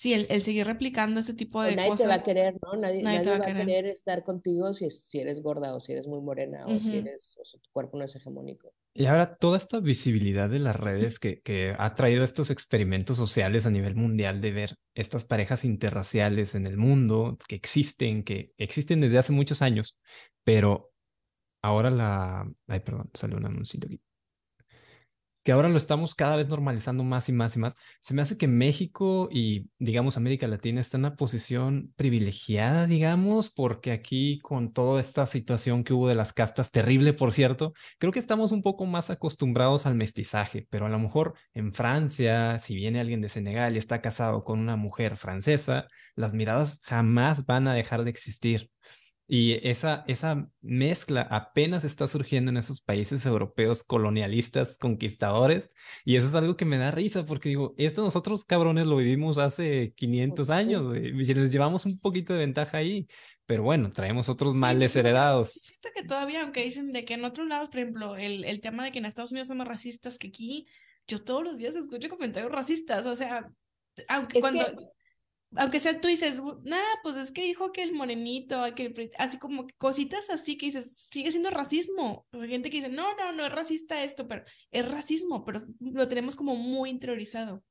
sí, 0.00 0.14
el, 0.14 0.40
seguir 0.40 0.66
replicando 0.66 1.20
ese 1.20 1.34
tipo 1.34 1.62
de 1.62 1.76
nadie 1.76 1.90
cosas. 1.90 2.06
Nadie 2.06 2.16
te 2.16 2.18
va 2.18 2.22
a 2.22 2.34
querer, 2.34 2.58
¿no? 2.62 2.80
Nadie, 2.80 3.02
nadie, 3.02 3.30
va, 3.30 3.36
a 3.36 3.40
querer. 3.40 3.84
estar 3.84 4.24
contigo 4.24 4.72
si, 4.72 4.88
si 4.88 5.20
eres 5.20 5.42
gorda 5.42 5.74
o 5.74 5.80
si 5.80 5.92
eres 5.92 6.08
muy 6.08 6.22
morena 6.22 6.64
o 6.66 6.80
si 6.80 6.96
eres, 6.96 7.36
o 7.38 7.42
tu 7.58 7.70
cuerpo 7.70 7.98
no 7.98 8.04
es 8.04 8.16
hegemónico. 8.16 8.72
Y 8.94 9.04
ahora 9.04 9.34
toda 9.34 9.58
esta 9.58 9.78
visibilidad 9.78 10.48
de 10.48 10.58
las 10.58 10.74
redes 10.74 11.18
que, 11.20 11.42
que 11.42 11.74
ha 11.78 11.94
traído 11.94 12.24
estos 12.24 12.50
experimentos 12.50 13.18
sociales 13.18 13.66
a 13.66 13.70
nivel 13.70 13.94
mundial 13.94 14.40
de 14.40 14.52
ver 14.52 14.76
estas 14.94 15.24
parejas 15.24 15.66
interraciales 15.66 16.54
en 16.54 16.66
el 16.66 16.78
mundo 16.78 17.36
que 17.46 17.56
existen, 17.56 18.24
que 18.24 18.54
existen 18.56 19.02
desde 19.02 19.18
hace 19.18 19.32
muchos 19.32 19.60
años, 19.60 19.98
pero 20.44 20.92
ahora 21.60 21.90
la... 21.90 22.50
Ay, 22.68 22.80
perdón, 22.80 23.10
salió 23.12 23.36
un 23.36 23.44
anuncio 23.44 23.78
aquí 23.84 24.00
que 25.42 25.52
ahora 25.52 25.68
lo 25.68 25.78
estamos 25.78 26.14
cada 26.14 26.36
vez 26.36 26.48
normalizando 26.48 27.02
más 27.04 27.28
y 27.28 27.32
más 27.32 27.56
y 27.56 27.58
más, 27.58 27.76
se 28.00 28.14
me 28.14 28.22
hace 28.22 28.36
que 28.36 28.48
México 28.48 29.28
y, 29.32 29.68
digamos, 29.78 30.16
América 30.16 30.46
Latina 30.46 30.80
está 30.80 30.96
en 30.96 31.06
una 31.06 31.16
posición 31.16 31.92
privilegiada, 31.96 32.86
digamos, 32.86 33.50
porque 33.50 33.92
aquí 33.92 34.38
con 34.40 34.72
toda 34.72 35.00
esta 35.00 35.26
situación 35.26 35.84
que 35.84 35.92
hubo 35.92 36.08
de 36.08 36.14
las 36.14 36.32
castas, 36.32 36.70
terrible, 36.70 37.12
por 37.12 37.32
cierto, 37.32 37.72
creo 37.98 38.12
que 38.12 38.18
estamos 38.18 38.52
un 38.52 38.62
poco 38.62 38.86
más 38.86 39.10
acostumbrados 39.10 39.86
al 39.86 39.94
mestizaje, 39.94 40.66
pero 40.70 40.86
a 40.86 40.90
lo 40.90 40.98
mejor 40.98 41.34
en 41.54 41.72
Francia, 41.72 42.58
si 42.58 42.74
viene 42.74 43.00
alguien 43.00 43.20
de 43.20 43.28
Senegal 43.28 43.74
y 43.74 43.78
está 43.78 44.00
casado 44.00 44.44
con 44.44 44.58
una 44.58 44.76
mujer 44.76 45.16
francesa, 45.16 45.86
las 46.16 46.34
miradas 46.34 46.80
jamás 46.84 47.46
van 47.46 47.68
a 47.68 47.74
dejar 47.74 48.04
de 48.04 48.10
existir. 48.10 48.70
Y 49.32 49.60
esa, 49.62 50.02
esa 50.08 50.50
mezcla 50.60 51.22
apenas 51.22 51.84
está 51.84 52.08
surgiendo 52.08 52.50
en 52.50 52.56
esos 52.56 52.80
países 52.80 53.24
europeos 53.24 53.84
colonialistas, 53.84 54.76
conquistadores, 54.76 55.70
y 56.04 56.16
eso 56.16 56.26
es 56.26 56.34
algo 56.34 56.56
que 56.56 56.64
me 56.64 56.78
da 56.78 56.90
risa, 56.90 57.24
porque 57.26 57.50
digo, 57.50 57.72
esto 57.78 58.02
nosotros 58.02 58.44
cabrones 58.44 58.88
lo 58.88 58.96
vivimos 58.96 59.38
hace 59.38 59.92
500 59.94 60.50
años, 60.50 60.96
y 60.96 61.12
les 61.12 61.52
llevamos 61.52 61.86
un 61.86 62.00
poquito 62.00 62.32
de 62.32 62.40
ventaja 62.40 62.78
ahí, 62.78 63.06
pero 63.46 63.62
bueno, 63.62 63.92
traemos 63.92 64.28
otros 64.28 64.56
males 64.56 64.96
heredados. 64.96 65.52
Sí, 65.52 65.60
siento 65.60 65.90
que 65.94 66.02
todavía, 66.02 66.42
aunque 66.42 66.64
dicen 66.64 66.90
de 66.90 67.04
que 67.04 67.14
en 67.14 67.24
otros 67.24 67.46
lados, 67.46 67.68
por 67.68 67.78
ejemplo, 67.78 68.16
el, 68.16 68.44
el 68.44 68.60
tema 68.60 68.82
de 68.82 68.90
que 68.90 68.98
en 68.98 69.04
Estados 69.04 69.30
Unidos 69.30 69.46
son 69.46 69.58
más 69.58 69.68
racistas 69.68 70.18
que 70.18 70.26
aquí, 70.26 70.66
yo 71.06 71.22
todos 71.22 71.44
los 71.44 71.58
días 71.58 71.76
escucho 71.76 72.08
comentarios 72.08 72.50
racistas, 72.50 73.06
o 73.06 73.14
sea, 73.14 73.48
aunque 74.08 74.40
cuando 74.40 74.64
aunque 75.56 75.80
sea 75.80 76.00
tú 76.00 76.08
dices, 76.08 76.40
nada, 76.62 76.86
pues 77.02 77.16
es 77.16 77.32
que 77.32 77.42
dijo 77.42 77.72
que 77.72 77.82
el 77.82 77.92
morenito, 77.92 78.62
que 78.76 79.10
así 79.18 79.38
como 79.38 79.66
cositas 79.78 80.30
así 80.30 80.56
que 80.56 80.66
dices, 80.66 80.92
sigue 80.92 81.30
siendo 81.30 81.50
racismo. 81.50 82.26
Hay 82.32 82.48
gente 82.48 82.70
que 82.70 82.76
dice, 82.76 82.88
no, 82.88 83.14
no, 83.16 83.32
no 83.32 83.46
es 83.46 83.52
racista 83.52 84.04
esto, 84.04 84.28
pero 84.28 84.44
es 84.70 84.88
racismo, 84.88 85.44
pero 85.44 85.62
lo 85.80 86.06
tenemos 86.08 86.36
como 86.36 86.54
muy 86.54 86.90
interiorizado. 86.90 87.64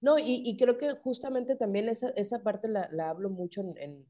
No, 0.00 0.18
y, 0.18 0.42
y 0.44 0.56
creo 0.56 0.78
que 0.78 0.90
justamente 1.02 1.56
también 1.56 1.88
esa, 1.88 2.10
esa 2.10 2.42
parte 2.42 2.68
la, 2.68 2.88
la 2.92 3.10
hablo 3.10 3.30
mucho 3.30 3.62
en, 3.62 3.76
en, 3.78 4.06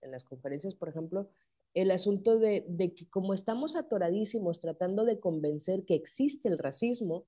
en, 0.00 0.10
las 0.10 0.24
conferencias, 0.24 0.74
por 0.74 0.88
ejemplo, 0.88 1.30
el 1.74 1.90
asunto 1.90 2.38
de, 2.38 2.64
de, 2.68 2.94
que 2.94 3.08
como 3.08 3.34
estamos 3.34 3.76
atoradísimos 3.76 4.60
tratando 4.60 5.04
de 5.04 5.20
convencer 5.20 5.84
que 5.84 5.94
existe 5.94 6.48
el 6.48 6.58
racismo, 6.58 7.26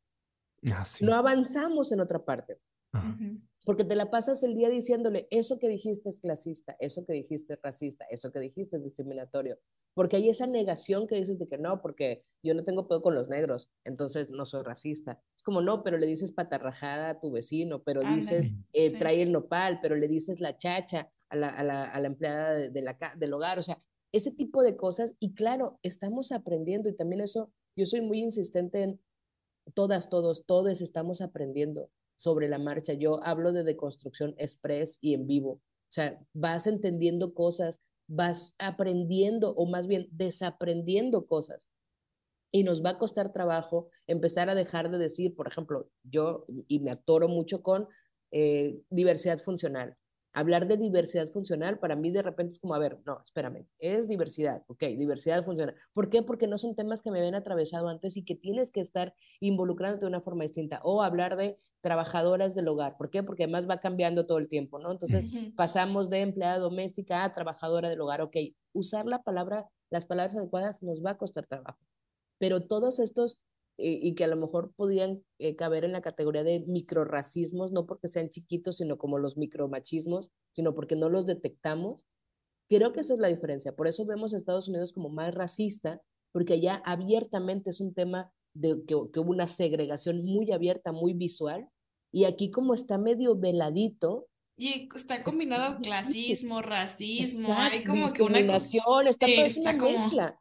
ah, 0.73 0.85
no 1.03 1.15
avanzamos 1.15 1.93
en 1.93 2.01
otra 2.01 2.25
parte 2.25 2.59
porque 3.69 3.85
te 3.85 3.97
la 3.97 4.11
pasas 4.11 4.43
el 4.45 4.55
día 4.55 4.71
diciéndole, 4.71 5.29
eso 5.31 5.59
que 5.59 5.69
dijiste 5.69 6.09
es 6.09 6.21
clasista, 6.21 6.75
eso 6.81 7.05
que 7.05 7.13
dijiste 7.13 7.53
es 7.53 7.61
racista, 7.63 8.07
eso 8.09 8.33
que 8.33 8.41
dijiste 8.41 8.79
es 8.79 8.83
discriminatorio, 8.83 9.59
porque 9.93 10.17
hay 10.17 10.31
esa 10.31 10.47
negación 10.47 11.07
que 11.07 11.17
dices 11.17 11.39
de 11.39 11.49
que 11.49 11.59
no, 11.59 11.83
porque 11.83 12.23
yo 12.43 12.55
no 12.55 12.65
tengo 12.65 12.89
pedo 12.89 13.03
con 13.03 13.15
los 13.15 13.29
negros, 13.29 13.69
entonces 13.85 14.31
no 14.31 14.47
soy 14.47 14.63
racista. 14.63 15.23
Es 15.37 15.43
como, 15.43 15.61
no, 15.61 15.83
pero 15.83 15.99
le 15.99 16.07
dices 16.07 16.33
patarrajada 16.33 17.11
a 17.11 17.21
tu 17.21 17.31
vecino, 17.31 17.83
pero 17.83 18.01
dices, 18.01 18.53
eh, 18.73 18.91
trae 18.99 19.21
el 19.21 19.33
nopal, 19.33 19.81
pero 19.83 19.97
le 19.97 20.09
dices 20.09 20.41
la 20.41 20.57
chacha 20.57 21.13
a 21.29 21.37
la, 21.37 21.51
a 21.51 21.63
la, 21.63 21.91
a 21.91 22.01
la 22.01 22.07
empleada 22.07 22.71
de, 22.71 22.81
la, 22.81 22.97
del 23.19 23.35
hogar, 23.35 23.59
o 23.59 23.63
sea, 23.63 23.79
ese 24.13 24.31
tipo 24.31 24.63
de 24.63 24.77
cosas, 24.77 25.15
y 25.21 25.35
claro, 25.35 25.79
estamos 25.83 26.33
aprendiendo, 26.33 26.89
y 26.89 26.97
también 26.97 27.21
eso, 27.21 27.53
yo 27.77 27.85
soy 27.85 28.01
muy 28.01 28.21
insistente 28.21 28.83
en 28.83 29.01
todas, 29.75 30.09
todos, 30.09 30.47
todos 30.47 30.81
estamos 30.81 31.21
aprendiendo 31.21 31.91
sobre 32.19 32.49
la 32.49 32.59
marcha. 32.59 32.93
Yo 32.93 33.25
hablo 33.25 33.53
de 33.53 33.65
deconstrucción 33.65 34.35
express 34.37 34.99
y 35.01 35.15
en 35.15 35.27
vivo. 35.27 35.53
O 35.53 35.91
sea, 35.91 36.21
vas 36.35 36.67
entendiendo 36.67 37.33
cosas, 37.33 37.81
vas 38.07 38.55
aprendiendo 38.59 39.53
o 39.55 39.67
más 39.67 39.87
bien 39.87 40.09
desaprendiendo 40.11 41.25
cosas. 41.25 41.69
Y 42.53 42.65
nos 42.65 42.85
va 42.85 42.91
a 42.91 42.99
costar 42.99 43.33
trabajo 43.33 43.89
empezar 44.07 44.51
a 44.51 44.55
dejar 44.55 44.91
de 44.91 44.99
decir, 44.99 45.35
por 45.35 45.49
ejemplo, 45.49 45.91
yo, 46.03 46.45
y 46.67 46.81
me 46.81 46.91
atoro 46.91 47.29
mucho 47.29 47.63
con 47.63 47.87
eh, 48.33 48.83
diversidad 48.91 49.39
funcional 49.39 49.97
hablar 50.39 50.67
de 50.67 50.77
diversidad 50.77 51.29
funcional 51.29 51.79
para 51.79 51.97
mí 51.97 52.11
de 52.11 52.23
repente 52.23 52.55
es 52.55 52.59
como, 52.59 52.75
a 52.75 52.79
ver, 52.79 53.01
no, 53.05 53.21
espérame, 53.23 53.67
es 53.79 54.09
diversidad, 54.09 54.63
ok, 54.67 54.83
diversidad 54.97 55.45
funcional. 55.45 55.75
¿Por 55.93 56.11
qué? 56.11 56.23
Porque 56.23 56.47
no 56.47 56.59
son 56.59 56.75
temas 56.75 57.03
que 57.03 57.11
me 57.11 57.19
habían 57.19 57.35
atravesado 57.35 57.89
antes 57.89 58.17
y 58.17 58.25
que 58.25 58.35
tienes 58.35 58.71
que 58.71 58.81
estar 58.81 59.15
involucrándote 59.41 60.05
de 60.05 60.11
una 60.11 60.21
forma 60.21 60.43
distinta. 60.43 60.81
O 60.85 61.03
hablar 61.03 61.37
de 61.37 61.59
trabajadoras 61.81 62.55
del 62.55 62.69
hogar, 62.69 62.97
¿por 62.97 63.11
qué? 63.11 63.23
Porque 63.23 63.45
además 63.45 63.69
va 63.69 63.81
cambiando 63.81 64.27
todo 64.27 64.39
el 64.39 64.49
tiempo, 64.49 64.79
¿no? 64.79 64.91
Entonces 64.91 65.27
pasamos 65.57 66.11
de 66.11 66.21
empleada 66.21 66.59
doméstica 66.59 67.25
a 67.25 67.33
trabajadora 67.33 67.89
del 67.89 68.01
hogar, 68.01 68.21
ok, 68.21 68.37
usar 68.73 69.07
la 69.07 69.23
palabra, 69.23 69.69
las 69.91 70.07
palabras 70.07 70.37
adecuadas 70.37 70.83
nos 70.83 71.05
va 71.05 71.13
a 71.13 71.19
costar 71.19 71.47
trabajo. 71.47 71.79
Pero 72.39 72.61
todos 72.67 73.01
estos 73.01 73.39
eh, 73.79 73.99
y 74.03 74.15
que 74.15 74.25
a 74.25 74.29
lo 74.29 74.37
mejor 74.37 74.73
podían 74.75 75.23
eh, 75.39 75.57
caber 75.57 75.85
en 75.85 75.93
la 75.93 76.03
categoría 76.03 76.43
de 76.43 76.65
microracismos, 76.67 77.73
no 77.73 77.87
porque 77.87 78.09
sean 78.09 78.29
chiquitos, 78.29 78.79
sino 78.79 78.99
como 78.99 79.19
los 79.19 79.37
micromachismos, 79.37 80.31
sino 80.53 80.75
porque 80.75 80.97
no 80.97 81.09
los 81.09 81.27
detectamos. 81.27 82.07
Creo 82.69 82.93
que 82.93 83.01
esa 83.01 83.15
es 83.15 83.21
la 83.21 83.29
diferencia. 83.29 83.75
Por 83.75 83.87
eso 83.87 84.05
vemos 84.05 84.35
a 84.35 84.37
Estados 84.37 84.69
Unidos 84.69 84.93
como 84.93 85.09
más 85.09 85.35
racista, 85.35 86.03
porque 86.33 86.55
allá 86.55 86.83
abiertamente 86.85 87.71
es 87.71 87.81
un 87.81 87.95
tema 87.95 88.33
de 88.53 88.85
que, 88.85 88.97
que 89.13 89.21
hubo 89.21 89.31
una 89.31 89.47
segregación 89.47 90.25
muy 90.25 90.53
abierta, 90.53 90.93
muy 90.93 91.15
visual, 91.15 91.69
y 92.13 92.25
aquí 92.25 92.51
como 92.51 92.75
está 92.75 92.99
medio 92.99 93.37
veladito, 93.37 94.29
y 94.61 94.89
está 94.93 95.23
combinado 95.23 95.77
clasismo, 95.77 96.61
racismo, 96.61 97.55
hay 97.57 97.85
como 97.85 98.13
que 98.13 98.25
una 98.25 98.41
está, 98.41 99.27
está 99.27 99.71
una 99.71 99.85
mezcla. 99.85 100.41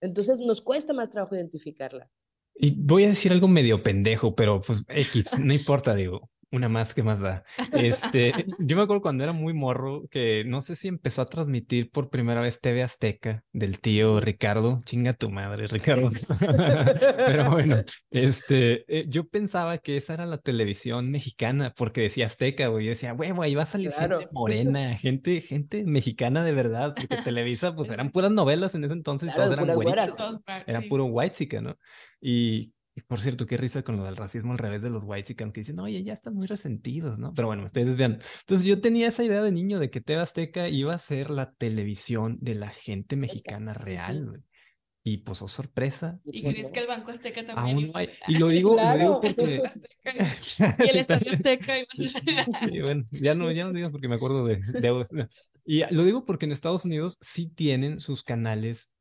Entonces 0.00 0.38
nos 0.38 0.62
cuesta 0.62 0.94
más 0.94 1.10
trabajo 1.10 1.34
identificarla. 1.34 2.10
Y 2.60 2.74
voy 2.76 3.04
a 3.04 3.08
decir 3.08 3.32
algo 3.32 3.46
medio 3.48 3.82
pendejo, 3.82 4.34
pero 4.34 4.60
pues 4.60 4.84
X, 4.88 5.38
no 5.38 5.54
importa, 5.54 5.94
digo 5.94 6.30
una 6.50 6.68
más 6.68 6.94
que 6.94 7.02
más 7.02 7.20
da. 7.20 7.44
Este, 7.72 8.32
yo 8.58 8.76
me 8.76 8.82
acuerdo 8.82 9.02
cuando 9.02 9.24
era 9.24 9.32
muy 9.32 9.52
morro 9.52 10.06
que 10.10 10.44
no 10.46 10.60
sé 10.60 10.76
si 10.76 10.88
empezó 10.88 11.22
a 11.22 11.26
transmitir 11.26 11.90
por 11.90 12.10
primera 12.10 12.40
vez 12.40 12.60
TV 12.60 12.82
Azteca 12.82 13.44
del 13.52 13.80
tío 13.80 14.20
Ricardo. 14.20 14.80
Chinga 14.84 15.12
tu 15.12 15.30
madre, 15.30 15.66
Ricardo. 15.66 16.10
Pero 17.26 17.50
bueno, 17.50 17.76
este, 18.10 18.84
eh, 18.88 19.06
yo 19.08 19.28
pensaba 19.28 19.78
que 19.78 19.96
esa 19.96 20.14
era 20.14 20.26
la 20.26 20.38
televisión 20.38 21.10
mexicana 21.10 21.74
porque 21.76 22.02
decía 22.02 22.26
Azteca, 22.26 22.68
güey. 22.68 22.86
Yo 22.86 22.90
decía, 22.90 23.12
bueno, 23.12 23.42
ahí 23.42 23.54
va 23.54 23.64
a 23.64 23.66
salir 23.66 23.92
gente 23.92 24.28
morena, 24.32 24.94
gente, 24.96 25.40
gente 25.40 25.84
mexicana 25.84 26.44
de 26.44 26.52
verdad, 26.52 26.94
porque 26.96 27.22
Televisa, 27.22 27.74
pues 27.74 27.90
eran 27.90 28.10
puras 28.10 28.30
novelas 28.30 28.74
en 28.74 28.84
ese 28.84 28.94
entonces, 28.94 29.32
todos 29.34 29.50
eran 29.50 29.66
güeritos. 29.66 30.40
Era 30.66 30.80
puro 30.82 31.06
white 31.06 31.60
¿no? 31.60 31.76
Y 32.20 32.72
por 33.06 33.20
cierto, 33.20 33.46
qué 33.46 33.56
risa 33.56 33.82
con 33.82 33.96
lo 33.96 34.04
del 34.04 34.16
racismo 34.16 34.52
al 34.52 34.58
revés 34.58 34.82
de 34.82 34.90
los 34.90 35.04
white 35.04 35.34
que 35.34 35.44
dicen, 35.46 35.78
oye, 35.80 36.02
ya 36.02 36.12
están 36.12 36.34
muy 36.34 36.46
resentidos, 36.46 37.18
¿no? 37.18 37.32
Pero 37.34 37.48
bueno, 37.48 37.64
ustedes 37.64 37.96
vean. 37.96 38.20
Entonces 38.40 38.66
yo 38.66 38.80
tenía 38.80 39.08
esa 39.08 39.24
idea 39.24 39.42
de 39.42 39.52
niño 39.52 39.78
de 39.78 39.90
que 39.90 40.00
TV 40.00 40.20
Azteca 40.20 40.68
iba 40.68 40.94
a 40.94 40.98
ser 40.98 41.30
la 41.30 41.52
televisión 41.52 42.38
de 42.40 42.54
la 42.54 42.68
gente 42.68 43.16
mexicana 43.16 43.74
real, 43.74 44.42
Y 45.04 45.18
pues, 45.18 45.40
oh, 45.42 45.48
sorpresa. 45.48 46.20
¿Y 46.24 46.42
crees 46.42 46.72
que 46.72 46.80
el 46.80 46.86
Banco 46.86 47.10
Azteca 47.10 47.44
también? 47.44 47.92
Y 48.26 48.34
lo 48.38 48.48
digo, 48.48 48.76
lo 48.76 48.98
digo 48.98 49.20
porque... 49.20 49.62
y 50.84 50.88
el 50.88 50.96
Estadio 50.96 51.32
Azteca. 51.32 51.74
y 52.70 52.80
bueno, 52.80 53.06
ya 53.10 53.34
no, 53.34 53.50
ya 53.52 53.66
no 53.66 53.72
digo 53.72 53.90
porque 53.90 54.08
me 54.08 54.16
acuerdo 54.16 54.44
de, 54.44 54.56
de... 54.56 55.28
Y 55.64 55.82
lo 55.94 56.04
digo 56.04 56.24
porque 56.24 56.46
en 56.46 56.52
Estados 56.52 56.84
Unidos 56.84 57.18
sí 57.20 57.48
tienen 57.48 58.00
sus 58.00 58.24
canales 58.24 58.94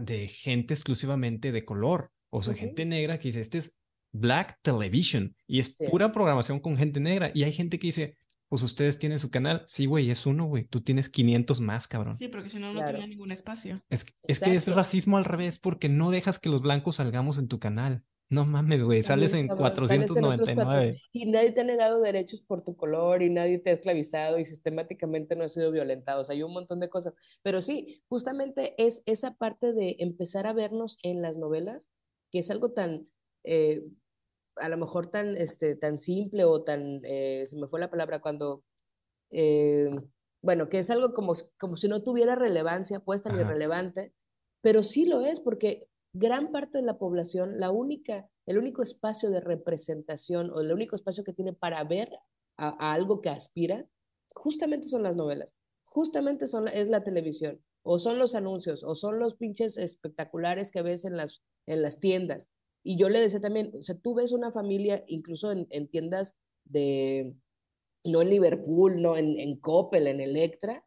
de 0.00 0.28
gente 0.28 0.74
exclusivamente 0.74 1.52
de 1.52 1.64
color. 1.64 2.12
O 2.30 2.42
sea, 2.42 2.54
gente 2.54 2.84
negra 2.84 3.18
que 3.18 3.28
dice, 3.28 3.40
este 3.40 3.58
es 3.58 3.80
Black 4.12 4.58
Television 4.62 5.34
y 5.46 5.60
es 5.60 5.76
pura 5.90 6.12
programación 6.12 6.60
con 6.60 6.76
gente 6.76 7.00
negra. 7.00 7.30
Y 7.34 7.44
hay 7.44 7.52
gente 7.52 7.78
que 7.78 7.88
dice, 7.88 8.16
pues 8.48 8.62
ustedes 8.62 8.98
tienen 8.98 9.18
su 9.18 9.30
canal. 9.30 9.64
Sí, 9.66 9.86
güey, 9.86 10.10
es 10.10 10.26
uno, 10.26 10.46
güey. 10.46 10.64
Tú 10.64 10.80
tienes 10.80 11.08
500 11.08 11.60
más, 11.60 11.86
cabrón. 11.86 12.14
Sí, 12.14 12.28
porque 12.28 12.50
si 12.50 12.58
no, 12.58 12.72
no 12.72 12.82
tiene 12.82 13.06
ningún 13.06 13.32
espacio. 13.32 13.82
Es, 13.88 14.06
es 14.24 14.40
que 14.40 14.54
es 14.54 14.72
racismo 14.74 15.18
al 15.18 15.24
revés 15.24 15.58
porque 15.58 15.88
no 15.88 16.10
dejas 16.10 16.38
que 16.38 16.48
los 16.48 16.60
blancos 16.60 16.96
salgamos 16.96 17.38
en 17.38 17.48
tu 17.48 17.58
canal. 17.58 18.04
No 18.28 18.46
mames, 18.46 18.84
güey, 18.84 19.02
sales 19.02 19.34
en 19.34 19.48
499. 19.48 21.02
y 21.10 21.26
nadie 21.26 21.50
te 21.50 21.62
ha 21.62 21.64
negado 21.64 22.00
derechos 22.00 22.40
por 22.40 22.62
tu 22.62 22.76
color 22.76 23.22
y 23.22 23.30
nadie 23.30 23.58
te 23.58 23.70
ha 23.70 23.72
esclavizado 23.72 24.38
y 24.38 24.44
sistemáticamente 24.44 25.34
no 25.34 25.42
ha 25.42 25.48
sido 25.48 25.72
violentado. 25.72 26.20
O 26.20 26.24
sea, 26.24 26.34
hay 26.34 26.44
un 26.44 26.52
montón 26.52 26.78
de 26.78 26.88
cosas. 26.88 27.14
Pero 27.42 27.60
sí, 27.60 28.04
justamente 28.08 28.74
es 28.78 29.02
esa 29.06 29.34
parte 29.34 29.72
de 29.72 29.96
empezar 29.98 30.46
a 30.46 30.52
vernos 30.52 30.98
en 31.02 31.22
las 31.22 31.38
novelas 31.38 31.90
que 32.30 32.40
es 32.40 32.50
algo 32.50 32.72
tan, 32.72 33.04
eh, 33.44 33.82
a 34.56 34.68
lo 34.68 34.76
mejor 34.76 35.08
tan, 35.08 35.36
este, 35.36 35.76
tan 35.76 35.98
simple 35.98 36.44
o 36.44 36.62
tan, 36.62 37.00
eh, 37.04 37.44
se 37.46 37.56
me 37.56 37.68
fue 37.68 37.80
la 37.80 37.90
palabra 37.90 38.20
cuando, 38.20 38.64
eh, 39.30 39.88
bueno, 40.42 40.68
que 40.68 40.78
es 40.78 40.90
algo 40.90 41.12
como, 41.12 41.34
como 41.58 41.76
si 41.76 41.88
no 41.88 42.02
tuviera 42.02 42.34
relevancia, 42.34 43.00
pues 43.00 43.22
tan 43.22 43.38
irrelevante, 43.38 44.14
pero 44.62 44.82
sí 44.82 45.06
lo 45.06 45.22
es 45.22 45.40
porque 45.40 45.88
gran 46.12 46.50
parte 46.50 46.78
de 46.78 46.84
la 46.84 46.98
población, 46.98 47.58
la 47.58 47.70
única, 47.70 48.28
el 48.46 48.58
único 48.58 48.82
espacio 48.82 49.30
de 49.30 49.40
representación 49.40 50.50
o 50.50 50.60
el 50.60 50.72
único 50.72 50.96
espacio 50.96 51.24
que 51.24 51.32
tiene 51.32 51.52
para 51.52 51.82
ver 51.84 52.10
a, 52.56 52.92
algo 52.92 53.20
que 53.20 53.30
aspira, 53.30 53.86
justamente 54.34 54.88
son 54.88 55.02
las 55.02 55.16
novelas, 55.16 55.56
justamente 55.84 56.46
son, 56.46 56.68
es 56.68 56.88
la 56.88 57.04
televisión. 57.04 57.62
O 57.82 57.98
son 57.98 58.18
los 58.18 58.34
anuncios, 58.34 58.84
o 58.84 58.94
son 58.94 59.18
los 59.18 59.34
pinches 59.34 59.76
espectaculares 59.78 60.70
que 60.70 60.82
ves 60.82 61.04
en 61.04 61.16
las, 61.16 61.42
en 61.66 61.82
las 61.82 62.00
tiendas. 62.00 62.48
Y 62.82 62.96
yo 62.96 63.08
le 63.08 63.20
decía 63.20 63.40
también, 63.40 63.72
o 63.78 63.82
sea, 63.82 63.98
tú 63.98 64.14
ves 64.14 64.32
una 64.32 64.52
familia, 64.52 65.04
incluso 65.06 65.52
en, 65.52 65.66
en 65.70 65.88
tiendas 65.88 66.36
de, 66.64 67.34
no 68.04 68.22
en 68.22 68.30
Liverpool, 68.30 69.02
no 69.02 69.16
en, 69.16 69.38
en 69.38 69.58
Coppel, 69.58 70.06
en 70.06 70.20
Electra, 70.20 70.84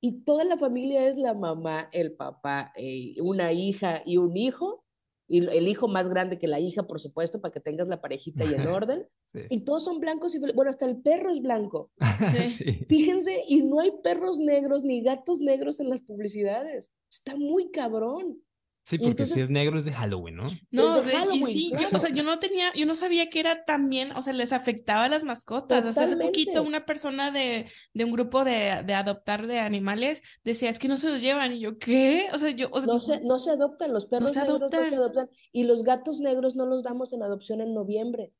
y 0.00 0.24
toda 0.24 0.44
la 0.44 0.56
familia 0.56 1.08
es 1.08 1.16
la 1.16 1.34
mamá, 1.34 1.88
el 1.92 2.12
papá, 2.12 2.72
eh, 2.76 3.14
una 3.22 3.52
hija 3.52 4.02
y 4.04 4.18
un 4.18 4.36
hijo, 4.36 4.85
y 5.28 5.46
el 5.46 5.68
hijo 5.68 5.88
más 5.88 6.08
grande 6.08 6.38
que 6.38 6.46
la 6.46 6.60
hija, 6.60 6.86
por 6.86 7.00
supuesto, 7.00 7.40
para 7.40 7.52
que 7.52 7.60
tengas 7.60 7.88
la 7.88 8.00
parejita 8.00 8.44
y 8.44 8.54
en 8.54 8.66
orden. 8.68 9.08
Y 9.50 9.60
todos 9.60 9.84
son 9.84 10.00
blancos 10.00 10.34
y 10.34 10.38
bueno, 10.38 10.70
hasta 10.70 10.86
el 10.86 11.02
perro 11.02 11.30
es 11.30 11.40
blanco. 11.40 11.90
Sí. 12.48 12.86
Fíjense, 12.88 13.42
y 13.46 13.62
no 13.62 13.80
hay 13.80 13.92
perros 14.02 14.38
negros 14.38 14.82
ni 14.82 15.02
gatos 15.02 15.38
negros 15.40 15.80
en 15.80 15.90
las 15.90 16.02
publicidades. 16.02 16.90
Está 17.10 17.36
muy 17.36 17.70
cabrón. 17.70 18.42
Sí, 18.86 19.00
porque 19.00 19.26
si 19.26 19.40
es 19.40 19.50
negro 19.50 19.78
es 19.78 19.84
de 19.84 19.92
Halloween, 19.92 20.36
¿no? 20.36 20.46
No, 20.70 21.02
de 21.02 21.10
Halloween, 21.10 21.40
y 21.40 21.42
sí, 21.42 21.72
yo, 21.72 21.88
o 21.92 21.98
sea, 21.98 22.10
yo 22.10 22.22
no 22.22 22.38
tenía, 22.38 22.72
yo 22.72 22.86
no 22.86 22.94
sabía 22.94 23.28
que 23.28 23.40
era 23.40 23.64
también, 23.64 24.12
o 24.12 24.22
sea, 24.22 24.32
les 24.32 24.52
afectaba 24.52 25.02
a 25.02 25.08
las 25.08 25.24
mascotas. 25.24 25.84
Hasta 25.84 26.04
hace 26.04 26.16
poquito 26.16 26.62
una 26.62 26.86
persona 26.86 27.32
de, 27.32 27.66
de 27.94 28.04
un 28.04 28.12
grupo 28.12 28.44
de, 28.44 28.84
de, 28.86 28.94
adoptar 28.94 29.48
de 29.48 29.58
animales 29.58 30.22
decía, 30.44 30.70
es 30.70 30.78
que 30.78 30.86
no 30.86 30.98
se 30.98 31.10
los 31.10 31.20
llevan. 31.20 31.52
Y 31.52 31.58
yo, 31.58 31.80
¿qué? 31.80 32.28
O 32.32 32.38
sea, 32.38 32.50
yo... 32.50 32.68
no, 32.86 33.00
se, 33.00 33.20
no 33.22 33.40
se 33.40 33.50
adoptan, 33.50 33.92
los 33.92 34.06
perros 34.06 34.36
no 34.36 34.40
negros 34.40 34.60
no 34.60 34.88
se 34.88 34.94
adoptan. 34.94 35.30
Y 35.50 35.64
los 35.64 35.82
gatos 35.82 36.20
negros 36.20 36.54
no 36.54 36.64
los 36.66 36.84
damos 36.84 37.12
en 37.12 37.24
adopción 37.24 37.60
en 37.60 37.74
noviembre. 37.74 38.32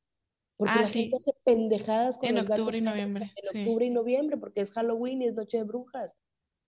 Porque 0.56 0.74
ah, 0.76 0.82
la 0.82 0.86
gente 0.86 1.16
hace 1.16 1.32
pendejadas 1.42 2.18
con 2.18 2.28
en 2.28 2.36
los 2.36 2.48
octubre 2.48 2.78
y 2.78 2.82
noviembre. 2.82 3.32
En 3.34 3.62
octubre 3.62 3.86
y 3.86 3.90
noviembre, 3.90 4.36
porque 4.36 4.60
es 4.60 4.70
Halloween 4.70 5.22
y 5.22 5.26
es 5.26 5.34
Noche 5.34 5.58
de 5.58 5.64
Brujas. 5.64 6.14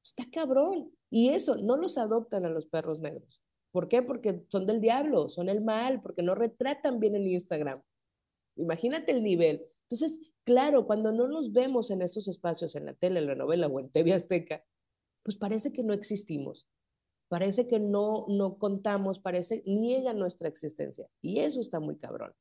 Está 0.03 0.24
cabrón. 0.33 0.91
Y 1.11 1.29
eso, 1.29 1.59
no 1.62 1.76
los 1.76 1.97
adoptan 1.97 2.45
a 2.45 2.49
los 2.49 2.66
perros 2.66 2.99
negros. 2.99 3.41
¿Por 3.73 3.89
qué? 3.89 4.03
Porque 4.03 4.45
son 4.49 4.66
del 4.66 4.81
diablo, 4.81 5.29
son 5.29 5.49
el 5.49 5.61
mal, 5.61 6.01
porque 6.01 6.23
no 6.23 6.35
retratan 6.35 7.01
bien 7.01 7.14
en 7.14 7.27
Instagram. 7.27 7.83
Imagínate 8.57 9.12
el 9.12 9.23
nivel. 9.23 9.66
Entonces, 9.83 10.21
claro, 10.45 10.87
cuando 10.87 11.12
no 11.12 11.29
nos 11.29 11.53
vemos 11.53 11.91
en 11.91 12.03
esos 12.03 12.29
espacios, 12.29 12.75
en 12.75 12.87
la 12.87 12.95
tele, 12.95 13.21
en 13.21 13.27
la 13.27 13.35
novela 13.35 13.66
o 13.66 13.81
en 13.81 13.91
TV 13.91 14.12
Azteca, 14.12 14.64
pues 15.23 15.37
parece 15.37 15.73
que 15.73 15.83
no 15.83 15.93
existimos, 15.93 16.66
parece 17.29 17.66
que 17.66 17.79
no, 17.79 18.25
no 18.29 18.59
contamos, 18.59 19.19
parece, 19.19 19.62
niega 19.66 20.14
nuestra 20.14 20.49
existencia. 20.49 21.09
Y 21.21 21.41
eso 21.41 21.61
está 21.61 21.79
muy 21.81 21.97
cabrón. 21.99 22.33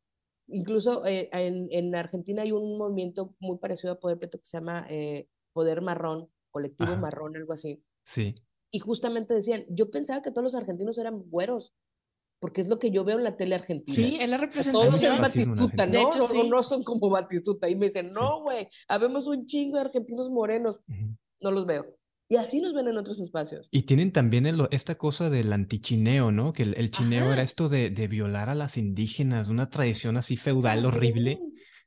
Incluso 0.47 1.05
eh, 1.05 1.29
en, 1.33 1.67
en, 1.71 1.93
Argentina 1.93 2.43
hay 2.43 2.53
un 2.53 2.77
movimiento 2.77 3.35
muy 3.39 3.57
parecido 3.57 3.93
a 3.93 3.99
Poder 3.99 4.17
Peto 4.17 4.39
que 4.39 4.45
se 4.45 4.57
llama 4.57 4.87
eh, 4.89 5.27
Poder 5.51 5.81
Marrón, 5.81 6.29
Colectivo 6.51 6.95
Marrón, 6.95 7.35
algo 7.35 7.51
así. 7.51 7.83
Sí 8.03 8.35
y 8.71 8.79
justamente 8.79 9.33
decían, 9.33 9.65
yo 9.69 9.89
pensaba 9.89 10.21
que 10.21 10.31
todos 10.31 10.43
los 10.43 10.55
argentinos 10.55 10.97
eran 10.97 11.21
güeros, 11.29 11.73
porque 12.39 12.61
es 12.61 12.67
lo 12.67 12.79
que 12.79 12.91
yo 12.91 13.03
veo 13.03 13.17
en 13.17 13.23
la 13.23 13.37
tele 13.37 13.55
argentina. 13.55 13.95
Sí, 13.95 14.17
es 14.19 14.29
la 14.29 14.37
representación. 14.37 14.91
Todos 14.91 15.01
son 15.01 15.21
Batistuta, 15.21 15.85
¿no? 15.85 16.09
no, 16.49 16.63
son 16.63 16.83
como 16.83 17.09
Batistuta. 17.09 17.69
Y 17.69 17.75
me 17.75 17.87
dicen, 17.87 18.09
no, 18.09 18.41
güey, 18.43 18.67
habemos 18.87 19.27
un 19.27 19.47
chingo 19.47 19.77
de 19.77 19.81
argentinos 19.81 20.29
morenos. 20.29 20.81
No 21.41 21.51
los 21.51 21.65
veo. 21.65 21.97
Y 22.29 22.35
así 22.35 22.59
nos 22.59 22.73
ven 22.73 22.89
en 22.89 22.97
otros 22.97 23.19
espacios. 23.21 23.69
Y 23.71 23.83
tienen 23.83 24.11
también 24.11 24.45
esta 24.71 24.95
cosa 24.95 25.29
del 25.29 25.51
antichineo, 25.53 26.31
¿no? 26.31 26.51
Que 26.51 26.63
el, 26.63 26.91
chineo 26.91 27.31
era 27.31 27.41
esto 27.41 27.69
de, 27.69 27.89
de, 27.89 28.07
violar 28.07 28.49
a 28.49 28.55
las 28.55 28.77
indígenas, 28.77 29.47
una 29.47 29.69
tradición 29.69 30.17
así 30.17 30.35
feudal 30.35 30.85
horrible 30.85 31.39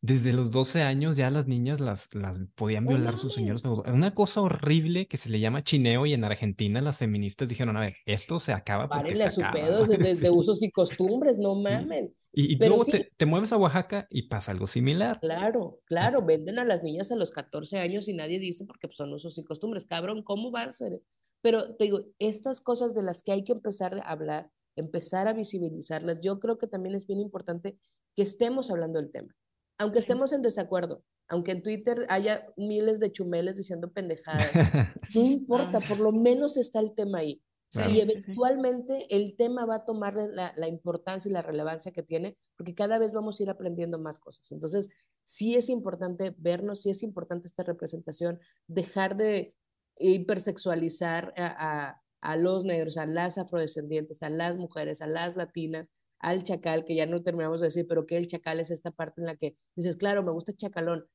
desde 0.03 0.33
los 0.33 0.51
12 0.51 0.83
años 0.83 1.17
ya 1.17 1.31
las 1.31 1.47
niñas 1.47 1.79
las, 1.79 2.15
las 2.15 2.41
podían 2.55 2.87
violar 2.87 3.17
sus 3.17 3.35
señores. 3.35 3.63
Una 3.65 4.15
cosa 4.15 4.41
horrible 4.41 5.07
que 5.07 5.19
se 5.19 5.29
le 5.29 5.41
llama 5.41 5.63
chineo 5.63 6.07
y 6.07 6.15
en 6.15 6.25
Argentina 6.25 6.81
las 6.81 6.97
feministas 6.97 7.49
dijeron, 7.49 7.77
a 7.77 7.81
ver, 7.81 7.97
esto 8.07 8.39
se 8.39 8.53
acaba 8.53 8.89
porque 8.89 9.15
se 9.15 9.29
su 9.29 9.43
pedo 9.53 9.85
desde 9.87 10.31
usos 10.31 10.63
y 10.63 10.71
costumbres, 10.71 11.39
no 11.39 11.55
mamen. 11.57 12.15
Y, 12.33 12.57
luego 12.57 12.85
te, 12.85 13.27
mueves 13.27 13.53
a 13.53 13.57
Oaxaca 13.57 14.07
y 14.09 14.29
pasa 14.29 14.53
algo 14.53 14.69
similar. 14.69 15.19
Claro, 15.21 15.81
claro, 15.85 16.25
venden 16.25 16.61
a 16.61 16.65
las 16.65 16.83
niñas 16.85 17.11
a 17.11 17.17
los 17.17 17.33
14 17.33 17.79
años 17.79 18.09
y 18.09 18.15
nadie 18.15 18.39
dice 18.39 18.65
porque 18.65 18.87
pues, 18.87 18.97
son 18.97 19.13
usos 19.13 19.37
y 19.37 19.45
costumbres. 19.45 19.85
Cabrón, 19.85 20.23
¿cómo 20.23 20.53
va 20.53 20.63
a 20.63 20.73
ser? 20.73 21.03
Pero 21.43 21.75
te 21.75 21.85
digo, 21.85 22.07
estas 22.19 22.61
cosas 22.61 22.95
de 22.95 23.03
las 23.03 23.23
que 23.23 23.33
hay 23.33 23.43
que 23.43 23.53
empezar 23.53 23.99
a 23.99 24.13
hablar, 24.13 24.51
empezar 24.77 25.27
a 25.27 25.33
visibilizarlas, 25.33 26.21
yo 26.21 26.39
creo 26.39 26.57
que 26.57 26.69
también 26.69 26.95
es 26.95 27.07
bien 27.07 27.21
importante 27.21 27.77
que 28.15 28.23
estemos 28.23 28.71
hablando 28.71 29.01
del 29.01 29.11
tema 29.11 29.35
aunque 29.81 29.99
estemos 29.99 30.35
en 30.35 30.43
desacuerdo, 30.43 31.03
aunque 31.27 31.53
en 31.53 31.63
Twitter 31.63 32.05
haya 32.11 32.47
miles 32.59 33.01
de 33.01 33.11
chumeles 33.11 33.57
diciendo 33.57 33.91
pendejadas, 33.91 34.51
no 35.15 35.23
importa, 35.23 35.81
por 35.81 35.99
lo 36.01 36.13
menos 36.13 36.59
está 36.59 36.81
el 36.81 36.95
tema 36.95 37.21
ahí. 37.21 37.43
y 37.89 38.01
eventualmente 38.01 39.07
el 39.09 39.37
tema 39.37 39.65
va 39.65 39.77
a 39.77 39.85
tomar 39.87 40.15
la, 40.15 40.53
la, 40.55 40.69
importancia 40.69 41.31
y 41.31 41.33
la 41.33 41.41
relevancia 41.41 41.93
que 41.93 42.03
tiene, 42.03 42.37
porque 42.59 42.75
cada 42.75 42.99
vez 42.99 43.13
vamos 43.13 43.41
a 43.41 43.43
ir 43.43 43.49
aprendiendo 43.49 43.99
más 43.99 44.19
cosas. 44.19 44.53
Entonces, 44.53 44.91
sí 45.25 45.55
es 45.55 45.71
importante 45.71 46.35
vernos, 46.37 46.83
sí 46.83 46.91
es 46.91 47.03
importante 47.03 47.47
esta 47.47 47.63
representación, 47.63 48.39
dejar 48.67 49.17
de 49.17 49.55
hipersexualizar 49.99 51.33
a, 51.39 51.47
a, 51.89 52.03
a 52.21 52.37
los 52.37 52.65
negros, 52.65 52.99
a 52.99 53.07
las 53.07 53.39
afrodescendientes, 53.39 54.23
a 54.23 54.29
las 54.29 54.59
mujeres, 54.59 55.01
a 55.01 55.07
las 55.07 55.37
latinas, 55.37 55.89
al 56.21 56.43
chacal, 56.43 56.85
que 56.85 56.95
ya 56.95 57.07
no 57.07 57.23
terminamos 57.23 57.61
de 57.61 57.67
decir, 57.67 57.87
pero 57.89 58.07
que 58.07 58.17
el 58.17 58.27
chacal 58.27 58.61
es 58.61 58.71
esta 58.71 58.91
parte 58.91 59.21
en 59.21 59.27
la 59.27 59.37
que 59.37 59.57
dices, 59.75 59.97
claro, 59.97 60.23
me 60.23 60.33
gusta 60.33 60.53
el 60.53 60.59
chacalón, 60.59 61.07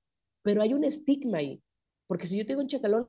pero 0.42 0.62
hay 0.62 0.74
un 0.74 0.84
estigma 0.84 1.38
ahí, 1.38 1.64
porque 2.08 2.28
si 2.28 2.38
yo 2.38 2.46
tengo 2.46 2.62
un 2.62 2.68
chacalón, 2.68 3.08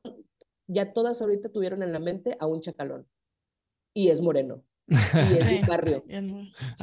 ya 0.68 0.92
todas 0.92 1.20
ahorita 1.22 1.50
tuvieron 1.50 1.82
en 1.82 1.92
la 1.92 1.98
mente 1.98 2.36
a 2.38 2.46
un 2.46 2.60
chacalón, 2.60 3.08
y 3.94 4.08
es 4.08 4.20
moreno, 4.20 4.62
y 4.88 5.38
es 5.38 5.46
un 5.46 5.66
barrio, 5.66 6.04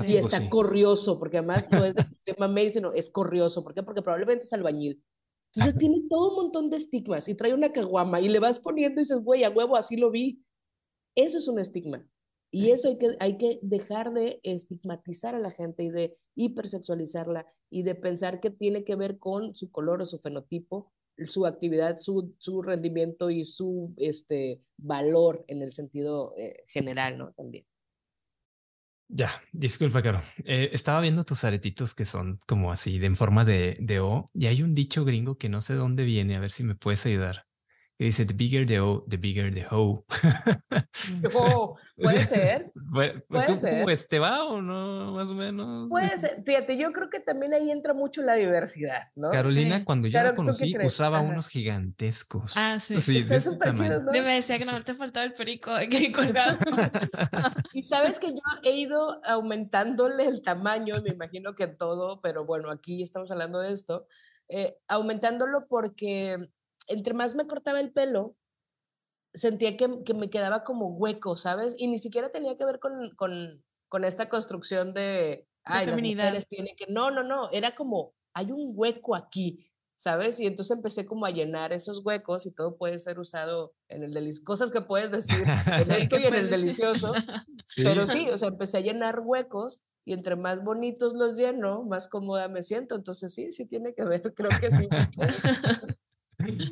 y 0.05 0.15
está 0.15 0.49
corrioso, 0.49 1.19
porque 1.19 1.37
además 1.37 1.67
no 1.71 1.85
es 1.85 1.93
del 1.93 2.05
sistema 2.09 2.47
medio, 2.47 2.71
sino 2.71 2.93
es 2.93 3.09
corrioso, 3.09 3.63
¿por 3.63 3.73
qué? 3.73 3.83
Porque 3.83 4.01
probablemente 4.01 4.45
es 4.45 4.53
albañil. 4.53 5.03
Entonces 5.55 5.77
tiene 5.77 6.01
todo 6.09 6.29
un 6.29 6.35
montón 6.35 6.71
de 6.71 6.77
estigmas 6.77 7.29
y 7.29 7.35
trae 7.35 7.53
una 7.53 7.71
caguama 7.71 8.19
y 8.19 8.27
le 8.27 8.39
vas 8.39 8.57
poniendo 8.57 8.99
y 8.99 9.03
dices, 9.03 9.19
güey, 9.19 9.43
a 9.43 9.51
huevo, 9.51 9.75
así 9.75 9.95
lo 9.95 10.09
vi. 10.09 10.43
Eso 11.15 11.37
es 11.37 11.47
un 11.47 11.59
estigma. 11.59 12.07
Y 12.55 12.69
eso 12.69 12.87
hay 12.87 12.99
que, 12.99 13.15
hay 13.19 13.37
que 13.39 13.57
dejar 13.63 14.13
de 14.13 14.39
estigmatizar 14.43 15.33
a 15.33 15.39
la 15.39 15.49
gente 15.49 15.83
y 15.83 15.89
de 15.89 16.13
hipersexualizarla 16.35 17.47
y 17.71 17.81
de 17.81 17.95
pensar 17.95 18.39
que 18.39 18.51
tiene 18.51 18.83
que 18.83 18.95
ver 18.95 19.17
con 19.17 19.55
su 19.55 19.71
color 19.71 20.03
o 20.03 20.05
su 20.05 20.19
fenotipo, 20.19 20.93
su 21.25 21.47
actividad, 21.47 21.97
su, 21.97 22.35
su 22.37 22.61
rendimiento 22.61 23.31
y 23.31 23.43
su 23.43 23.95
este, 23.97 24.61
valor 24.77 25.43
en 25.47 25.63
el 25.63 25.71
sentido 25.71 26.35
eh, 26.37 26.63
general, 26.67 27.17
¿no? 27.17 27.33
También. 27.33 27.65
Ya, 29.07 29.31
disculpa, 29.51 30.03
Caro. 30.03 30.21
Eh, 30.45 30.69
estaba 30.73 31.01
viendo 31.01 31.23
tus 31.23 31.43
aretitos 31.45 31.95
que 31.95 32.05
son 32.05 32.39
como 32.45 32.71
así, 32.71 32.99
de 32.99 33.07
en 33.07 33.15
forma 33.15 33.45
de, 33.45 33.77
de 33.79 33.99
O, 33.99 34.27
y 34.31 34.45
hay 34.45 34.61
un 34.61 34.75
dicho 34.75 35.05
gringo 35.05 35.39
que 35.39 35.49
no 35.49 35.59
sé 35.59 35.73
dónde 35.73 36.03
viene, 36.03 36.35
a 36.35 36.39
ver 36.39 36.51
si 36.51 36.63
me 36.63 36.75
puedes 36.75 37.03
ayudar 37.07 37.47
dice, 37.99 38.25
the 38.25 38.33
bigger 38.33 38.65
the 38.65 38.79
O, 38.79 39.05
the 39.07 39.17
bigger 39.17 39.53
the 39.53 39.65
hoe. 39.69 40.03
Oh, 41.35 41.75
puede 41.95 42.23
ser. 42.23 42.71
puede 43.27 43.57
ser. 43.57 43.83
Pues 43.83 44.07
te 44.07 44.19
va 44.19 44.45
o 44.45 44.61
no, 44.61 45.13
más 45.13 45.29
o 45.29 45.35
menos. 45.35 45.89
Puede 45.89 46.17
ser. 46.17 46.43
Fíjate, 46.45 46.77
yo 46.77 46.91
creo 46.91 47.09
que 47.09 47.19
también 47.19 47.53
ahí 47.53 47.71
entra 47.71 47.93
mucho 47.93 48.21
la 48.21 48.35
diversidad, 48.35 49.01
¿no? 49.15 49.31
Carolina, 49.31 49.83
cuando 49.83 50.07
yo 50.07 50.21
la 50.21 50.35
conocí, 50.35 50.73
usaba 50.83 51.21
unos 51.21 51.49
gigantescos. 51.49 52.53
Ah, 52.55 52.79
sí. 52.79 52.99
sí 53.01 53.19
Está 53.19 53.39
súper 53.39 53.73
chido, 53.73 54.01
¿no? 54.01 54.11
Me 54.11 54.21
decía 54.21 54.57
que 54.57 54.65
no 54.65 54.81
te 54.83 54.93
faltaba 54.93 55.25
el 55.25 55.33
perico 55.33 55.73
de 55.73 55.89
que 55.89 56.11
colgado. 56.11 56.57
y 57.73 57.83
sabes 57.83 58.19
que 58.19 58.29
yo 58.29 58.41
he 58.63 58.75
ido 58.77 59.19
aumentándole 59.25 60.25
el 60.25 60.41
tamaño, 60.41 60.95
me 61.03 61.13
imagino 61.13 61.55
que 61.55 61.67
todo, 61.67 62.21
pero 62.21 62.45
bueno, 62.45 62.69
aquí 62.71 63.01
estamos 63.01 63.31
hablando 63.31 63.59
de 63.59 63.73
esto, 63.73 64.07
eh, 64.49 64.77
aumentándolo 64.87 65.67
porque 65.67 66.37
entre 66.87 67.13
más 67.13 67.35
me 67.35 67.47
cortaba 67.47 67.79
el 67.79 67.91
pelo, 67.91 68.35
sentía 69.33 69.75
que, 69.77 70.03
que, 70.03 70.13
me 70.13 70.29
quedaba 70.29 70.63
como 70.63 70.89
hueco, 70.95 71.35
¿sabes? 71.35 71.75
Y 71.77 71.87
ni 71.87 71.97
siquiera 71.97 72.31
tenía 72.31 72.55
que 72.55 72.65
ver 72.65 72.79
con, 72.79 73.09
con, 73.15 73.63
con 73.89 74.05
esta 74.05 74.29
construcción 74.29 74.93
de, 74.93 75.47
ay, 75.63 75.87
las 75.87 76.01
mujeres 76.01 76.47
tienen 76.47 76.75
que, 76.75 76.85
no, 76.89 77.11
no, 77.11 77.23
no, 77.23 77.49
era 77.51 77.75
como, 77.75 78.13
hay 78.33 78.51
un 78.51 78.73
hueco 78.75 79.15
aquí, 79.15 79.65
¿sabes? 79.95 80.39
Y 80.39 80.47
entonces 80.47 80.75
empecé 80.75 81.05
como 81.05 81.25
a 81.25 81.31
llenar 81.31 81.73
esos 81.73 82.01
huecos 82.03 82.45
y 82.45 82.51
todo 82.51 82.77
puede 82.77 82.99
ser 82.99 83.19
usado 83.19 83.73
en 83.89 84.03
el 84.03 84.13
delicioso, 84.13 84.45
cosas 84.45 84.71
que 84.71 84.81
puedes 84.81 85.11
decir 85.11 85.43
en 85.87 85.91
esto 85.91 86.19
y 86.19 86.25
en 86.25 86.35
el 86.35 86.49
delicioso, 86.49 87.13
pero 87.77 88.05
sí, 88.05 88.29
o 88.29 88.37
sea, 88.37 88.49
empecé 88.49 88.77
a 88.77 88.81
llenar 88.81 89.21
huecos 89.21 89.83
y 90.05 90.13
entre 90.13 90.35
más 90.35 90.63
bonitos 90.63 91.13
los 91.13 91.37
lleno, 91.37 91.83
más 91.83 92.07
cómoda 92.07 92.47
me 92.49 92.61
siento, 92.61 92.95
entonces 92.95 93.33
sí, 93.33 93.51
sí 93.51 93.65
tiene 93.65 93.93
que 93.93 94.03
ver, 94.03 94.21
creo 94.35 94.51
que 94.59 94.69
sí. 94.69 94.87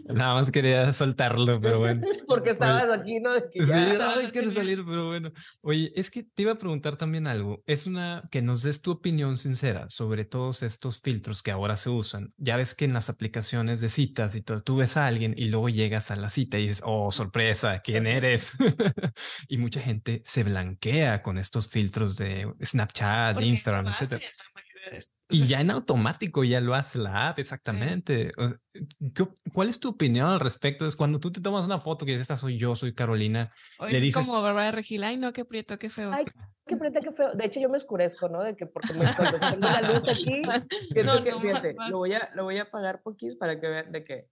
Nada 0.05 0.35
más 0.35 0.51
quería 0.51 0.91
soltarlo, 0.93 1.59
pero 1.59 1.79
bueno. 1.79 2.01
Porque 2.27 2.49
estabas 2.49 2.89
aquí, 2.89 3.19
¿no? 3.19 3.33
De 3.33 3.49
que 3.49 3.61
Sí, 3.61 3.67
ya... 3.67 4.13
ay, 4.13 4.29
quiero 4.31 4.49
salir, 4.51 4.83
pero 4.85 5.07
bueno. 5.07 5.31
Oye, 5.61 5.91
es 5.95 6.11
que 6.11 6.23
te 6.23 6.43
iba 6.43 6.53
a 6.53 6.57
preguntar 6.57 6.95
también 6.97 7.27
algo. 7.27 7.63
Es 7.65 7.87
una 7.87 8.27
que 8.31 8.41
nos 8.41 8.63
des 8.63 8.81
tu 8.81 8.91
opinión 8.91 9.37
sincera 9.37 9.85
sobre 9.89 10.25
todos 10.25 10.63
estos 10.63 11.01
filtros 11.01 11.43
que 11.43 11.51
ahora 11.51 11.77
se 11.77 11.89
usan. 11.89 12.33
Ya 12.37 12.57
ves 12.57 12.75
que 12.75 12.85
en 12.85 12.93
las 12.93 13.09
aplicaciones 13.09 13.81
de 13.81 13.89
citas 13.89 14.35
y 14.35 14.41
todo, 14.41 14.59
tú 14.61 14.77
ves 14.77 14.97
a 14.97 15.07
alguien 15.07 15.33
y 15.37 15.45
luego 15.45 15.69
llegas 15.69 16.11
a 16.11 16.15
la 16.15 16.29
cita 16.29 16.57
y 16.57 16.63
dices, 16.63 16.81
oh, 16.85 17.11
sorpresa, 17.11 17.79
¿quién 17.79 18.05
eres? 18.05 18.55
y 19.47 19.57
mucha 19.57 19.81
gente 19.81 20.21
se 20.25 20.43
blanquea 20.43 21.21
con 21.21 21.37
estos 21.37 21.69
filtros 21.69 22.15
de 22.17 22.51
Snapchat, 22.63 23.33
Porque 23.35 23.47
Instagram, 23.47 23.87
etcétera. 23.87 24.21
Y 25.29 25.47
ya 25.47 25.61
en 25.61 25.71
automático 25.71 26.43
ya 26.43 26.59
lo 26.59 26.75
hace 26.75 26.99
la 26.99 27.29
app, 27.29 27.39
exactamente. 27.39 28.31
O 28.37 28.49
sea, 28.49 28.57
¿qué 29.13 29.23
op- 29.23 29.35
¿Cuál 29.53 29.69
es 29.69 29.79
tu 29.79 29.89
opinión 29.89 30.27
al 30.29 30.39
respecto? 30.39 30.85
Es 30.85 30.95
cuando 30.95 31.19
tú 31.19 31.31
te 31.31 31.39
tomas 31.41 31.65
una 31.65 31.79
foto 31.79 32.05
que 32.05 32.11
dices, 32.11 32.23
esta 32.23 32.35
soy 32.37 32.57
yo, 32.57 32.75
soy 32.75 32.93
Carolina. 32.93 33.51
o 33.79 33.87
le 33.87 33.97
es 33.97 34.01
dices- 34.03 34.25
como 34.27 34.41
Bárbara 34.41 34.71
Regil, 34.71 35.03
ay 35.03 35.17
no, 35.17 35.31
qué 35.33 35.45
prieto, 35.45 35.77
qué 35.79 35.89
feo. 35.89 36.11
Ay, 36.13 36.25
qué 36.65 36.75
preta, 36.77 36.99
qué 37.01 37.11
feo. 37.11 37.31
De 37.33 37.45
hecho, 37.45 37.59
yo 37.61 37.69
me 37.69 37.77
oscurezco, 37.77 38.27
¿no? 38.29 38.43
De 38.43 38.55
que 38.55 38.65
porque 38.65 38.93
me, 38.93 39.05
tengo 39.05 39.69
la 39.69 39.81
luz 39.93 40.03
aquí, 40.09 40.41
siento 40.93 41.15
No, 41.15 41.23
que, 41.23 41.31
no, 41.31 41.41
fíjate, 41.41 41.73
más- 41.75 41.89
lo 41.89 41.97
voy 41.99 42.13
a, 42.13 42.29
lo 42.35 42.43
voy 42.43 42.57
a 42.57 42.63
apagar 42.63 43.01
poquís 43.01 43.35
para 43.35 43.59
que 43.59 43.67
vean 43.67 43.91
de 43.91 44.03
que, 44.03 44.27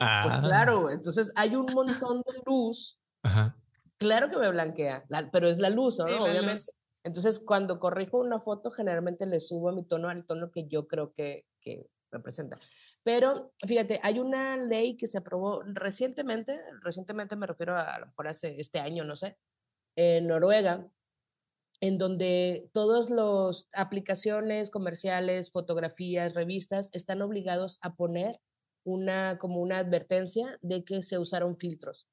Ah, 0.00 0.22
pues 0.24 0.36
claro, 0.38 0.90
entonces 0.90 1.32
hay 1.36 1.54
un 1.56 1.66
montón 1.72 2.18
de 2.18 2.32
luz, 2.44 3.00
Ajá. 3.22 3.56
claro 3.98 4.28
que 4.30 4.36
me 4.36 4.50
blanquea, 4.50 5.04
la- 5.08 5.30
pero 5.30 5.48
es 5.48 5.58
la 5.58 5.70
luz, 5.70 5.98
¿no? 5.98 6.06
Sí, 6.06 6.12
la 6.12 6.20
Obviamente. 6.22 6.50
luz. 6.50 6.70
Entonces, 7.06 7.38
cuando 7.38 7.78
corrijo 7.78 8.18
una 8.18 8.40
foto, 8.40 8.72
generalmente 8.72 9.26
le 9.26 9.38
subo 9.38 9.70
mi 9.70 9.84
tono 9.84 10.08
al 10.08 10.26
tono 10.26 10.50
que 10.50 10.66
yo 10.66 10.88
creo 10.88 11.12
que, 11.12 11.46
que 11.60 11.88
representa. 12.10 12.58
Pero 13.04 13.52
fíjate, 13.64 14.00
hay 14.02 14.18
una 14.18 14.56
ley 14.56 14.96
que 14.96 15.06
se 15.06 15.18
aprobó 15.18 15.62
recientemente, 15.62 16.60
recientemente 16.82 17.36
me 17.36 17.46
refiero 17.46 17.76
a, 17.76 17.82
a 17.82 18.00
lo 18.00 18.06
mejor 18.06 18.26
hace 18.26 18.56
este 18.60 18.80
año, 18.80 19.04
no 19.04 19.14
sé, 19.14 19.38
en 19.94 20.26
Noruega, 20.26 20.90
en 21.80 21.96
donde 21.96 22.70
todas 22.72 23.08
las 23.08 23.68
aplicaciones 23.74 24.70
comerciales, 24.70 25.52
fotografías, 25.52 26.34
revistas 26.34 26.90
están 26.92 27.22
obligados 27.22 27.78
a 27.82 27.94
poner 27.94 28.40
una 28.84 29.38
como 29.38 29.60
una 29.60 29.78
advertencia 29.78 30.58
de 30.60 30.84
que 30.84 31.02
se 31.02 31.18
usaron 31.18 31.56
filtros. 31.56 32.08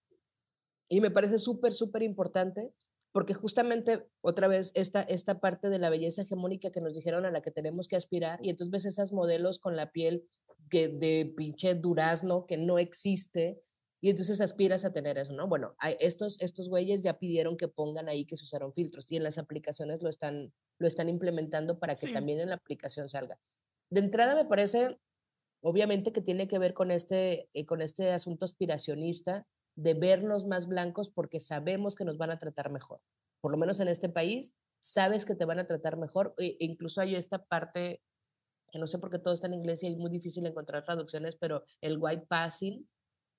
Y 0.88 1.02
me 1.02 1.10
parece 1.10 1.40
súper, 1.40 1.74
súper 1.74 2.04
importante 2.04 2.72
porque 3.14 3.34
justamente 3.36 4.06
otra 4.22 4.48
vez 4.48 4.72
esta, 4.76 5.04
esta 5.04 5.40
parte 5.40 5.70
de 5.70 5.80
la 5.80 5.92
belleza 5.92 6.24
hegemónica 6.24 6.72
que 6.72 6.82
nos 6.82 6.94
dijeron 6.94 7.26
a 7.26 7.32
la 7.32 7.42
que 7.42 7.52
tenemos 7.52 7.88
que 7.88 7.96
aspirar 7.96 8.40
y 8.44 8.50
entonces 8.50 8.72
ves 8.72 8.86
esas 8.86 9.14
modelos 9.14 9.60
con 9.60 9.78
la 9.78 9.92
piel 9.92 10.28
que, 10.70 10.90
de 10.90 11.32
pinche 11.38 11.76
durazno 11.76 12.46
que 12.48 12.58
no 12.58 12.80
existe 12.80 13.60
y 14.02 14.10
entonces 14.10 14.42
aspiras 14.42 14.84
a 14.84 14.92
tener 14.92 15.18
eso, 15.18 15.32
¿no? 15.32 15.48
Bueno, 15.48 15.76
estos, 16.00 16.42
estos 16.42 16.68
güeyes 16.70 17.04
ya 17.04 17.20
pidieron 17.20 17.56
que 17.56 17.70
pongan 17.70 18.10
ahí 18.10 18.26
que 18.26 18.36
se 18.36 18.44
usaron 18.44 18.74
filtros 18.74 19.10
y 19.12 19.16
en 19.16 19.24
las 19.24 19.38
aplicaciones 19.38 20.02
lo 20.02 20.10
están, 20.10 20.52
lo 20.80 20.88
están 20.88 21.08
implementando 21.08 21.80
para 21.80 21.94
que 21.94 22.08
Sí. 22.08 22.14
también 22.14 22.40
en 22.40 22.50
la 22.50 22.56
aplicación 22.56 23.08
salga. 23.08 23.40
De 23.90 24.02
entrada 24.02 24.36
me 24.36 24.44
parece, 24.44 25.00
obviamente, 25.62 26.12
que 26.12 26.20
tiene 26.20 26.48
que 26.48 26.60
ver 26.60 26.74
con 26.74 26.92
este, 26.92 27.48
eh, 27.54 27.66
con 27.66 27.80
este 27.80 28.12
asunto 28.12 28.44
aspiracionista 28.44 29.48
de 29.76 29.94
vernos 29.94 30.46
más 30.46 30.68
blancos 30.68 31.10
porque 31.10 31.40
sabemos 31.40 31.96
que 31.96 32.06
nos 32.06 32.18
van 32.18 32.32
a 32.32 32.40
tratar 32.40 32.72
mejor. 32.72 33.02
Por 33.42 33.52
lo 33.52 33.58
menos 33.58 33.80
en 33.80 33.88
este 33.88 34.10
país, 34.10 34.54
sabes 34.80 35.26
que 35.26 35.36
te 35.36 35.46
van 35.46 35.60
a 35.60 35.68
tratar 35.68 35.98
mejor. 35.98 36.34
E 36.38 36.58
incluso 36.60 37.02
hay 37.02 37.16
esta 37.16 37.46
parte, 37.46 38.02
que 38.72 38.80
no 38.80 38.88
sé 38.88 39.00
por 39.00 39.10
qué 39.10 39.20
todo 39.20 39.34
está 39.34 39.48
en 39.48 39.54
inglés 39.54 39.84
y 39.84 39.88
es 39.88 39.98
muy 39.98 40.12
difícil 40.12 40.46
encontrar 40.46 40.84
traducciones, 40.84 41.36
pero 41.36 41.64
el 41.82 41.98
white 42.00 42.26
passing, 42.28 42.88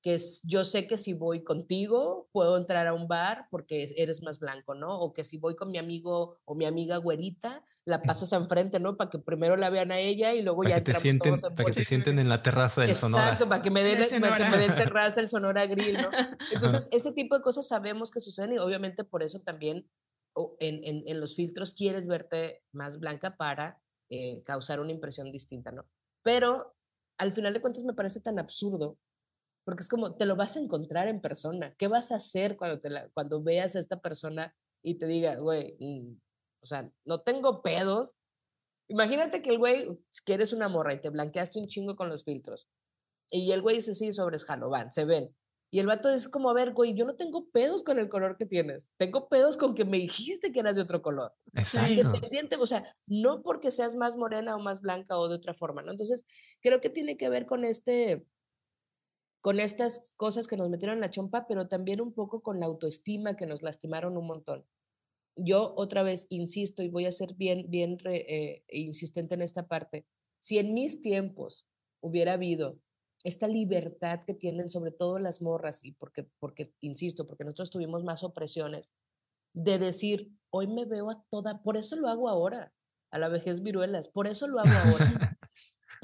que 0.05 0.13
es, 0.13 0.43
yo 0.45 0.65
sé 0.65 0.87
que 0.87 0.99
si 0.99 1.15
voy 1.15 1.43
contigo, 1.43 2.29
puedo 2.31 2.59
entrar 2.59 2.87
a 2.87 2.93
un 2.93 3.09
bar 3.09 3.49
porque 3.51 3.89
eres 3.97 4.23
más 4.23 4.39
blanco, 4.39 4.75
¿no? 4.75 5.01
O 5.01 5.15
que 5.15 5.25
si 5.25 5.39
voy 5.39 5.57
con 5.57 5.71
mi 5.71 5.79
amigo 5.79 6.37
o 6.45 6.55
mi 6.55 6.67
amiga 6.67 6.99
güerita, 6.99 7.65
la 7.87 8.03
pasas 8.03 8.35
enfrente, 8.35 8.79
¿no? 8.81 8.99
Para 8.99 9.09
que 9.09 9.19
primero 9.19 9.57
la 9.57 9.71
vean 9.71 9.93
a 9.93 9.99
ella 9.99 10.35
y 10.35 10.43
luego 10.43 10.59
Para 10.59 10.77
ya 10.77 10.85
que 10.85 10.93
te 10.93 11.01
sienten, 11.01 11.39
todos 11.39 11.51
en 11.51 11.57
para 11.57 11.71
que 11.71 11.77
te 11.77 11.85
sienten 11.85 12.19
en 12.19 12.29
la 12.29 12.43
terraza 12.43 12.83
del 12.83 12.95
Sonora. 12.95 13.23
Exacto, 13.25 13.49
para 13.49 13.63
que 13.63 13.71
me 13.71 13.83
den, 13.83 14.05
Sonora. 14.05 14.37
terraza 14.77 15.23
el 15.23 15.29
Sonora 15.29 15.65
Grill, 15.65 15.95
¿no? 15.95 16.11
Entonces, 16.53 16.91
ese 16.93 17.13
tipo 17.13 17.35
de 17.39 17.43
cosas 17.43 17.67
sabemos 17.67 18.11
que 18.11 18.21
suceden 18.21 18.53
y 18.53 18.59
obviamente 18.59 19.05
por 19.05 19.23
eso 19.23 19.41
también 19.41 19.89
en, 20.61 20.85
en, 20.85 21.05
en 21.07 21.19
los 21.19 21.35
filtros 21.35 21.73
quieres 21.73 22.07
verte 22.07 22.63
más 22.73 22.99
blanca 22.99 23.39
para 23.39 23.81
eh, 24.11 24.43
causar 24.45 24.81
una 24.81 24.93
impresión 24.93 25.33
distinta, 25.33 25.73
¿no? 25.73 25.89
Pero 26.23 26.77
al 27.17 27.33
final 27.33 27.55
de 27.55 27.63
cuentas 27.63 27.85
me 27.85 27.95
parece 27.95 28.21
tan 28.21 28.39
absurdo 28.39 28.99
porque 29.65 29.83
es 29.83 29.89
como, 29.89 30.17
te 30.17 30.27
lo 30.27 30.37
vas 30.37 30.57
a 30.57 30.61
encontrar 30.61 31.09
en 31.09 31.21
persona. 31.21 31.75
¿Qué 31.77 31.89
vas 31.89 32.13
a 32.13 32.17
hacer 32.17 32.57
cuando, 32.57 32.81
te 32.81 32.91
la- 32.91 33.09
cuando 33.11 33.43
veas 33.43 33.77
a 33.77 33.81
esta 33.81 34.01
persona 34.01 34.55
y 34.83 34.95
te 34.99 35.07
diga, 35.07 35.37
güey, 35.37 35.77
mm, 35.81 36.17
o 36.63 36.67
sea, 36.67 36.91
no 37.05 37.21
tengo 37.23 37.63
pedos? 37.63 38.17
Imagínate 38.89 39.43
que 39.43 39.51
el 39.51 39.59
güey, 39.59 39.99
que 40.27 40.35
eres 40.35 40.53
una 40.53 40.69
morra 40.69 40.93
y 40.95 41.01
te 41.01 41.11
blanqueaste 41.11 41.59
un 41.59 41.67
chingo 41.67 41.97
con 41.97 42.09
los 42.09 42.25
filtros. 42.25 42.69
Y 43.31 43.51
el 43.53 43.63
güey 43.63 43.77
dice, 43.77 43.95
sí, 43.95 44.13
sobres 44.13 44.45
jalo, 44.45 44.69
van, 44.69 44.93
se 44.93 45.05
ven. 45.07 45.35
Y 45.71 45.81
el 45.81 45.87
vato 45.87 46.09
es 46.09 46.29
como, 46.29 46.51
a 46.51 46.55
ver, 46.55 46.73
güey, 46.73 46.95
yo 46.95 47.05
no 47.05 47.17
tengo 47.17 47.49
pedos 47.51 47.83
con 47.83 47.99
el 47.99 48.09
color 48.09 48.37
que 48.37 48.47
tienes. 48.47 48.93
Tengo 48.97 49.29
pedos 49.29 49.57
con 49.57 49.75
que 49.75 49.85
me 49.85 49.97
dijiste 49.99 50.53
que 50.53 50.61
eras 50.61 50.77
de 50.77 50.83
otro 50.83 51.03
color. 51.03 51.33
Exacto. 51.53 52.13
O 52.61 52.67
sea, 52.67 52.95
no 53.07 53.43
porque 53.43 53.73
seas 53.73 53.97
más 53.97 54.17
morena 54.17 54.55
o 54.55 54.61
más 54.61 54.83
blanca 54.83 55.19
o 55.19 55.27
de 55.29 55.35
otra 55.35 55.53
forma, 55.53 55.83
¿no? 55.83 55.91
Entonces, 55.91 56.25
creo 56.61 56.81
que 56.81 56.91
tiene 56.91 57.17
que 57.17 57.29
ver 57.29 57.47
con 57.47 57.65
este, 57.65 58.25
con 59.45 59.61
estas 59.61 60.15
cosas 60.15 60.49
que 60.49 60.57
nos 60.57 60.71
metieron 60.71 60.95
en 60.95 61.03
la 61.03 61.11
chompa, 61.11 61.47
pero 61.47 61.69
también 61.69 62.01
un 62.01 62.15
poco 62.15 62.41
con 62.41 62.61
la 62.61 62.65
autoestima 62.65 63.37
que 63.37 63.45
nos 63.45 63.63
lastimaron 63.63 64.17
un 64.17 64.27
montón. 64.27 64.65
Yo 65.37 65.75
otra 65.77 66.03
vez 66.03 66.27
insisto 66.31 66.83
y 66.83 66.89
voy 66.89 67.05
a 67.05 67.13
ser 67.13 67.35
bien, 67.35 67.67
bien 67.69 67.99
eh, 68.07 68.65
insistente 68.71 69.35
en 69.35 69.43
esta 69.43 69.69
parte. 69.69 70.07
Si 70.41 70.57
en 70.57 70.73
mis 70.73 71.03
tiempos 71.03 71.69
hubiera 72.01 72.33
habido 72.33 72.81
esta 73.23 73.47
libertad 73.47 74.21
que 74.27 74.33
tienen 74.33 74.71
sobre 74.71 74.93
todo 74.93 75.19
las 75.19 75.43
morras, 75.43 75.85
y 75.85 75.93
porque, 75.93 76.27
porque, 76.39 76.73
insisto, 76.81 77.27
porque 77.27 77.45
nosotros 77.45 77.69
tuvimos 77.69 78.03
más 78.03 78.25
opresiones, 78.25 78.95
de 79.53 79.79
decir, 79.79 80.33
hoy 80.49 80.69
me 80.69 80.87
veo 80.87 81.11
a 81.11 81.23
toda, 81.29 81.63
por 81.63 81.77
eso 81.77 81.97
lo 81.97 82.09
hago 82.09 82.31
ahora, 82.31 82.73
a 83.11 83.19
la 83.19 83.29
vejez 83.29 83.63
viruelas, 83.63 84.09
por 84.09 84.27
eso 84.27 84.49
lo 84.49 84.59
hago 84.59 84.71
ahora, 84.71 85.34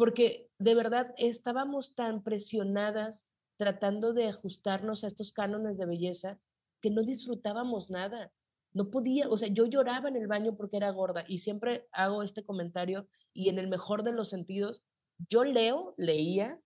porque 0.01 0.49
de 0.59 0.75
verdad 0.75 1.13
estábamos 1.19 1.95
tan 1.95 2.23
presionadas 2.23 3.29
tratando 3.59 4.15
de 4.15 4.29
ajustarnos 4.29 5.05
a 5.05 5.09
estos 5.09 5.31
cánones 5.31 5.77
de 5.77 5.85
belleza 5.85 6.41
que 6.81 6.89
no 6.89 7.03
disfrutábamos 7.03 7.91
nada. 7.91 8.33
No 8.73 8.89
podía, 8.89 9.29
o 9.29 9.37
sea, 9.37 9.51
yo 9.51 9.67
lloraba 9.67 10.09
en 10.09 10.17
el 10.17 10.27
baño 10.27 10.57
porque 10.57 10.79
era 10.79 10.89
gorda 10.89 11.27
y 11.29 11.37
siempre 11.37 11.87
hago 11.93 12.23
este 12.23 12.43
comentario 12.43 13.11
y 13.35 13.51
en 13.51 13.59
el 13.59 13.69
mejor 13.69 14.03
de 14.03 14.13
los 14.13 14.31
sentidos, 14.31 14.87
yo 15.29 15.45
leo, 15.45 15.95
leía 15.99 16.59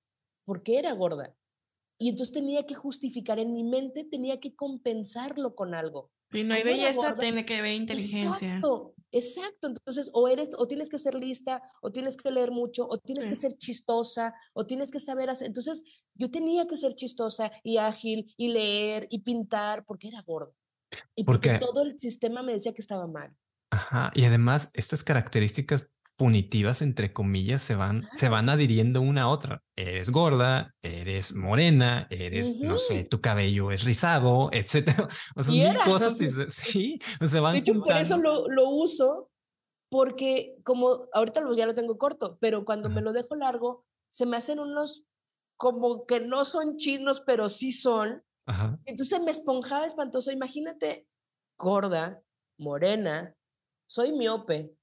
porque 0.45 0.78
era 0.78 0.93
gorda. 0.93 1.37
Y 1.99 2.11
entonces 2.11 2.32
tenía 2.32 2.66
que 2.66 2.76
justificar 2.76 3.41
en 3.41 3.53
mi 3.53 3.64
mente, 3.64 4.05
tenía 4.05 4.39
que 4.39 4.55
compensarlo 4.55 5.57
con 5.57 5.74
algo. 5.74 6.12
Y 6.30 6.45
no 6.45 6.55
hay 6.55 6.62
belleza, 6.62 7.09
gorda, 7.09 7.18
tiene 7.18 7.45
que 7.45 7.57
haber 7.57 7.72
inteligencia. 7.72 8.59
Exacto, 8.59 8.93
exacto. 9.14 9.68
Entonces, 9.68 10.10
o 10.12 10.28
eres, 10.28 10.50
o 10.58 10.66
tienes 10.66 10.88
que 10.90 10.98
ser 10.98 11.14
lista, 11.14 11.62
o 11.80 11.90
tienes 11.90 12.16
que 12.16 12.30
leer 12.30 12.50
mucho, 12.50 12.86
o 12.88 12.98
tienes 12.98 13.26
que 13.26 13.34
ser 13.36 13.52
chistosa, 13.56 14.34
o 14.52 14.66
tienes 14.66 14.90
que 14.90 14.98
saber 14.98 15.30
hacer. 15.30 15.46
Entonces, 15.48 15.84
yo 16.14 16.30
tenía 16.30 16.66
que 16.66 16.76
ser 16.76 16.94
chistosa 16.94 17.50
y 17.62 17.78
ágil 17.78 18.32
y 18.36 18.48
leer 18.48 19.06
y 19.10 19.20
pintar 19.20 19.84
porque 19.86 20.08
era 20.08 20.22
gorda. 20.22 20.52
Y 21.16 21.24
porque 21.24 21.50
Porque- 21.50 21.64
todo 21.66 21.82
el 21.82 21.98
sistema 21.98 22.42
me 22.42 22.52
decía 22.52 22.72
que 22.72 22.80
estaba 22.82 23.06
mal. 23.06 23.34
Ajá. 23.70 24.10
Y 24.14 24.24
además, 24.24 24.70
estas 24.74 25.02
características 25.02 25.92
punitivas, 26.16 26.80
entre 26.82 27.12
comillas, 27.12 27.62
se 27.62 27.74
van, 27.74 28.08
se 28.14 28.28
van 28.28 28.48
adhiriendo 28.48 29.00
una 29.00 29.22
a 29.22 29.28
otra. 29.28 29.62
Eres 29.76 30.10
gorda, 30.10 30.74
eres 30.82 31.34
morena, 31.34 32.06
eres, 32.10 32.60
no 32.60 32.78
sé, 32.78 33.04
tu 33.04 33.20
cabello 33.20 33.70
es 33.72 33.84
rizado, 33.84 34.48
etcétera. 34.52 35.08
O 35.36 35.42
sea, 35.42 35.52
mil 35.52 35.76
cosas 35.84 36.20
y 36.20 36.30
se- 36.30 36.50
sí, 36.50 36.98
se 37.26 37.40
van 37.40 37.54
De 37.54 37.58
hecho, 37.60 37.74
por 37.80 37.96
eso 37.96 38.14
juntando. 38.16 38.48
lo, 38.48 38.54
lo 38.54 38.68
uso, 38.70 39.30
porque 39.90 40.56
como 40.64 41.00
ahorita 41.12 41.42
ya 41.56 41.66
lo 41.66 41.74
tengo 41.74 41.98
corto, 41.98 42.38
pero 42.40 42.64
cuando 42.64 42.88
me 42.88 42.96
Ajá. 42.96 43.02
lo 43.02 43.12
dejo 43.12 43.34
largo, 43.36 43.84
se 44.10 44.26
me 44.26 44.36
hacen 44.36 44.58
unos 44.60 45.04
como 45.56 46.04
que 46.06 46.20
no 46.20 46.44
son 46.44 46.76
chinos, 46.76 47.22
pero 47.26 47.48
sí 47.48 47.72
son. 47.72 48.22
Entonces 48.84 49.20
me 49.22 49.30
esponjaba 49.30 49.86
espantoso. 49.86 50.30
Imagínate, 50.30 51.06
gorda, 51.56 52.20
morena, 52.58 53.34
soy 53.86 54.12
miope, 54.12 54.74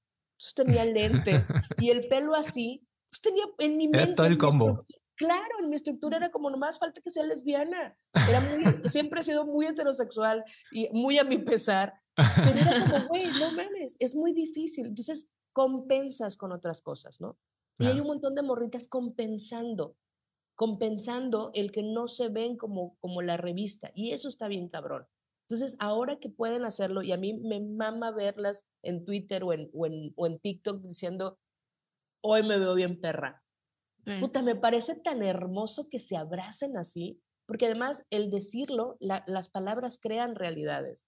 entonces 0.42 0.54
tenía 0.54 0.84
lentes 0.84 1.48
y 1.78 1.90
el 1.90 2.08
pelo 2.08 2.34
así, 2.34 2.86
pues 3.10 3.20
tenía 3.20 3.44
en 3.58 3.76
mi 3.76 3.88
mente. 3.88 4.14
todo 4.14 4.26
el 4.26 4.38
combo. 4.38 4.84
Claro, 5.14 5.60
en 5.60 5.68
mi 5.68 5.76
estructura 5.76 6.16
era 6.16 6.30
como 6.30 6.50
nomás 6.50 6.78
falta 6.78 7.00
que 7.00 7.10
sea 7.10 7.22
lesbiana. 7.24 7.96
Era 8.28 8.40
muy, 8.40 8.64
siempre 8.90 9.20
he 9.20 9.22
sido 9.22 9.46
muy 9.46 9.66
heterosexual 9.66 10.42
y 10.72 10.88
muy 10.92 11.18
a 11.18 11.24
mi 11.24 11.38
pesar. 11.38 11.94
Pero 12.16 12.58
era 12.58 12.84
como, 12.84 13.06
güey, 13.08 13.26
no 13.38 13.52
mames, 13.52 13.98
es 14.00 14.16
muy 14.16 14.32
difícil. 14.32 14.86
Entonces 14.86 15.30
compensas 15.52 16.36
con 16.36 16.50
otras 16.50 16.82
cosas, 16.82 17.20
¿no? 17.20 17.38
Y 17.78 17.86
hay 17.86 18.00
un 18.00 18.06
montón 18.06 18.34
de 18.34 18.42
morritas 18.42 18.88
compensando 18.88 19.96
compensando 20.54 21.50
el 21.54 21.72
que 21.72 21.82
no 21.82 22.06
se 22.06 22.28
ven 22.28 22.56
como, 22.56 22.96
como 23.00 23.22
la 23.22 23.36
revista. 23.36 23.90
Y 23.94 24.12
eso 24.12 24.28
está 24.28 24.48
bien 24.48 24.68
cabrón. 24.68 25.06
Entonces, 25.48 25.76
ahora 25.80 26.18
que 26.18 26.30
pueden 26.30 26.64
hacerlo, 26.64 27.02
y 27.02 27.12
a 27.12 27.16
mí 27.16 27.34
me 27.34 27.60
mama 27.60 28.10
verlas 28.10 28.70
en 28.82 29.04
Twitter 29.04 29.44
o 29.44 29.52
en, 29.52 29.70
o 29.74 29.86
en, 29.86 30.12
o 30.16 30.26
en 30.26 30.38
TikTok 30.38 30.82
diciendo, 30.82 31.38
hoy 32.22 32.42
me 32.42 32.58
veo 32.58 32.74
bien 32.74 33.00
perra. 33.00 33.42
Puta, 34.18 34.42
me 34.42 34.56
parece 34.56 34.96
tan 34.96 35.22
hermoso 35.22 35.88
que 35.88 36.00
se 36.00 36.16
abracen 36.16 36.76
así, 36.76 37.22
porque 37.46 37.66
además 37.66 38.06
el 38.10 38.30
decirlo, 38.30 38.96
las 39.00 39.48
palabras 39.48 39.98
crean 40.00 40.34
realidades. 40.34 41.06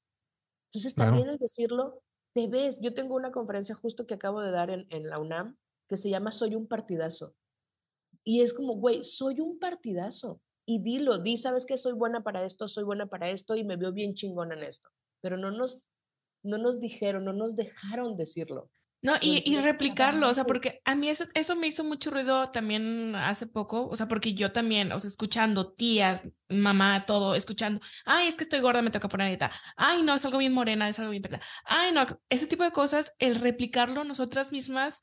Entonces, 0.67 0.95
también 0.95 1.29
el 1.29 1.39
decirlo, 1.39 2.03
te 2.35 2.49
ves. 2.49 2.81
Yo 2.81 2.95
tengo 2.95 3.15
una 3.15 3.33
conferencia 3.33 3.75
justo 3.75 4.07
que 4.07 4.15
acabo 4.15 4.41
de 4.41 4.51
dar 4.51 4.71
en, 4.71 4.87
en 4.91 5.09
la 5.09 5.19
UNAM 5.19 5.57
que 5.89 5.97
se 5.97 6.11
llama 6.11 6.31
Soy 6.31 6.55
un 6.55 6.67
partidazo. 6.67 7.35
Y 8.25 8.41
es 8.41 8.55
como, 8.55 8.77
güey, 8.77 9.05
soy 9.05 9.41
un 9.41 9.59
partidazo. 9.59 10.41
Y 10.67 10.83
dilo, 10.83 11.19
di, 11.19 11.37
sabes 11.37 11.67
que 11.67 11.77
soy 11.77 11.93
buena 11.93 12.23
para 12.23 12.45
esto, 12.45 12.69
soy 12.69 12.85
buena 12.85 13.07
para 13.07 13.29
esto 13.29 13.55
y 13.55 13.65
me 13.65 13.77
veo 13.77 13.93
bien 13.93 14.15
chingona 14.15 14.55
en 14.55 14.63
esto. 14.63 14.89
Pero 15.21 15.37
no 15.37 15.51
nos, 15.51 15.85
no 16.43 16.59
nos 16.59 16.81
dijeron, 16.81 17.25
no 17.25 17.33
nos 17.33 17.57
dejaron 17.57 18.17
decirlo. 18.17 18.71
No, 19.05 19.13
y, 19.21 19.43
y, 19.45 19.59
replicarlo, 19.59 20.31
o 20.31 20.33
sea, 20.33 20.45
porque 20.45 20.81
a 20.87 20.95
mí 20.95 21.11
eso, 21.11 21.27
eso 21.35 21.57
me 21.57 21.67
hizo 21.67 21.85
mucho 21.85 22.11
ruido 22.11 22.51
también 22.51 23.15
hace 23.15 23.47
poco, 23.47 23.87
o 23.87 23.95
sea, 23.97 24.09
porque 24.09 24.33
yo 24.33 24.51
también, 24.51 24.93
o 24.93 24.99
sea, 24.99 25.09
escuchando 25.09 25.75
tías, 25.75 26.27
mamá, 26.49 27.05
todo, 27.05 27.35
escuchando, 27.35 27.83
ay, 28.07 28.29
es 28.29 28.35
que 28.35 28.45
estoy 28.45 28.61
gorda, 28.61 28.81
me 28.81 28.91
toca 28.91 29.09
poner 29.09 29.29
dieta, 29.29 29.51
ay, 29.77 30.03
no, 30.03 30.15
es 30.15 30.25
algo 30.25 30.39
bien 30.39 30.55
morena, 30.55 30.89
es 30.89 30.99
algo 31.01 31.11
bien 31.11 31.21
verdad, 31.21 31.43
ay, 31.67 31.93
no, 31.93 32.07
ese 32.31 32.47
tipo 32.47 32.65
de 32.65 32.71
cosas, 32.71 33.13
el 33.19 33.35
replicarlo 33.35 34.05
nosotras 34.05 34.53
mismas, 34.53 35.03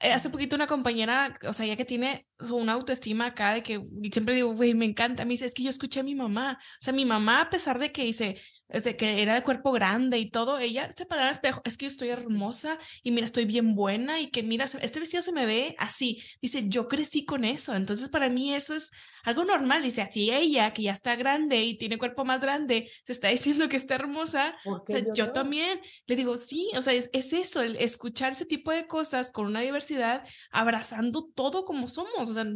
hace 0.00 0.30
poquito 0.30 0.56
una 0.56 0.66
compañera, 0.66 1.38
o 1.42 1.52
sea, 1.52 1.66
ya 1.66 1.76
que 1.76 1.84
tiene 1.84 2.26
una 2.50 2.72
autoestima 2.72 3.26
acá 3.26 3.54
de 3.54 3.62
que 3.62 3.80
siempre 4.12 4.34
digo, 4.34 4.54
güey, 4.54 4.74
me 4.74 4.84
encanta, 4.84 5.24
me 5.24 5.30
dice, 5.30 5.46
es 5.46 5.54
que 5.54 5.62
yo 5.62 5.70
escuché 5.70 6.00
a 6.00 6.02
mi 6.02 6.14
mamá, 6.14 6.58
o 6.60 6.84
sea, 6.84 6.92
mi 6.92 7.04
mamá, 7.04 7.42
a 7.42 7.50
pesar 7.50 7.78
de 7.78 7.92
que 7.92 8.04
dice, 8.04 8.40
desde 8.68 8.96
que 8.96 9.22
era 9.22 9.34
de 9.34 9.42
cuerpo 9.42 9.72
grande 9.72 10.18
y 10.18 10.30
todo, 10.30 10.58
ella 10.58 10.90
se 10.94 11.06
paraba 11.06 11.28
al 11.28 11.34
espejo, 11.34 11.62
es 11.64 11.76
que 11.78 11.84
yo 11.84 11.88
estoy 11.88 12.08
hermosa 12.10 12.78
y 13.02 13.10
mira, 13.10 13.24
estoy 13.24 13.46
bien 13.46 13.74
buena 13.74 14.20
y 14.20 14.30
que 14.30 14.42
mira, 14.42 14.66
este 14.66 15.00
vestido 15.00 15.22
se 15.22 15.32
me 15.32 15.46
ve 15.46 15.74
así, 15.78 16.22
dice, 16.42 16.68
yo 16.68 16.88
crecí 16.88 17.24
con 17.24 17.44
eso, 17.44 17.74
entonces 17.74 18.08
para 18.08 18.28
mí 18.28 18.54
eso 18.54 18.74
es 18.74 18.92
algo 19.26 19.44
normal. 19.44 19.82
Dice, 19.82 20.00
así 20.00 20.30
ella, 20.32 20.72
que 20.72 20.82
ya 20.82 20.92
está 20.92 21.16
grande 21.16 21.62
y 21.62 21.76
tiene 21.76 21.98
cuerpo 21.98 22.24
más 22.24 22.40
grande, 22.40 22.90
se 23.04 23.12
está 23.12 23.28
diciendo 23.58 23.68
que 23.68 23.76
está 23.76 23.96
hermosa. 23.96 24.56
O 24.64 24.82
sea, 24.86 25.04
yo, 25.12 25.32
también 25.32 25.80
le 26.06 26.16
digo, 26.16 26.36
sí, 26.36 26.70
o 26.76 26.82
sea, 26.82 26.94
es, 26.94 27.10
es, 27.12 27.32
eso, 27.32 27.60
el 27.62 27.76
escuchar 27.76 28.32
ese 28.32 28.46
tipo 28.46 28.72
de 28.72 28.86
cosas 28.86 29.30
con 29.30 29.46
una 29.46 29.60
diversidad, 29.60 30.26
abrazando 30.50 31.28
todo 31.34 31.64
como 31.64 31.88
somos, 31.88 32.30
o 32.30 32.34
sea, 32.34 32.46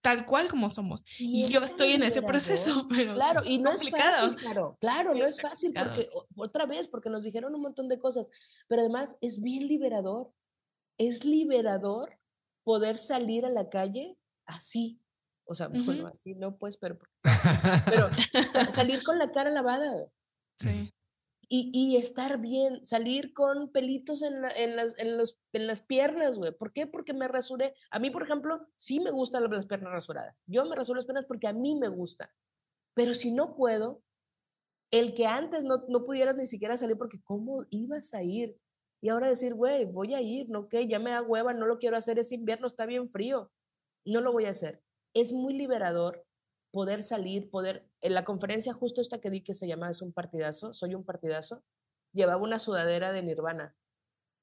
tal 0.00 0.24
cual 0.26 0.48
como 0.48 0.68
somos. 0.68 1.04
Y, 1.18 1.46
yo 1.48 1.60
estoy 1.60 1.92
en 1.92 2.02
ese 2.02 2.22
proceso, 2.22 2.86
pero 2.88 3.14
claro, 3.14 3.40
y 3.44 3.58
no 3.58 3.72
es 3.72 3.88
fácil, 3.88 4.36
claro, 4.36 4.76
claro, 4.80 5.14
no 5.14 5.26
es 5.26 5.40
fácil 5.40 5.72
porque 5.74 6.08
otra 6.36 6.66
vez 6.66 6.88
porque 6.88 7.10
nos 7.10 7.24
dijeron 7.24 7.54
un 7.54 7.62
montón 7.62 7.88
de 7.88 7.98
cosas, 7.98 8.30
pero 8.68 8.82
además 8.82 9.16
es 9.20 9.42
bien 9.42 9.66
liberador. 9.66 10.32
Es 10.98 11.24
liberador 11.24 12.18
poder 12.62 12.98
salir 12.98 13.46
a 13.46 13.50
la 13.50 13.70
calle 13.70 14.18
así, 14.44 15.00
o 15.50 15.54
sea, 15.54 15.66
bueno, 15.66 16.06
así 16.06 16.36
no, 16.36 16.56
pues, 16.56 16.76
pero, 16.76 16.96
pero 17.86 18.08
salir 18.72 19.02
con 19.02 19.18
la 19.18 19.32
cara 19.32 19.50
lavada. 19.50 20.06
Sí. 20.56 20.94
Y, 21.48 21.72
y, 21.74 21.96
estar 21.96 22.38
bien, 22.38 22.84
salir 22.84 23.32
con 23.34 23.72
pelitos 23.72 24.22
en, 24.22 24.34
en, 24.56 24.76
las, 24.76 24.96
en, 25.00 25.18
los, 25.18 25.40
en 25.52 25.66
las 25.66 25.80
piernas, 25.80 26.38
güey. 26.38 26.56
¿Por 26.56 26.72
qué? 26.72 26.86
Porque 26.86 27.14
me 27.14 27.26
rasuré. 27.26 27.74
A 27.90 27.98
mí, 27.98 28.10
por 28.10 28.22
ejemplo, 28.22 28.64
sí 28.76 29.00
me 29.00 29.10
gustan 29.10 29.50
las 29.50 29.66
piernas 29.66 29.90
rasuradas. 29.90 30.40
Yo 30.46 30.64
me 30.66 30.76
rasuro 30.76 30.98
las 30.98 31.04
piernas 31.06 31.26
porque 31.26 31.48
a 31.48 31.52
mí 31.52 31.74
me 31.74 31.88
gusta. 31.88 32.32
Pero 32.94 33.12
si 33.12 33.32
no 33.32 33.56
puedo, 33.56 34.04
el 34.92 35.14
que 35.14 35.26
antes 35.26 35.64
no, 35.64 35.84
no 35.88 36.04
pudieras 36.04 36.36
ni 36.36 36.46
siquiera 36.46 36.76
salir 36.76 36.96
porque 36.96 37.20
¿cómo 37.24 37.64
ibas 37.70 38.14
a 38.14 38.22
ir? 38.22 38.56
Y 39.02 39.08
ahora 39.08 39.28
decir, 39.28 39.54
güey, 39.54 39.84
voy 39.84 40.14
a 40.14 40.20
ir, 40.20 40.48
¿no? 40.48 40.68
Que 40.68 40.86
ya 40.86 41.00
me 41.00 41.10
da 41.10 41.22
hueva, 41.22 41.52
no 41.54 41.66
lo 41.66 41.80
quiero 41.80 41.96
hacer, 41.96 42.20
es 42.20 42.30
invierno, 42.30 42.68
está 42.68 42.86
bien 42.86 43.08
frío. 43.08 43.50
No 44.04 44.20
lo 44.20 44.30
voy 44.30 44.44
a 44.44 44.50
hacer 44.50 44.80
es 45.14 45.32
muy 45.32 45.54
liberador 45.54 46.26
poder 46.70 47.02
salir, 47.02 47.50
poder, 47.50 47.88
en 48.00 48.14
la 48.14 48.24
conferencia 48.24 48.72
justo 48.72 49.00
esta 49.00 49.20
que 49.20 49.30
di 49.30 49.42
que 49.42 49.54
se 49.54 49.66
llama 49.66 49.90
Es 49.90 50.02
un 50.02 50.12
partidazo, 50.12 50.72
soy 50.72 50.94
un 50.94 51.04
partidazo, 51.04 51.64
llevaba 52.12 52.42
una 52.42 52.58
sudadera 52.58 53.12
de 53.12 53.22
Nirvana. 53.22 53.76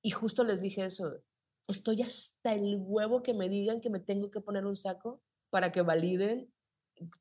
Y 0.03 0.11
justo 0.11 0.43
les 0.43 0.61
dije 0.61 0.85
eso, 0.85 1.21
estoy 1.67 2.01
hasta 2.01 2.53
el 2.53 2.77
huevo 2.79 3.23
que 3.23 3.33
me 3.33 3.49
digan 3.49 3.81
que 3.81 3.89
me 3.89 3.99
tengo 3.99 4.29
que 4.29 4.41
poner 4.41 4.65
un 4.65 4.75
saco 4.75 5.21
para 5.49 5.71
que 5.71 5.81
validen 5.81 6.53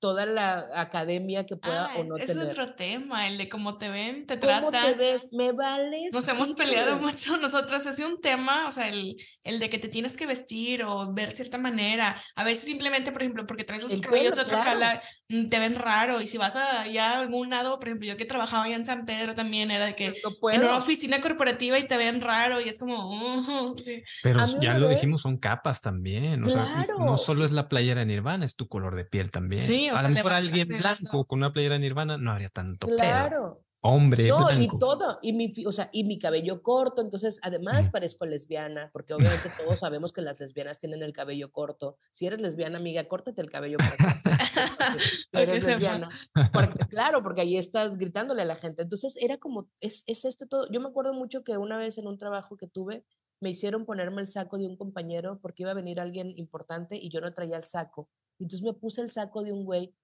toda 0.00 0.26
la 0.26 0.68
academia 0.74 1.46
que 1.46 1.56
pueda 1.56 1.90
o 1.96 2.04
no 2.04 2.16
es 2.16 2.26
tener. 2.26 2.46
Es 2.46 2.50
otro 2.50 2.74
tema, 2.74 3.28
el 3.28 3.38
de 3.38 3.48
cómo 3.48 3.76
te 3.76 3.90
ven, 3.90 4.26
te 4.26 4.38
¿Cómo 4.38 4.68
tratan. 4.68 4.84
te 4.84 4.94
ves? 4.94 5.28
Me 5.32 5.52
vales. 5.52 6.12
Nos 6.12 6.26
hemos 6.28 6.52
peleado 6.52 6.98
mucho 6.98 7.36
nosotros. 7.40 7.84
Es 7.86 7.98
un 8.00 8.20
tema, 8.20 8.66
o 8.68 8.72
sea, 8.72 8.88
el, 8.88 9.16
el 9.44 9.58
de 9.58 9.68
que 9.70 9.78
te 9.78 9.88
tienes 9.88 10.16
que 10.16 10.26
vestir 10.26 10.82
o 10.82 11.12
ver 11.12 11.34
cierta 11.34 11.58
manera. 11.58 12.20
A 12.34 12.44
veces 12.44 12.64
simplemente, 12.64 13.12
por 13.12 13.22
ejemplo, 13.22 13.46
porque 13.46 13.64
traes 13.64 13.82
los 13.82 13.96
cabellos 13.98 14.34
de 14.34 14.42
otro 14.42 14.60
claro. 14.60 15.00
Mm, 15.28 15.48
te 15.48 15.58
ven 15.58 15.74
raro. 15.74 16.20
Y 16.20 16.26
si 16.26 16.38
vas 16.38 16.56
a 16.56 16.86
ya 16.86 17.12
a 17.12 17.20
algún 17.20 17.50
lado, 17.50 17.78
por 17.78 17.88
ejemplo, 17.88 18.08
yo 18.08 18.16
que 18.16 18.24
trabajaba 18.24 18.64
allá 18.64 18.76
en 18.76 18.86
San 18.86 19.04
Pedro 19.04 19.34
también, 19.34 19.70
era 19.70 19.86
de 19.86 19.94
que 19.94 20.14
no 20.22 20.50
en 20.50 20.60
una 20.62 20.76
oficina 20.76 21.20
corporativa 21.20 21.78
y 21.78 21.86
te 21.86 21.96
ven 21.96 22.20
raro 22.20 22.60
y 22.60 22.68
es 22.68 22.78
como... 22.78 23.10
Uh, 23.10 23.76
sí. 23.82 24.02
Pero 24.22 24.40
ya 24.60 24.78
lo 24.78 24.88
dijimos, 24.88 25.22
son 25.22 25.38
capas 25.38 25.80
también. 25.80 26.42
O 26.44 26.46
claro. 26.46 26.66
sea, 26.66 27.04
no 27.04 27.16
solo 27.16 27.44
es 27.44 27.52
la 27.52 27.68
playera 27.68 28.04
Nirvana, 28.04 28.44
es 28.44 28.56
tu 28.56 28.68
color 28.68 28.96
de 28.96 29.04
piel 29.04 29.30
también. 29.30 29.65
Sí, 29.66 29.90
o 29.90 29.94
a 29.94 30.00
sea, 30.00 30.08
lo 30.08 30.14
mejor 30.14 30.32
alguien 30.32 30.68
blanco 30.68 31.24
con 31.26 31.38
una 31.40 31.52
playera 31.52 31.78
nirvana 31.78 32.16
no 32.16 32.32
habría 32.32 32.48
tanto 32.48 32.86
claro. 32.88 33.30
pedo. 33.30 33.66
Hombre, 33.88 34.26
no, 34.26 34.46
blanco. 34.46 34.62
y 34.62 34.78
todo, 34.80 35.18
y 35.22 35.32
mi, 35.32 35.52
o 35.64 35.70
sea, 35.70 35.88
y 35.92 36.02
mi 36.02 36.18
cabello 36.18 36.60
corto, 36.60 37.02
entonces 37.02 37.38
además 37.44 37.86
mm. 37.86 37.90
parezco 37.92 38.26
lesbiana, 38.26 38.90
porque 38.92 39.14
obviamente 39.14 39.48
todos 39.56 39.78
sabemos 39.78 40.12
que 40.12 40.22
las 40.22 40.40
lesbianas 40.40 40.78
tienen 40.80 41.04
el 41.04 41.12
cabello 41.12 41.52
corto. 41.52 41.96
Si 42.10 42.26
eres 42.26 42.40
lesbiana, 42.40 42.78
amiga, 42.78 43.06
córtate 43.06 43.42
el 43.42 43.50
cabello 43.50 43.76
para 45.30 45.46
que 45.46 45.52
eres 45.52 45.66
lesbiana. 45.66 46.10
Porque, 46.52 46.84
claro, 46.88 47.22
porque 47.22 47.42
ahí 47.42 47.56
estás 47.56 47.96
gritándole 47.96 48.42
a 48.42 48.46
la 48.46 48.56
gente. 48.56 48.82
Entonces 48.82 49.16
era 49.22 49.36
como, 49.36 49.68
es, 49.80 50.02
es 50.08 50.24
este 50.24 50.46
todo. 50.46 50.68
Yo 50.72 50.80
me 50.80 50.88
acuerdo 50.88 51.12
mucho 51.12 51.44
que 51.44 51.56
una 51.56 51.76
vez 51.76 51.96
en 51.98 52.08
un 52.08 52.18
trabajo 52.18 52.56
que 52.56 52.66
tuve, 52.66 53.04
me 53.40 53.50
hicieron 53.50 53.84
ponerme 53.84 54.20
el 54.20 54.26
saco 54.26 54.58
de 54.58 54.66
un 54.66 54.76
compañero 54.76 55.38
porque 55.40 55.62
iba 55.62 55.70
a 55.70 55.74
venir 55.74 56.00
alguien 56.00 56.32
importante 56.36 56.96
y 56.96 57.10
yo 57.10 57.20
no 57.20 57.32
traía 57.34 57.56
el 57.56 57.64
saco. 57.64 58.08
Entonces 58.38 58.62
me 58.62 58.74
puse 58.74 59.02
el 59.02 59.10
saco 59.10 59.42
de 59.42 59.52
un 59.52 59.64
güey, 59.64 59.94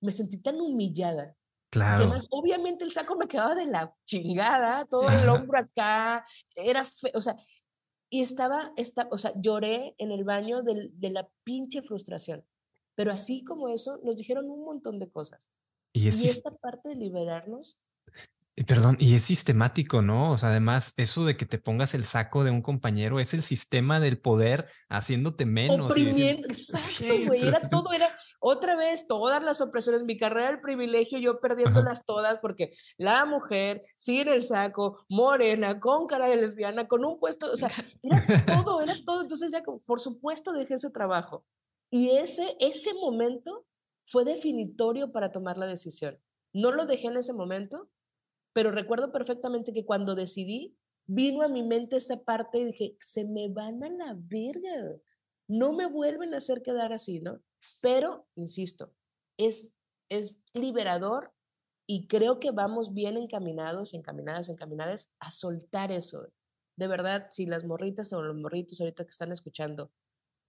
me 0.00 0.12
sentí 0.12 0.38
tan 0.38 0.60
humillada. 0.60 1.36
Claro. 1.70 2.02
Además, 2.02 2.26
obviamente 2.30 2.84
el 2.84 2.92
saco 2.92 3.16
me 3.16 3.28
quedaba 3.28 3.54
de 3.54 3.66
la 3.66 3.94
chingada, 4.04 4.84
todo 4.86 5.08
el 5.08 5.28
hombro 5.28 5.58
acá, 5.58 6.24
era 6.56 6.84
feo, 6.84 7.12
o 7.14 7.20
sea, 7.20 7.36
y 8.10 8.22
estaba, 8.22 8.72
esta, 8.76 9.08
o 9.12 9.18
sea, 9.18 9.32
lloré 9.36 9.94
en 9.98 10.10
el 10.10 10.24
baño 10.24 10.62
de, 10.62 10.90
de 10.94 11.10
la 11.10 11.28
pinche 11.44 11.80
frustración. 11.80 12.44
Pero 12.96 13.12
así 13.12 13.44
como 13.44 13.68
eso, 13.68 14.00
nos 14.02 14.16
dijeron 14.16 14.50
un 14.50 14.64
montón 14.64 14.98
de 14.98 15.10
cosas. 15.10 15.50
Y, 15.92 16.08
es 16.08 16.22
y 16.22 16.26
esta 16.26 16.50
parte 16.56 16.90
de 16.90 16.96
liberarnos 16.96 17.78
Perdón, 18.66 18.96
y 19.00 19.14
es 19.14 19.22
sistemático, 19.24 20.02
¿no? 20.02 20.32
O 20.32 20.38
sea, 20.38 20.50
además, 20.50 20.92
eso 20.98 21.24
de 21.24 21.36
que 21.36 21.46
te 21.46 21.58
pongas 21.58 21.94
el 21.94 22.04
saco 22.04 22.44
de 22.44 22.50
un 22.50 22.60
compañero 22.60 23.18
es 23.18 23.32
el 23.32 23.42
sistema 23.42 24.00
del 24.00 24.20
poder 24.20 24.68
haciéndote 24.90 25.46
menos. 25.46 25.90
Oprimiendo, 25.90 26.46
exacto, 26.46 27.14
güey. 27.26 27.46
Era 27.46 27.60
todo, 27.70 27.92
era 27.92 28.14
otra 28.38 28.76
vez 28.76 29.06
todas 29.06 29.42
las 29.42 29.62
opresiones. 29.62 30.02
Mi 30.02 30.18
carrera 30.18 30.48
del 30.48 30.60
privilegio, 30.60 31.18
yo 31.18 31.40
perdiéndolas 31.40 32.04
todas, 32.04 32.38
porque 32.38 32.70
la 32.98 33.24
mujer 33.24 33.80
sin 33.96 34.28
el 34.28 34.42
saco, 34.42 35.06
morena, 35.08 35.80
con 35.80 36.06
cara 36.06 36.26
de 36.26 36.36
lesbiana, 36.36 36.86
con 36.86 37.04
un 37.04 37.18
puesto, 37.18 37.50
o 37.50 37.56
sea, 37.56 37.70
era 38.02 38.44
todo, 38.44 38.82
era 38.82 38.94
todo. 39.06 39.22
Entonces, 39.22 39.52
ya, 39.52 39.62
por 39.62 40.00
supuesto, 40.00 40.52
dejé 40.52 40.74
ese 40.74 40.90
trabajo. 40.90 41.46
Y 41.90 42.10
ese, 42.10 42.56
ese 42.60 42.92
momento 42.94 43.66
fue 44.06 44.24
definitorio 44.24 45.12
para 45.12 45.32
tomar 45.32 45.56
la 45.56 45.66
decisión. 45.66 46.18
No 46.52 46.72
lo 46.72 46.84
dejé 46.84 47.08
en 47.08 47.16
ese 47.16 47.32
momento, 47.32 47.88
pero 48.52 48.70
recuerdo 48.70 49.12
perfectamente 49.12 49.72
que 49.72 49.84
cuando 49.84 50.14
decidí, 50.14 50.76
vino 51.06 51.42
a 51.42 51.48
mi 51.48 51.62
mente 51.62 51.96
esa 51.96 52.24
parte 52.24 52.58
y 52.58 52.64
dije, 52.66 52.96
se 53.00 53.24
me 53.26 53.48
van 53.48 53.82
a 53.82 53.90
la 53.90 54.16
verga, 54.16 54.96
no 55.48 55.72
me 55.72 55.86
vuelven 55.86 56.34
a 56.34 56.38
hacer 56.38 56.62
quedar 56.62 56.92
así, 56.92 57.20
¿no? 57.20 57.42
Pero, 57.82 58.28
insisto, 58.36 58.94
es, 59.36 59.76
es 60.08 60.40
liberador 60.54 61.32
y 61.86 62.06
creo 62.06 62.38
que 62.38 62.52
vamos 62.52 62.94
bien 62.94 63.16
encaminados, 63.16 63.94
encaminadas, 63.94 64.48
encaminadas 64.48 65.14
a 65.18 65.30
soltar 65.30 65.90
eso. 65.90 66.32
De 66.76 66.86
verdad, 66.86 67.26
si 67.30 67.46
las 67.46 67.64
morritas 67.64 68.12
o 68.12 68.22
los 68.22 68.36
morritos 68.36 68.80
ahorita 68.80 69.04
que 69.04 69.10
están 69.10 69.32
escuchando 69.32 69.90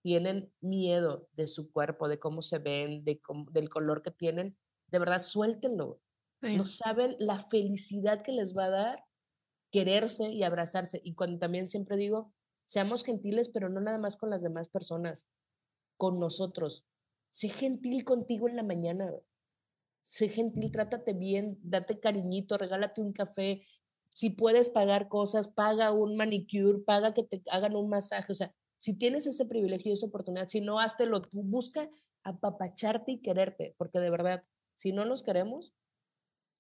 tienen 0.04 0.54
miedo 0.62 1.28
de 1.34 1.48
su 1.48 1.72
cuerpo, 1.72 2.08
de 2.08 2.20
cómo 2.20 2.42
se 2.42 2.60
ven, 2.60 3.04
de 3.04 3.20
del 3.52 3.70
color 3.70 4.02
que 4.02 4.12
tienen, 4.12 4.58
de 4.92 5.00
verdad, 5.00 5.20
suéltenlo. 5.20 6.00
No 6.42 6.66
saben 6.66 7.16
la 7.20 7.38
felicidad 7.50 8.24
que 8.24 8.32
les 8.32 8.58
va 8.58 8.66
a 8.66 8.70
dar 8.70 9.06
quererse 9.72 10.30
y 10.30 10.44
abrazarse. 10.44 11.02
Y 11.04 11.16
cuando 11.16 11.40
también 11.40 11.68
siempre 11.68 11.98
digo, 11.98 12.34
seamos 12.66 13.04
gentiles, 13.04 13.50
pero 13.50 13.70
no 13.70 13.80
nada 13.80 13.98
más 13.98 14.18
con 14.18 14.30
las 14.30 14.42
demás 14.42 14.70
personas, 14.70 15.30
con 15.98 16.20
nosotros. 16.20 16.86
sé 17.32 17.50
gentil 17.50 18.04
contigo 18.04 18.50
en 18.50 18.58
la 18.58 18.64
mañana. 18.64 19.10
Sé 20.04 20.30
gentil, 20.30 20.72
trátate 20.72 21.14
bien, 21.14 21.60
date 21.64 22.00
cariñito, 22.00 22.58
regálate 22.58 23.02
un 23.02 23.14
café. 23.14 23.62
Si 24.14 24.32
puedes 24.32 24.68
pagar 24.70 25.08
cosas, 25.08 25.48
paga 25.48 25.92
un 25.92 26.18
manicure, 26.18 26.80
paga 26.80 27.14
que 27.14 27.24
te 27.24 27.42
hagan 27.50 27.76
un 27.76 27.90
masaje. 27.90 28.32
O 28.32 28.36
sea, 28.36 28.54
si 28.78 28.98
tienes 28.98 29.28
ese 29.28 29.46
privilegio 29.46 29.92
y 29.92 29.94
esa 29.94 30.08
oportunidad, 30.08 30.48
si 30.50 30.60
no, 30.60 30.78
lo 31.08 31.22
tú. 31.22 31.44
Busca 31.44 31.88
apapacharte 32.24 33.14
y 33.14 33.22
quererte, 33.22 33.76
porque 33.78 34.00
de 34.00 34.10
verdad, 34.10 34.44
si 34.74 34.92
no 34.92 35.06
nos 35.06 35.24
queremos, 35.24 35.74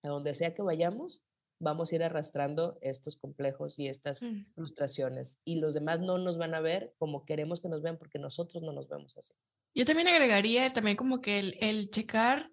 a 0.04 0.10
donde 0.10 0.34
sea 0.34 0.54
que 0.54 0.62
vayamos, 0.62 1.24
vamos 1.60 1.92
a 1.92 1.96
ir 1.96 2.04
arrastrando 2.04 2.78
estos 2.82 3.16
complejos 3.16 3.78
y 3.80 3.88
estas 3.88 4.24
mm. 4.24 4.54
frustraciones. 4.56 5.40
Y 5.46 5.60
los 5.60 5.74
demás 5.74 6.00
no 6.00 6.18
nos 6.18 6.38
van 6.38 6.54
a 6.54 6.60
ver 6.60 6.94
como 6.98 7.26
queremos 7.26 7.62
que 7.62 7.70
nos 7.70 7.82
vean 7.82 7.98
porque 7.98 8.20
nosotros 8.20 8.64
no 8.64 8.74
nos 8.74 8.88
vemos 8.88 9.18
así. 9.18 9.34
Yo 9.74 9.86
también 9.86 10.08
agregaría 10.08 10.70
también 10.72 10.98
como 10.98 11.22
que 11.22 11.40
el, 11.40 11.58
el 11.62 11.90
checar 11.90 12.52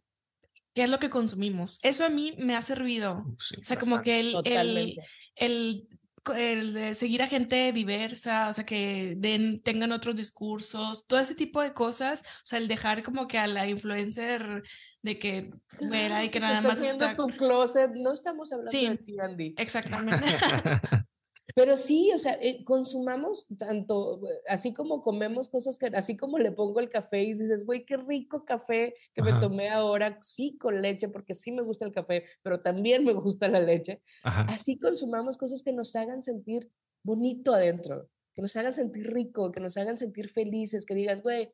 qué 0.75 0.85
es 0.85 0.91
lo 0.91 1.01
que 1.01 1.11
consumimos. 1.11 1.81
Eso 1.83 2.05
a 2.05 2.11
mí 2.11 2.35
me 2.39 2.55
ha 2.55 2.63
servido. 2.63 3.27
o 3.27 3.37
sea, 3.39 3.79
como 3.79 4.03
que 4.03 4.21
el, 4.21 4.37
el, 4.45 4.97
el, 5.35 5.89
el, 6.35 6.75
de 6.75 6.95
seguir 6.95 7.23
a 7.23 7.29
gente 7.29 7.73
diversa, 7.73 8.49
o 8.49 8.53
sea, 8.53 8.65
que 8.65 9.15
den, 9.17 9.61
tengan 9.63 9.93
otros 9.93 10.17
discursos, 10.17 11.07
todo 11.07 11.21
ese 11.21 11.35
tipo 11.35 11.63
de 11.63 11.73
cosas. 11.73 12.23
O 12.23 12.45
sea, 12.45 12.59
el 12.59 12.69
dejar 12.69 13.03
como 13.03 13.27
que 13.27 13.39
a 13.39 13.47
la 13.47 13.67
influencer 13.67 14.63
de 15.03 15.19
que 15.19 15.51
fuera 15.79 16.25
y 16.25 16.31
que 16.31 16.41
nada 16.41 16.61
más 16.61 16.81
está... 16.81 17.17
tu 17.17 17.27
closet, 17.29 17.91
no 17.95 18.13
estamos 18.13 18.53
hablando 18.53 18.71
de 18.73 18.97
ti, 18.99 19.17
Andy. 19.19 19.55
Exactamente. 19.57 20.27
Pero 21.59 21.77
sí, 21.77 22.13
o 22.15 22.19
sea, 22.19 22.39
eh, 22.41 22.63
consumamos 22.63 23.49
tanto, 23.59 24.21
así 24.49 24.73
como 24.73 25.03
comemos 25.03 25.49
cosas 25.49 25.77
que, 25.77 25.87
así 25.87 26.17
como 26.17 26.39
le 26.39 26.53
pongo 26.53 26.79
el 26.79 26.89
café 26.89 27.25
y 27.25 27.33
dices, 27.33 27.67
güey, 27.67 27.85
qué 27.85 27.97
rico 27.97 28.45
café 28.45 28.95
que 29.13 29.23
me 29.23 29.33
tomé 29.41 29.69
ahora, 29.69 30.19
sí 30.23 30.57
con 30.57 30.81
leche, 30.81 31.09
porque 31.09 31.35
sí 31.35 31.51
me 31.51 31.63
gusta 31.63 31.85
el 31.85 31.91
café, 31.91 32.27
pero 32.43 32.61
también 32.61 33.03
me 33.03 33.13
gusta 33.13 33.49
la 33.49 33.59
leche. 33.59 34.01
Así 34.23 34.79
consumamos 34.79 35.37
cosas 35.37 35.61
que 35.63 35.73
nos 35.73 35.97
hagan 35.97 36.23
sentir 36.23 36.71
bonito 37.03 37.53
adentro, 37.53 38.09
que 38.37 38.43
nos 38.43 38.55
hagan 38.55 38.73
sentir 38.73 39.13
rico, 39.13 39.51
que 39.51 39.59
nos 39.59 39.77
hagan 39.77 39.99
sentir 39.99 40.31
felices, 40.31 40.87
que 40.87 40.95
digas, 40.95 41.23
güey, 41.23 41.53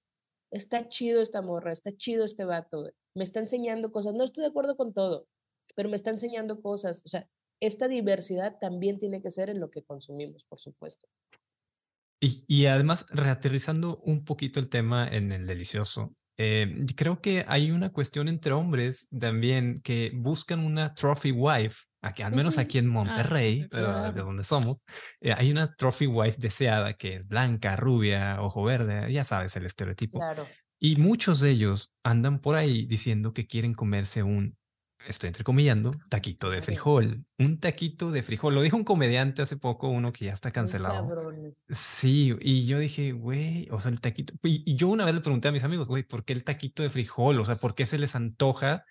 está 0.51 0.87
chido 0.87 1.23
esta 1.23 1.41
morra, 1.41 1.73
está 1.73 1.97
chido 1.97 2.27
este 2.27 2.45
vato, 2.45 2.93
me 3.15 3.25
está 3.25 3.41
enseñando 3.41 3.91
cosas, 3.91 4.13
no 4.13 4.25
estoy 4.25 4.43
de 4.43 4.49
acuerdo 4.49 4.77
con 4.77 4.93
todo, 4.93 5.29
pero 5.75 5.89
me 5.89 5.97
está 5.97 6.11
enseñando 6.11 6.61
cosas, 6.61 7.03
o 7.07 7.09
sea, 7.09 7.27
esta 7.61 7.89
diversidad 7.89 8.59
también 8.59 8.99
tiene 8.99 9.23
que 9.23 9.31
ser 9.31 9.51
en 9.51 9.61
lo 9.61 9.71
que 9.71 9.83
consumimos, 9.83 10.45
por 10.45 10.59
supuesto. 10.59 11.07
Y, 12.21 12.45
y 12.47 12.67
además, 12.67 13.07
reaterrizando 13.11 13.99
un 13.99 14.25
poquito 14.25 14.61
el 14.61 14.69
tema 14.69 15.07
en 15.09 15.33
el 15.33 15.47
delicioso, 15.47 16.15
eh, 16.37 16.85
creo 16.97 17.21
que 17.21 17.45
hay 17.47 17.71
una 17.71 17.93
cuestión 17.93 18.29
entre 18.29 18.53
hombres 18.53 19.09
también 19.19 19.81
que 19.83 20.11
buscan 20.15 20.61
una 20.61 20.95
trophy 20.95 21.31
wife, 21.31 21.85
aquí, 22.03 22.23
al 22.23 22.35
menos 22.35 22.59
aquí 22.59 22.79
en 22.79 22.89
ah, 22.89 22.93
Monterrey, 22.93 23.69
de 23.71 24.21
donde 24.21 24.43
somos, 24.43 24.79
eh, 25.21 25.33
hay 25.33 25.51
una 25.51 25.75
trophy 25.75 26.07
wife 26.07 26.39
deseada 26.41 26.95
que 26.95 27.17
es 27.17 27.27
blanca, 27.29 27.77
rubia, 27.77 28.39
ojo 28.41 28.65
verde, 28.65 29.13
ya 29.13 29.23
sabes 29.23 29.55
el 29.57 29.67
estereotipo. 29.67 30.19
Claro. 30.19 30.47
Y 30.81 30.97
muchos 30.97 31.41
de 31.41 31.51
ellos 31.51 31.93
andan 32.03 32.41
por 32.41 32.57
ahí 32.57 32.85
diciendo 32.87 33.33
que 33.33 33.47
quieren 33.47 33.73
comerse 33.73 34.23
un 34.23 34.57
estoy 35.07 35.29
entrecomillando, 35.29 35.93
taquito 36.09 36.51
de 36.51 36.63
frijol. 36.63 37.25
Un 37.39 37.59
taquito 37.59 38.11
de 38.11 38.23
frijol. 38.23 38.55
Lo 38.55 38.63
dijo 38.63 38.77
un 38.77 38.85
comediante 38.85 39.43
hace 39.43 39.57
poco, 39.57 39.89
uno 39.89 40.13
que 40.13 40.27
ya 40.27 40.33
está 40.33 40.51
cancelado. 40.51 41.09
Sí, 41.71 42.35
y 42.41 42.67
yo 42.67 42.79
dije, 42.79 43.13
güey, 43.13 43.69
o 43.71 43.81
sea, 43.81 43.91
el 43.91 44.01
taquito. 44.01 44.35
Y, 44.43 44.75
yo 44.77 44.89
una 44.89 45.05
vez 45.05 45.15
le 45.15 45.21
pregunté 45.21 45.49
a 45.49 45.53
mis 45.53 45.65
amigos, 45.65 45.89
güey, 45.89 46.03
¿por 46.03 46.25
qué 46.25 46.33
el 46.33 46.45
taquito 46.45 46.83
de 46.83 46.91
frijol? 46.91 47.41
O 47.41 47.45
sea, 47.45 47.57
¿por 47.57 47.75
qué 47.75 47.87
se 47.87 47.99
les 47.99 48.15
antoja? 48.15 48.85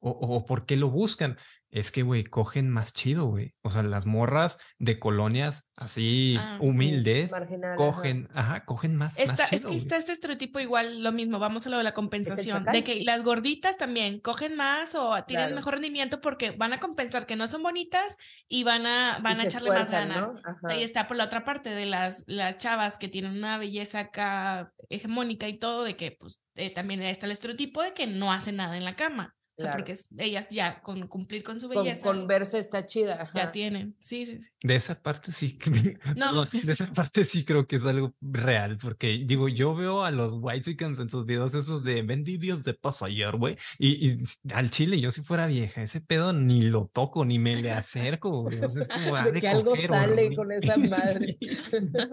O, 0.00 0.10
o 0.10 0.44
por 0.44 0.64
qué 0.64 0.76
lo 0.76 0.90
buscan? 0.90 1.36
Es 1.70 1.90
que, 1.90 2.02
güey, 2.02 2.24
cogen 2.24 2.70
más 2.70 2.94
chido, 2.94 3.26
güey. 3.26 3.54
O 3.62 3.70
sea, 3.70 3.82
las 3.82 4.06
morras 4.06 4.58
de 4.78 4.98
colonias 4.98 5.70
así 5.76 6.36
ah, 6.38 6.58
humildes 6.60 7.30
cogen, 7.76 8.28
ajá. 8.32 8.64
cogen 8.64 8.96
más, 8.96 9.18
está, 9.18 9.32
más 9.32 9.50
chido, 9.50 9.56
Es 9.58 9.66
que 9.66 9.76
está 9.76 9.96
este 9.96 10.12
estereotipo 10.12 10.60
igual, 10.60 11.02
lo 11.02 11.12
mismo, 11.12 11.38
vamos 11.38 11.66
a 11.66 11.70
lo 11.70 11.76
de 11.76 11.82
la 11.82 11.92
compensación, 11.92 12.64
de 12.64 12.84
que 12.84 13.04
las 13.04 13.22
gorditas 13.22 13.76
también 13.76 14.20
cogen 14.20 14.56
más 14.56 14.94
o 14.94 15.22
tienen 15.24 15.54
mejor 15.54 15.74
rendimiento 15.74 16.20
porque 16.20 16.52
van 16.52 16.72
a 16.72 16.80
compensar 16.80 17.26
que 17.26 17.36
no 17.36 17.48
son 17.48 17.62
bonitas 17.62 18.16
y 18.48 18.64
van 18.64 18.86
a, 18.86 19.18
van 19.22 19.38
a 19.38 19.44
echarle 19.44 19.70
más 19.70 19.90
ganas. 19.90 20.32
Ahí 20.64 20.82
está 20.82 21.06
por 21.06 21.16
la 21.16 21.24
otra 21.24 21.44
parte 21.44 21.70
de 21.70 21.84
las, 21.84 22.24
las 22.26 22.56
chavas 22.56 22.96
que 22.96 23.08
tienen 23.08 23.36
una 23.36 23.58
belleza 23.58 24.00
acá 24.00 24.72
hegemónica 24.88 25.48
y 25.48 25.58
todo, 25.58 25.84
de 25.84 25.96
que 25.96 26.12
pues 26.12 26.44
eh, 26.54 26.70
también 26.70 27.02
está 27.02 27.26
el 27.26 27.32
estereotipo 27.32 27.82
de 27.82 27.92
que 27.92 28.06
no 28.06 28.32
hacen 28.32 28.56
nada 28.56 28.76
en 28.76 28.84
la 28.84 28.96
cama. 28.96 29.36
O 29.58 29.62
sea, 29.62 29.72
porque 29.72 29.94
ellas 30.18 30.48
ya 30.50 30.80
con 30.82 31.08
cumplir 31.08 31.42
con 31.42 31.58
su 31.58 31.68
belleza. 31.68 32.06
Con, 32.06 32.28
verse 32.28 32.58
está 32.58 32.86
chida. 32.86 33.28
Ya 33.34 33.50
tienen. 33.50 33.96
Sí, 33.98 34.24
sí, 34.24 34.40
sí. 34.40 34.52
De 34.62 34.76
esa 34.76 35.02
parte 35.02 35.32
sí. 35.32 35.58
No. 36.16 36.44
de 36.44 36.60
esa 36.62 36.92
parte 36.92 37.24
sí 37.24 37.44
creo 37.44 37.66
que 37.66 37.76
es 37.76 37.84
algo 37.84 38.14
real. 38.20 38.78
Porque 38.80 39.24
digo, 39.26 39.48
yo 39.48 39.74
veo 39.74 40.04
a 40.04 40.12
los 40.12 40.34
White 40.36 40.76
en 40.78 41.10
sus 41.10 41.26
videos 41.26 41.54
esos 41.54 41.82
de 41.82 42.02
vendidos 42.02 42.62
de 42.62 42.74
paso 42.74 43.04
ayer, 43.04 43.36
güey. 43.36 43.56
Y, 43.80 44.16
al 44.54 44.70
chile, 44.70 45.00
yo 45.00 45.10
si 45.10 45.22
fuera 45.22 45.46
vieja, 45.46 45.82
ese 45.82 46.00
pedo 46.00 46.32
ni 46.32 46.62
lo 46.62 46.86
toco, 46.86 47.24
ni 47.24 47.40
me 47.40 47.60
le 47.60 47.72
acerco, 47.72 48.42
güey. 48.42 48.60
O 48.60 48.70
sea, 48.70 48.82
es 48.82 48.88
como. 48.88 49.16
de, 49.16 49.40
que 49.40 49.48
algo 49.48 49.74
sale 49.74 50.36
con 50.36 50.52
esa 50.52 50.76
madre. 50.76 51.36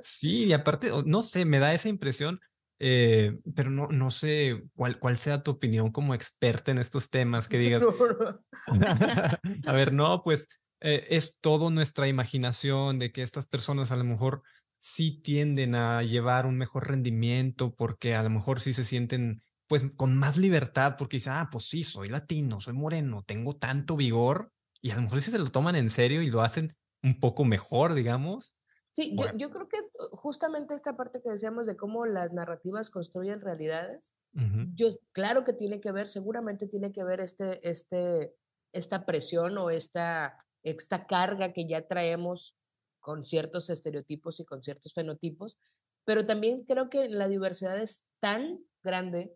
sí, 0.02 0.46
y 0.46 0.54
aparte, 0.54 0.92
no 1.06 1.22
sé, 1.22 1.46
me 1.46 1.60
da 1.60 1.74
esa 1.74 1.90
impresión 1.90 2.40
eh, 2.80 3.38
pero 3.56 3.70
no, 3.70 3.88
no 3.88 4.12
sé 4.12 4.64
cuál, 4.76 5.00
cuál 5.00 5.18
sea 5.18 5.44
tu 5.44 5.52
opinión 5.52 5.92
como 5.92 6.14
experta 6.14 6.72
en 6.72 6.80
estos 6.80 7.10
temas, 7.10 7.48
que 7.48 7.58
digas, 7.58 7.84
a 9.66 9.72
ver, 9.72 9.94
no, 9.94 10.22
pues 10.22 10.50
eh, 10.82 11.08
es 11.10 11.40
todo 11.40 11.70
nuestra 11.70 12.08
imaginación 12.08 13.00
de 13.00 13.12
que 13.12 13.22
estas 13.22 13.46
personas 13.46 13.92
a 13.92 13.96
lo 13.96 14.04
mejor 14.04 14.44
sí 14.78 15.20
tienden 15.22 15.76
a 15.76 16.04
llevar 16.04 16.46
un 16.46 16.58
mejor 16.58 16.88
rendimiento 16.88 17.74
porque 17.74 18.14
a 18.14 18.24
lo 18.24 18.30
mejor 18.30 18.60
sí 18.60 18.74
se 18.74 18.84
sienten 18.84 19.40
pues 19.68 19.86
con 19.96 20.16
más 20.16 20.38
libertad 20.38 20.96
porque 20.98 21.18
dicen, 21.18 21.34
ah, 21.34 21.50
pues 21.52 21.66
sí, 21.66 21.84
soy 21.84 22.10
latino, 22.10 22.60
soy 22.62 22.74
moreno, 22.74 23.24
tengo 23.26 23.56
tanto 23.56 23.96
vigor 23.96 24.52
y 24.82 24.92
a 24.92 24.96
lo 24.96 25.04
mejor 25.04 25.22
sí 25.22 25.32
se 25.32 25.40
lo 25.40 25.50
toman 25.50 25.76
en 25.76 25.90
serio 25.90 26.22
y 26.22 26.30
lo 26.30 26.42
hacen 26.42 26.76
un 27.02 27.20
poco 27.20 27.46
mejor, 27.46 27.94
digamos, 27.96 28.55
Sí, 28.96 29.14
yo, 29.20 29.26
yo, 29.36 29.52
creo 29.52 29.68
que 29.68 29.78
uh, 29.78 30.16
justamente 30.16 30.74
esta 30.74 30.96
parte 30.96 31.22
que 31.22 31.30
decíamos 31.30 31.68
de 31.68 31.76
cómo 31.76 32.06
las 32.06 32.32
narrativas 32.32 32.90
construyen 32.90 33.42
realidades, 33.42 34.14
yo 34.74 34.88
claro 35.12 35.44
que 35.44 35.52
tiene 35.52 35.82
que 35.82 35.92
ver, 35.92 36.08
seguramente 36.08 36.66
tiene 36.66 36.94
que 36.94 37.04
ver 37.04 37.20
este, 37.20 37.60
este, 37.70 38.34
esta 38.72 39.06
presión 39.06 39.58
o 39.58 39.70
esta, 39.70 40.38
esta 40.64 41.08
carga 41.08 41.52
que 41.52 41.68
ya 41.68 41.86
traemos 41.86 42.56
con 43.02 43.26
ciertos 43.26 43.70
estereotipos 43.70 44.40
y 44.40 44.46
con 44.46 44.64
ciertos 44.64 44.94
fenotipos, 44.94 45.58
pero 46.06 46.26
también 46.26 46.64
creo 46.64 46.90
que 46.90 47.10
la 47.10 47.28
diversidad 47.28 47.78
es 47.78 48.08
tan 48.22 48.64
grande 48.82 49.36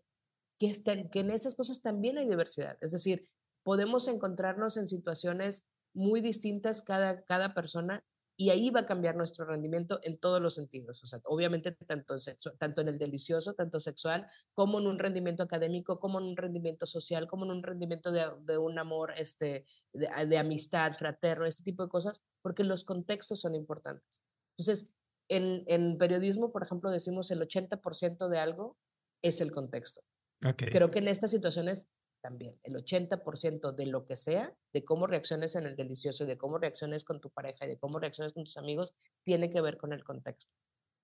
que, 0.58 0.68
está, 0.68 1.10
que 1.10 1.20
en 1.20 1.32
esas 1.32 1.54
cosas 1.54 1.82
también 1.82 2.16
hay 2.16 2.26
diversidad. 2.26 2.78
Es 2.80 2.92
decir, 2.92 3.28
podemos 3.62 4.08
encontrarnos 4.08 4.78
en 4.78 4.88
situaciones 4.88 5.66
muy 5.92 6.22
distintas 6.22 6.80
cada, 6.80 7.24
cada 7.24 7.52
persona 7.52 8.02
y 8.40 8.48
ahí 8.48 8.70
va 8.70 8.80
a 8.80 8.86
cambiar 8.86 9.16
nuestro 9.16 9.44
rendimiento 9.44 10.00
en 10.02 10.16
todos 10.16 10.40
los 10.40 10.54
sentidos. 10.54 11.04
O 11.04 11.06
sea, 11.06 11.20
obviamente 11.24 11.72
tanto 11.72 12.14
en, 12.14 12.56
tanto 12.56 12.80
en 12.80 12.88
el 12.88 12.98
delicioso, 12.98 13.52
tanto 13.52 13.78
sexual, 13.78 14.26
como 14.54 14.80
en 14.80 14.86
un 14.86 14.98
rendimiento 14.98 15.42
académico, 15.42 16.00
como 16.00 16.20
en 16.20 16.28
un 16.28 16.36
rendimiento 16.38 16.86
social, 16.86 17.28
como 17.28 17.44
en 17.44 17.50
un 17.50 17.62
rendimiento 17.62 18.10
de, 18.10 18.24
de 18.46 18.56
un 18.56 18.78
amor 18.78 19.12
este, 19.14 19.66
de, 19.92 20.08
de, 20.26 20.38
amistad, 20.38 20.92
fraterno, 20.94 21.44
este 21.44 21.64
tipo 21.64 21.82
de 21.82 21.90
cosas, 21.90 22.22
porque 22.40 22.64
los 22.64 22.86
contextos 22.86 23.42
son 23.42 23.54
importantes. 23.54 24.22
Entonces, 24.56 24.88
en, 25.28 25.62
en 25.66 25.98
periodismo, 25.98 26.50
por 26.50 26.62
ejemplo, 26.62 26.90
decimos 26.90 27.30
el 27.30 27.42
80% 27.42 28.30
de 28.30 28.38
algo 28.38 28.78
es 29.22 29.42
el 29.42 29.52
contexto. 29.52 30.00
Okay. 30.42 30.70
Creo 30.70 30.90
que 30.90 31.00
en 31.00 31.08
estas 31.08 31.30
situaciones 31.30 31.90
también. 32.20 32.58
El 32.62 32.74
80% 32.74 33.74
de 33.74 33.86
lo 33.86 34.04
que 34.04 34.16
sea, 34.16 34.56
de 34.72 34.84
cómo 34.84 35.06
reacciones 35.06 35.56
en 35.56 35.66
el 35.66 35.76
delicioso 35.76 36.26
de 36.26 36.38
cómo 36.38 36.58
reacciones 36.58 37.04
con 37.04 37.20
tu 37.20 37.30
pareja 37.30 37.64
y 37.64 37.68
de 37.68 37.78
cómo 37.78 37.98
reacciones 37.98 38.32
con 38.32 38.44
tus 38.44 38.56
amigos, 38.56 38.94
tiene 39.24 39.50
que 39.50 39.60
ver 39.60 39.76
con 39.76 39.92
el 39.92 40.04
contexto. 40.04 40.52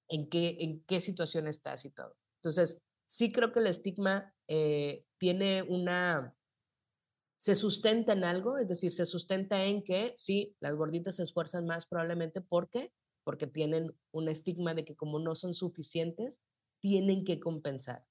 En 0.09 0.29
qué, 0.29 0.57
en 0.61 0.85
qué 0.85 1.01
situación 1.01 1.49
estás 1.49 1.85
y 1.85 1.91
todo. 1.91 2.17
Entonces, 2.37 2.81
sí 3.07 3.33
creo 3.33 3.53
que 3.53 3.61
el 3.61 3.67
estigma 3.67 4.35
eh, 4.49 5.05
tiene 5.19 5.63
una... 5.63 6.33
Se 7.39 7.55
sustenta 7.55 8.13
en 8.13 8.25
algo, 8.25 8.57
es 8.59 8.69
decir, 8.69 8.93
se 8.93 9.05
sustenta 9.05 9.65
en 9.65 9.83
que 9.83 10.13
sí, 10.17 10.57
las 10.61 10.75
gorditas 10.75 11.17
se 11.17 11.23
esfuerzan 11.23 11.67
más 11.67 11.87
probablemente 11.87 12.41
porque 12.41 12.93
porque 13.27 13.49
tienen 13.49 13.93
un 14.13 14.29
estigma 14.29 14.73
de 14.73 14.85
que 14.85 14.95
como 14.95 15.19
no 15.19 15.35
son 15.35 15.53
suficientes, 15.53 16.45
tienen 16.81 17.25
que 17.25 17.41
compensar. 17.41 18.07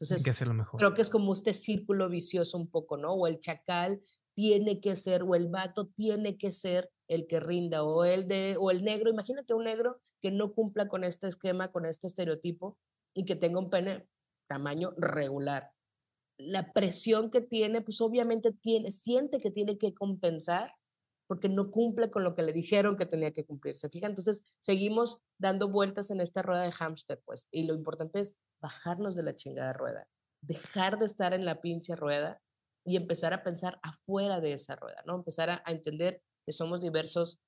Entonces, 0.00 0.48
mejor. 0.48 0.78
creo 0.78 0.94
que 0.94 1.02
es 1.02 1.10
como 1.10 1.32
este 1.32 1.52
círculo 1.52 2.08
vicioso 2.08 2.56
un 2.56 2.68
poco, 2.68 2.96
¿no? 2.96 3.12
O 3.12 3.26
el 3.26 3.38
chacal 3.38 4.00
tiene 4.34 4.80
que 4.80 4.96
ser, 4.96 5.22
o 5.22 5.34
el 5.34 5.48
vato 5.48 5.88
tiene 5.88 6.38
que 6.38 6.52
ser 6.52 6.90
el 7.08 7.26
que 7.26 7.40
rinda, 7.40 7.84
o 7.84 8.04
el, 8.04 8.26
de, 8.28 8.56
o 8.58 8.70
el 8.70 8.84
negro, 8.84 9.10
imagínate 9.10 9.52
un 9.52 9.64
negro 9.64 10.00
que 10.20 10.30
no 10.30 10.54
cumpla 10.54 10.88
con 10.88 11.04
este 11.04 11.26
esquema, 11.26 11.72
con 11.72 11.84
este 11.84 12.06
estereotipo, 12.06 12.78
y 13.14 13.24
que 13.24 13.36
tenga 13.36 13.58
un 13.58 13.68
pene 13.68 14.08
tamaño 14.48 14.92
regular. 14.96 15.72
la 16.38 16.72
presión 16.72 17.30
que 17.30 17.42
tiene, 17.42 17.82
pues 17.82 18.00
obviamente 18.00 18.50
tiene, 18.50 18.92
siente 18.92 19.40
que 19.40 19.50
tiene 19.50 19.76
que 19.76 19.92
compensar 19.92 20.74
porque 21.26 21.48
no 21.48 21.70
cumple 21.70 22.10
con 22.10 22.24
lo 22.24 22.34
que 22.34 22.42
le 22.42 22.52
dijeron 22.52 22.96
que 22.96 23.06
tenía 23.06 23.30
que 23.30 23.44
cumplirse. 23.44 23.88
Fija, 23.88 24.08
entonces 24.08 24.42
seguimos 24.58 25.22
dando 25.38 25.70
vueltas 25.70 26.10
en 26.10 26.20
esta 26.20 26.42
rueda 26.42 26.62
de 26.62 26.72
hámster, 26.72 27.22
pues, 27.24 27.46
y 27.52 27.64
lo 27.64 27.74
importante 27.74 28.18
es 28.18 28.36
bajarnos 28.60 29.16
de 29.16 29.22
la 29.22 29.36
chingada 29.36 29.72
rueda, 29.72 30.06
dejar 30.42 30.98
de 30.98 31.06
estar 31.06 31.34
en 31.34 31.44
la 31.44 31.60
pinche 31.60 31.96
rueda 31.96 32.40
y 32.84 32.96
empezar 32.96 33.32
a 33.32 33.42
pensar 33.42 33.78
afuera 33.82 34.40
de 34.40 34.52
esa 34.52 34.76
rueda, 34.76 35.02
¿no? 35.06 35.16
Empezar 35.16 35.50
a, 35.50 35.62
entender 35.66 36.22
que 36.46 36.52
somos 36.52 36.80
diversos 36.80 37.38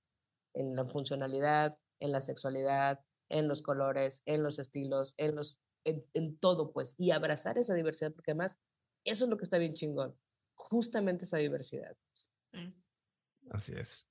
en 0.55 0.77
la 0.77 0.85
funcionalidad, 0.85 1.79
en 2.01 2.13
la 2.13 2.21
sexualidad, 2.21 3.01
en 3.31 3.49
los 3.49 3.63
colores, 3.63 4.23
en 4.27 4.43
los 4.43 4.59
estilos, 4.59 5.15
en 5.17 5.35
los 5.37 5.59
en, 5.85 6.39
todo, 6.39 6.73
pues, 6.73 6.95
y 6.97 7.11
abrazar 7.11 7.59
esa 7.59 7.75
diversidad, 7.75 8.13
porque 8.13 8.31
además 8.31 8.61
eso 9.05 9.25
es 9.25 9.31
lo 9.31 9.37
que 9.37 9.43
está 9.43 9.59
bien 9.59 9.75
chingón, 9.75 10.17
justamente 10.55 11.25
esa 11.25 11.39
diversidad. 11.39 11.97
Pues. 12.07 12.29
Mm. 12.53 12.73
Así 13.51 13.73
es. 13.75 14.09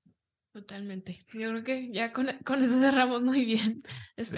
Totalmente. 0.53 1.25
Yo 1.33 1.49
creo 1.49 1.63
que 1.63 1.91
ya 1.93 2.11
con, 2.11 2.27
con 2.45 2.61
eso 2.61 2.77
cerramos 2.79 3.21
muy 3.21 3.45
bien. 3.45 3.83
sí. 4.17 4.37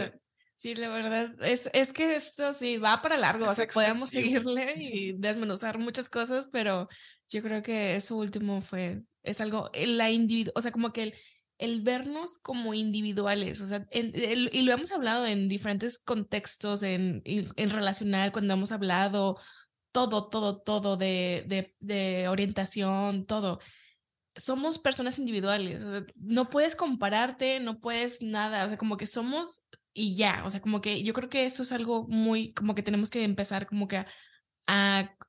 La 0.76 0.88
verdad, 0.88 1.36
es, 1.42 1.70
es 1.74 1.92
que 1.92 2.16
esto 2.16 2.54
sí 2.54 2.78
va 2.78 3.02
para 3.02 3.18
largo, 3.18 3.48
o 3.48 3.54
sea, 3.54 3.68
podemos 3.68 4.10
seguirle 4.10 4.76
y 4.78 5.14
desmenuzar 5.14 5.78
muchas 5.78 6.10
cosas, 6.10 6.48
pero 6.52 6.88
yo 7.30 7.42
creo 7.42 7.62
que 7.62 7.96
eso 7.96 8.16
último 8.18 8.62
fue, 8.62 9.04
es 9.24 9.42
algo, 9.42 9.70
la 9.74 10.10
o 10.56 10.62
sea, 10.62 10.72
como 10.72 10.94
que 10.94 11.04
el, 11.04 11.14
el 11.58 11.82
vernos 11.82 12.38
como 12.38 12.74
individuales, 12.74 13.62
o 13.62 13.68
sea, 13.68 13.86
y 13.92 14.62
lo 14.62 14.72
hemos 14.72 14.92
hablado 14.92 15.26
en 15.26 15.50
diferentes 15.50 16.00
contextos, 16.00 16.84
en, 16.84 17.22
en 17.26 17.70
relacional, 17.70 18.32
cuando 18.32 18.54
hemos 18.54 18.72
hablado 18.72 19.38
todo, 19.92 20.30
todo, 20.30 20.62
todo 20.62 20.98
de, 20.98 21.44
de, 21.48 21.76
de 21.80 22.28
orientación, 22.28 23.26
todo. 23.26 23.60
Somos 24.36 24.80
personas 24.80 25.20
individuales, 25.20 25.84
no 26.16 26.50
puedes 26.50 26.76
compararte, 26.76 27.60
no 27.60 27.80
puedes 27.80 28.22
nada, 28.22 28.66
o 28.66 28.68
sea, 28.68 28.78
como 28.78 28.98
que 28.98 29.08
somos 29.08 29.64
y 29.94 30.16
ya, 30.16 30.44
o 30.46 30.50
sea, 30.50 30.62
como 30.62 30.82
que 30.82 31.04
yo 31.04 31.14
creo 31.14 31.30
que 31.30 31.46
eso 31.46 31.64
es 31.64 31.72
algo 31.72 32.08
muy, 32.08 32.54
como 32.54 32.76
que 32.76 32.84
tenemos 32.84 33.10
que 33.10 33.24
empezar 33.24 33.68
como 33.68 33.88
que 33.88 33.98
a, 33.98 34.08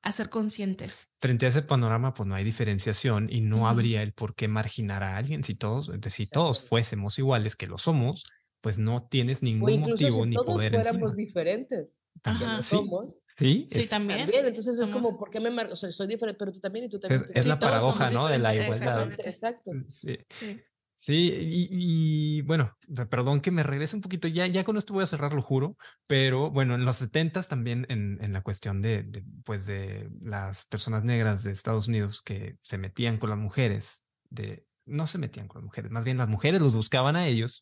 a, 0.01 0.11
ser 0.11 0.29
conscientes. 0.29 1.11
Frente 1.19 1.45
a 1.45 1.49
ese 1.49 1.61
panorama, 1.61 2.13
pues 2.13 2.27
no 2.27 2.35
hay 2.35 2.43
diferenciación 2.43 3.27
y 3.29 3.41
no 3.41 3.67
habría 3.67 4.01
el 4.01 4.13
por 4.13 4.33
qué 4.35 4.47
marginar 4.47 5.03
a 5.03 5.17
alguien 5.17 5.43
si 5.43 5.55
todos, 5.55 5.91
si 6.07 6.27
todos 6.27 6.61
fuésemos 6.61 7.19
iguales, 7.19 7.55
que 7.55 7.67
lo 7.67 7.77
somos, 7.77 8.23
pues 8.61 8.79
no 8.79 9.07
tienes 9.07 9.43
ningún 9.43 9.69
o 9.69 9.73
incluso 9.73 10.03
motivo 10.03 10.23
si 10.23 10.29
ni 10.29 10.35
todos 10.35 10.53
poder. 10.53 10.73
fuéramos 10.73 11.15
diferentes, 11.15 11.99
también 12.21 12.63
somos. 12.63 13.21
Sí, 13.37 13.67
sí 13.69 13.87
también. 13.87 14.21
también. 14.21 14.47
Entonces 14.47 14.79
es 14.79 14.89
como, 14.89 15.17
¿por 15.17 15.29
qué 15.29 15.39
me 15.39 15.51
marco? 15.51 15.75
soy 15.75 16.07
diferente, 16.07 16.39
pero 16.39 16.51
tú 16.51 16.59
también 16.59 16.85
y 16.85 16.89
tú 16.89 16.99
también. 16.99 17.25
Es, 17.33 17.45
la 17.45 17.59
paradoja, 17.59 18.09
¿no? 18.09 18.27
De 18.27 18.39
la 18.39 18.55
igualdad. 18.55 19.11
Exacto. 19.19 19.71
Sí. 19.87 20.17
sí. 20.29 20.59
Y, 21.07 22.41
bueno, 22.43 22.75
perdón 23.09 23.41
que 23.41 23.51
me 23.51 23.63
regrese 23.63 23.95
un 23.95 24.01
poquito, 24.01 24.27
ya, 24.27 24.47
ya 24.47 24.63
con 24.63 24.77
esto 24.77 24.93
voy 24.93 25.03
a 25.03 25.07
cerrar, 25.07 25.33
lo 25.33 25.41
juro, 25.41 25.77
pero 26.07 26.51
bueno, 26.51 26.75
en 26.75 26.85
los 26.85 26.97
70 26.97 27.41
también 27.43 27.85
en, 27.89 28.17
en 28.21 28.33
la 28.33 28.41
cuestión 28.41 28.81
de, 28.81 29.03
de, 29.03 29.23
pues 29.43 29.65
de 29.65 30.09
las 30.21 30.65
personas 30.65 31.03
negras 31.03 31.43
de 31.43 31.51
Estados 31.51 31.87
Unidos 31.87 32.21
que 32.21 32.57
se 32.61 32.77
metían 32.77 33.17
con 33.17 33.29
las 33.29 33.39
mujeres, 33.39 34.07
de, 34.29 34.65
no 34.85 35.07
se 35.07 35.17
metían 35.17 35.47
con 35.47 35.61
las 35.61 35.65
mujeres, 35.65 35.91
más 35.91 36.05
bien 36.05 36.17
las 36.17 36.29
mujeres 36.29 36.61
los 36.61 36.75
buscaban 36.75 37.15
a 37.15 37.27
ellos. 37.27 37.61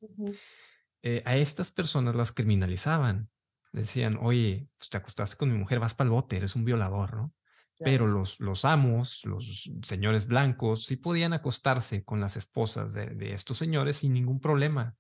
Eh, 1.06 1.22
a 1.26 1.36
estas 1.36 1.70
personas 1.70 2.16
las 2.16 2.32
criminalizaban. 2.32 3.30
Decían, 3.74 4.18
oye, 4.22 4.70
pues 4.78 4.90
te 4.90 4.98
acostaste 4.98 5.36
con 5.36 5.52
mi 5.52 5.58
mujer, 5.58 5.80
vas 5.80 5.96
para 5.96 6.06
el 6.06 6.12
bote, 6.12 6.38
eres 6.38 6.56
un 6.56 6.64
violador, 6.64 7.16
¿no? 7.16 7.34
Pero 7.80 8.08
los, 8.08 8.40
los 8.40 8.66
amos, 8.66 9.26
los 9.26 9.72
señores 9.84 10.28
blancos, 10.28 10.86
sí 10.86 10.96
podían 10.96 11.34
acostarse 11.34 12.04
con 12.04 12.20
las 12.20 12.38
esposas 12.38 12.94
de, 12.94 13.08
de 13.08 13.34
estos 13.34 13.58
señores 13.58 13.98
sin 13.98 14.14
ningún 14.14 14.40
problema. 14.40 14.96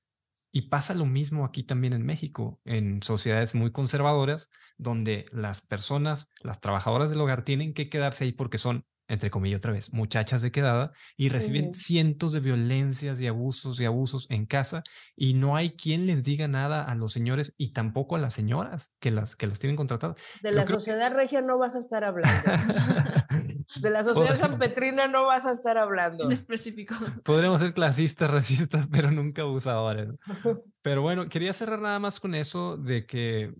Y 0.51 0.69
pasa 0.69 0.93
lo 0.93 1.05
mismo 1.05 1.45
aquí 1.45 1.63
también 1.63 1.93
en 1.93 2.05
México, 2.05 2.59
en 2.63 3.01
sociedades 3.01 3.55
muy 3.55 3.71
conservadoras, 3.71 4.51
donde 4.77 5.25
las 5.31 5.65
personas, 5.65 6.31
las 6.41 6.59
trabajadoras 6.59 7.09
del 7.09 7.21
hogar 7.21 7.43
tienen 7.43 7.73
que 7.73 7.89
quedarse 7.89 8.25
ahí 8.25 8.31
porque 8.33 8.59
son 8.59 8.85
entre 9.13 9.29
comillas 9.29 9.59
otra 9.59 9.71
vez, 9.71 9.93
muchachas 9.93 10.41
de 10.41 10.51
quedada 10.51 10.91
y 11.15 11.29
reciben 11.29 11.73
cientos 11.73 12.33
de 12.33 12.39
violencias 12.39 13.21
y 13.21 13.27
abusos 13.27 13.79
y 13.79 13.85
abusos 13.85 14.27
en 14.29 14.45
casa 14.45 14.83
y 15.15 15.33
no 15.33 15.55
hay 15.55 15.71
quien 15.71 16.05
les 16.05 16.23
diga 16.23 16.47
nada 16.47 16.83
a 16.83 16.95
los 16.95 17.13
señores 17.13 17.53
y 17.57 17.73
tampoco 17.73 18.15
a 18.15 18.19
las 18.19 18.33
señoras 18.33 18.93
que 18.99 19.11
las 19.11 19.35
que 19.35 19.47
las 19.47 19.59
tienen 19.59 19.75
contratadas. 19.75 20.17
De 20.41 20.51
la 20.51 20.65
sociedad 20.65 21.13
regia 21.13 21.41
no 21.41 21.57
vas 21.57 21.75
a 21.75 21.79
estar 21.79 22.03
hablando. 22.03 22.51
de 23.81 23.89
la 23.89 24.03
sociedad 24.03 24.35
sanpetrina 24.35 25.07
no 25.07 25.25
vas 25.25 25.45
a 25.45 25.51
estar 25.51 25.77
hablando. 25.77 26.25
En 26.25 26.31
específico. 26.31 26.95
Podremos 27.23 27.61
ser 27.61 27.73
clasistas, 27.73 28.29
racistas, 28.29 28.87
pero 28.91 29.11
nunca 29.11 29.43
abusadores. 29.43 30.09
Pero 30.81 31.01
bueno, 31.01 31.29
quería 31.29 31.53
cerrar 31.53 31.79
nada 31.79 31.99
más 31.99 32.19
con 32.19 32.35
eso 32.35 32.77
de 32.77 33.05
que 33.05 33.53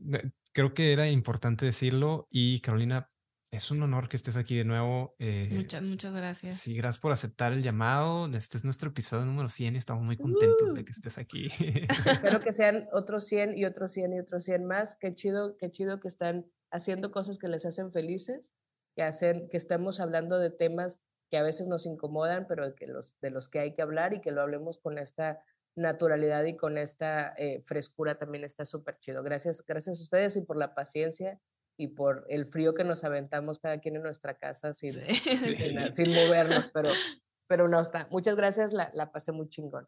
creo 0.54 0.74
que 0.74 0.94
era 0.94 1.10
importante 1.10 1.66
decirlo 1.66 2.28
y 2.30 2.60
Carolina, 2.62 3.10
es 3.54 3.70
un 3.70 3.84
honor 3.84 4.10
que 4.10 4.18
estés 4.18 4.36
aquí 4.36 4.58
de 4.58 4.66
nuevo. 4.66 5.16
Eh, 5.20 5.48
muchas, 5.52 5.84
muchas 5.84 6.12
gracias. 6.12 6.60
Sí, 6.60 6.76
gracias 6.76 7.00
por 7.00 7.12
aceptar 7.12 7.54
el 7.54 7.62
llamado. 7.62 8.26
Este 8.36 8.58
es 8.58 8.66
nuestro 8.66 8.90
episodio 8.90 9.26
número 9.26 9.48
100 9.48 9.76
y 9.76 9.78
estamos 9.78 10.02
muy 10.02 10.18
contentos 10.18 10.74
de 10.74 10.82
uh. 10.82 10.84
que 10.86 10.92
estés 10.92 11.20
aquí. 11.20 11.50
Espero 12.10 12.40
que 12.40 12.52
sean 12.52 12.88
otros 12.92 13.26
100 13.28 13.56
y 13.56 13.66
otros 13.66 13.92
100 13.92 14.14
y 14.14 14.20
otros 14.20 14.44
100 14.46 14.66
más. 14.66 14.98
Qué 15.00 15.14
chido, 15.14 15.56
qué 15.58 15.70
chido 15.70 16.00
que 16.00 16.08
están 16.08 16.52
haciendo 16.72 17.12
cosas 17.12 17.38
que 17.38 17.48
les 17.48 17.64
hacen 17.68 17.92
felices, 17.92 18.56
que 18.96 19.04
hacen 19.04 19.48
que 19.50 19.58
estemos 19.58 20.00
hablando 20.00 20.40
de 20.40 20.50
temas 20.50 21.02
que 21.30 21.38
a 21.38 21.44
veces 21.44 21.68
nos 21.68 21.86
incomodan, 21.86 22.48
pero 22.48 22.74
que 22.74 22.88
los, 22.88 23.20
de 23.22 23.30
los 23.30 23.50
que 23.50 23.60
hay 23.60 23.74
que 23.76 23.84
hablar 23.84 24.16
y 24.16 24.22
que 24.22 24.32
lo 24.32 24.42
hablemos 24.42 24.80
con 24.80 24.98
esta 24.98 25.44
naturalidad 25.76 26.44
y 26.46 26.56
con 26.56 26.80
esta 26.80 27.36
eh, 27.38 27.62
frescura 27.62 28.18
también 28.18 28.44
está 28.44 28.66
súper 28.66 28.98
chido. 28.98 29.22
Gracias, 29.22 29.64
gracias 29.64 30.00
a 30.00 30.04
ustedes 30.04 30.38
y 30.38 30.42
por 30.42 30.58
la 30.58 30.74
paciencia 30.74 31.40
y 31.78 31.88
por 31.90 32.26
el 32.30 32.46
frío 32.46 32.74
que 32.74 32.84
nos 32.84 33.04
aventamos 33.04 33.60
cada 33.60 33.80
quien 33.80 33.96
en 33.96 34.04
nuestra 34.04 34.38
casa 34.38 34.74
sin, 34.74 34.92
sin, 35.92 36.14
movernos, 36.14 36.72
pero, 36.74 36.90
pero 37.48 37.68
no 37.68 37.80
está. 37.80 38.08
Muchas 38.12 38.36
gracias, 38.36 38.74
la, 38.74 38.92
la 38.94 39.12
pasé 39.12 39.32
muy 39.32 39.50
chingón. 39.50 39.88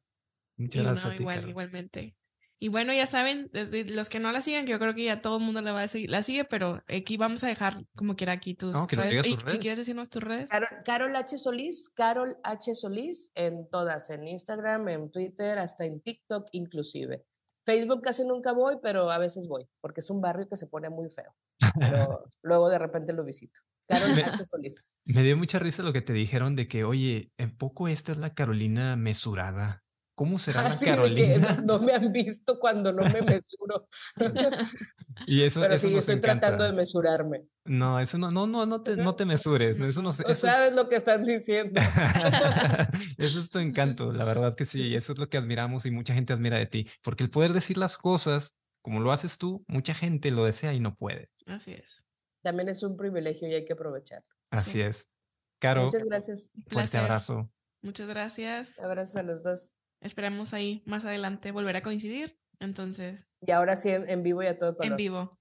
Muchas 0.57 0.83
gracias. 0.83 1.19
igual, 1.19 1.49
igualmente. 1.49 2.15
Y 2.57 2.69
bueno, 2.69 2.93
ya 2.93 3.05
saben, 3.05 3.49
desde 3.51 3.83
los 3.83 4.09
que 4.09 4.19
no 4.19 4.31
la 4.31 4.39
sigan, 4.39 4.65
que 4.65 4.71
yo 4.71 4.79
creo 4.79 4.95
que 4.95 5.03
ya 5.03 5.19
todo 5.19 5.37
el 5.39 5.43
mundo 5.43 5.61
la 5.61 5.73
va 5.73 5.83
a 5.83 5.87
seguir, 5.89 6.09
la 6.09 6.23
sigue, 6.23 6.45
pero 6.45 6.81
aquí 6.87 7.17
vamos 7.17 7.43
a 7.43 7.47
dejar 7.47 7.85
como 7.95 8.15
quiera 8.15 8.31
aquí 8.31 8.53
tus 8.53 8.73
no, 8.73 8.87
que 8.87 8.95
redes. 8.95 9.27
Sus 9.27 9.39
redes. 9.39 9.51
Si 9.51 9.59
quieres 9.59 9.77
decirnos 9.77 10.09
tus 10.09 10.23
redes. 10.23 10.49
Carol, 10.49 10.69
Carol, 10.85 11.15
H. 11.17 11.37
Solís, 11.37 11.89
Carol 11.89 12.37
H. 12.43 12.73
Solís 12.75 13.33
en 13.35 13.69
todas, 13.69 14.09
en 14.09 14.25
Instagram, 14.25 14.87
en 14.87 15.11
Twitter, 15.11 15.59
hasta 15.59 15.83
en 15.83 15.99
TikTok 15.99 16.47
inclusive. 16.53 17.25
Facebook 17.65 18.01
casi 18.01 18.23
nunca 18.25 18.51
voy, 18.53 18.77
pero 18.81 19.09
a 19.09 19.17
veces 19.17 19.47
voy, 19.47 19.67
porque 19.81 20.01
es 20.01 20.09
un 20.09 20.21
barrio 20.21 20.47
que 20.47 20.55
se 20.55 20.67
pone 20.67 20.89
muy 20.89 21.09
feo. 21.09 21.35
Pero 21.79 22.23
luego 22.43 22.69
de 22.69 22.77
repente 22.77 23.13
lo 23.13 23.23
visito. 23.23 23.61
Carol 23.87 24.15
me, 24.15 24.45
Solís. 24.45 24.97
Me 25.05 25.23
dio 25.23 25.37
mucha 25.37 25.59
risa 25.59 25.83
lo 25.83 25.93
que 25.93 26.01
te 26.01 26.13
dijeron 26.13 26.55
de 26.55 26.67
que, 26.67 26.83
oye, 26.83 27.31
en 27.37 27.55
poco 27.55 27.87
esta 27.87 28.11
es 28.11 28.17
la 28.17 28.33
Carolina 28.33 28.95
mesurada. 28.95 29.84
¿Cómo 30.15 30.37
será 30.37 30.63
la 30.63 30.79
Carolina? 30.79 31.61
no 31.65 31.79
me 31.79 31.93
han 31.93 32.11
visto 32.11 32.57
cuando 32.57 32.93
no 32.93 33.03
me 33.03 33.21
mesuro. 33.21 33.87
y 35.27 35.43
eso, 35.43 35.59
Pero 35.59 35.73
eso 35.73 35.89
sí, 35.89 35.95
estoy 35.95 36.21
tratando 36.21 36.63
de 36.63 36.71
mesurarme. 36.71 37.45
No, 37.65 37.99
eso 37.99 38.17
no, 38.17 38.31
no, 38.31 38.47
no, 38.47 38.65
no 38.65 38.81
te, 38.81 38.95
no 38.95 39.15
te 39.15 39.25
mesures. 39.25 39.77
Eso 39.77 40.01
no, 40.01 40.11
eso 40.11 40.33
sabes 40.33 40.73
lo 40.73 40.87
que 40.87 40.95
están 40.95 41.25
diciendo. 41.25 41.81
eso 43.17 43.39
es 43.39 43.49
tu 43.49 43.59
encanto, 43.59 44.13
la 44.13 44.23
verdad 44.23 44.55
que 44.55 44.63
sí. 44.63 44.95
Eso 44.95 45.11
es 45.11 45.19
lo 45.19 45.27
que 45.27 45.37
admiramos 45.37 45.85
y 45.85 45.91
mucha 45.91 46.13
gente 46.13 46.31
admira 46.31 46.57
de 46.57 46.65
ti. 46.65 46.87
Porque 47.03 47.23
el 47.23 47.29
poder 47.29 47.51
decir 47.51 47.77
las 47.77 47.97
cosas 47.97 48.57
como 48.85 48.99
lo 48.99 49.11
haces 49.11 49.39
tú, 49.39 49.65
mucha 49.67 49.95
gente 49.95 50.29
lo 50.29 50.45
desea 50.45 50.71
y 50.73 50.79
no 50.79 50.95
puede. 50.95 51.31
Así 51.47 51.73
es. 51.73 52.07
También 52.43 52.69
es 52.69 52.83
un 52.83 52.95
privilegio 52.95 53.47
y 53.47 53.55
hay 53.55 53.65
que 53.65 53.73
aprovecharlo. 53.73 54.27
Así 54.51 54.79
es. 54.79 55.11
Caro. 55.59 55.85
Muchas 55.85 56.05
gracias. 56.05 56.51
Fuerte 56.67 56.99
abrazo. 56.99 57.51
Muchas 57.81 58.07
gracias. 58.07 58.83
Abrazos 58.83 59.15
a 59.15 59.23
los 59.23 59.41
dos. 59.41 59.74
Esperamos 60.05 60.53
ahí 60.53 60.83
más 60.85 61.03
adelante 61.03 61.51
volver 61.51 61.77
a 61.77 61.81
coincidir. 61.81 62.39
Entonces. 62.59 63.27
Y 63.41 63.51
ahora 63.51 63.75
sí 63.75 63.89
en, 63.89 64.23
vivo 64.23 64.43
y 64.43 64.47
a 64.47 64.57
todo 64.57 64.77
color. 64.77 64.91
En 64.91 64.97
vivo. 64.97 65.39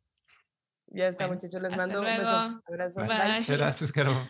Ya 0.86 1.06
está, 1.06 1.28
muchachos. 1.28 1.60
Les 1.60 1.76
mando 1.76 2.00
un 2.00 2.06
beso. 2.06 2.62
Abrazo. 2.66 3.00
Bye. 3.02 3.44
Gracias, 3.46 3.92
Caro. 3.92 4.28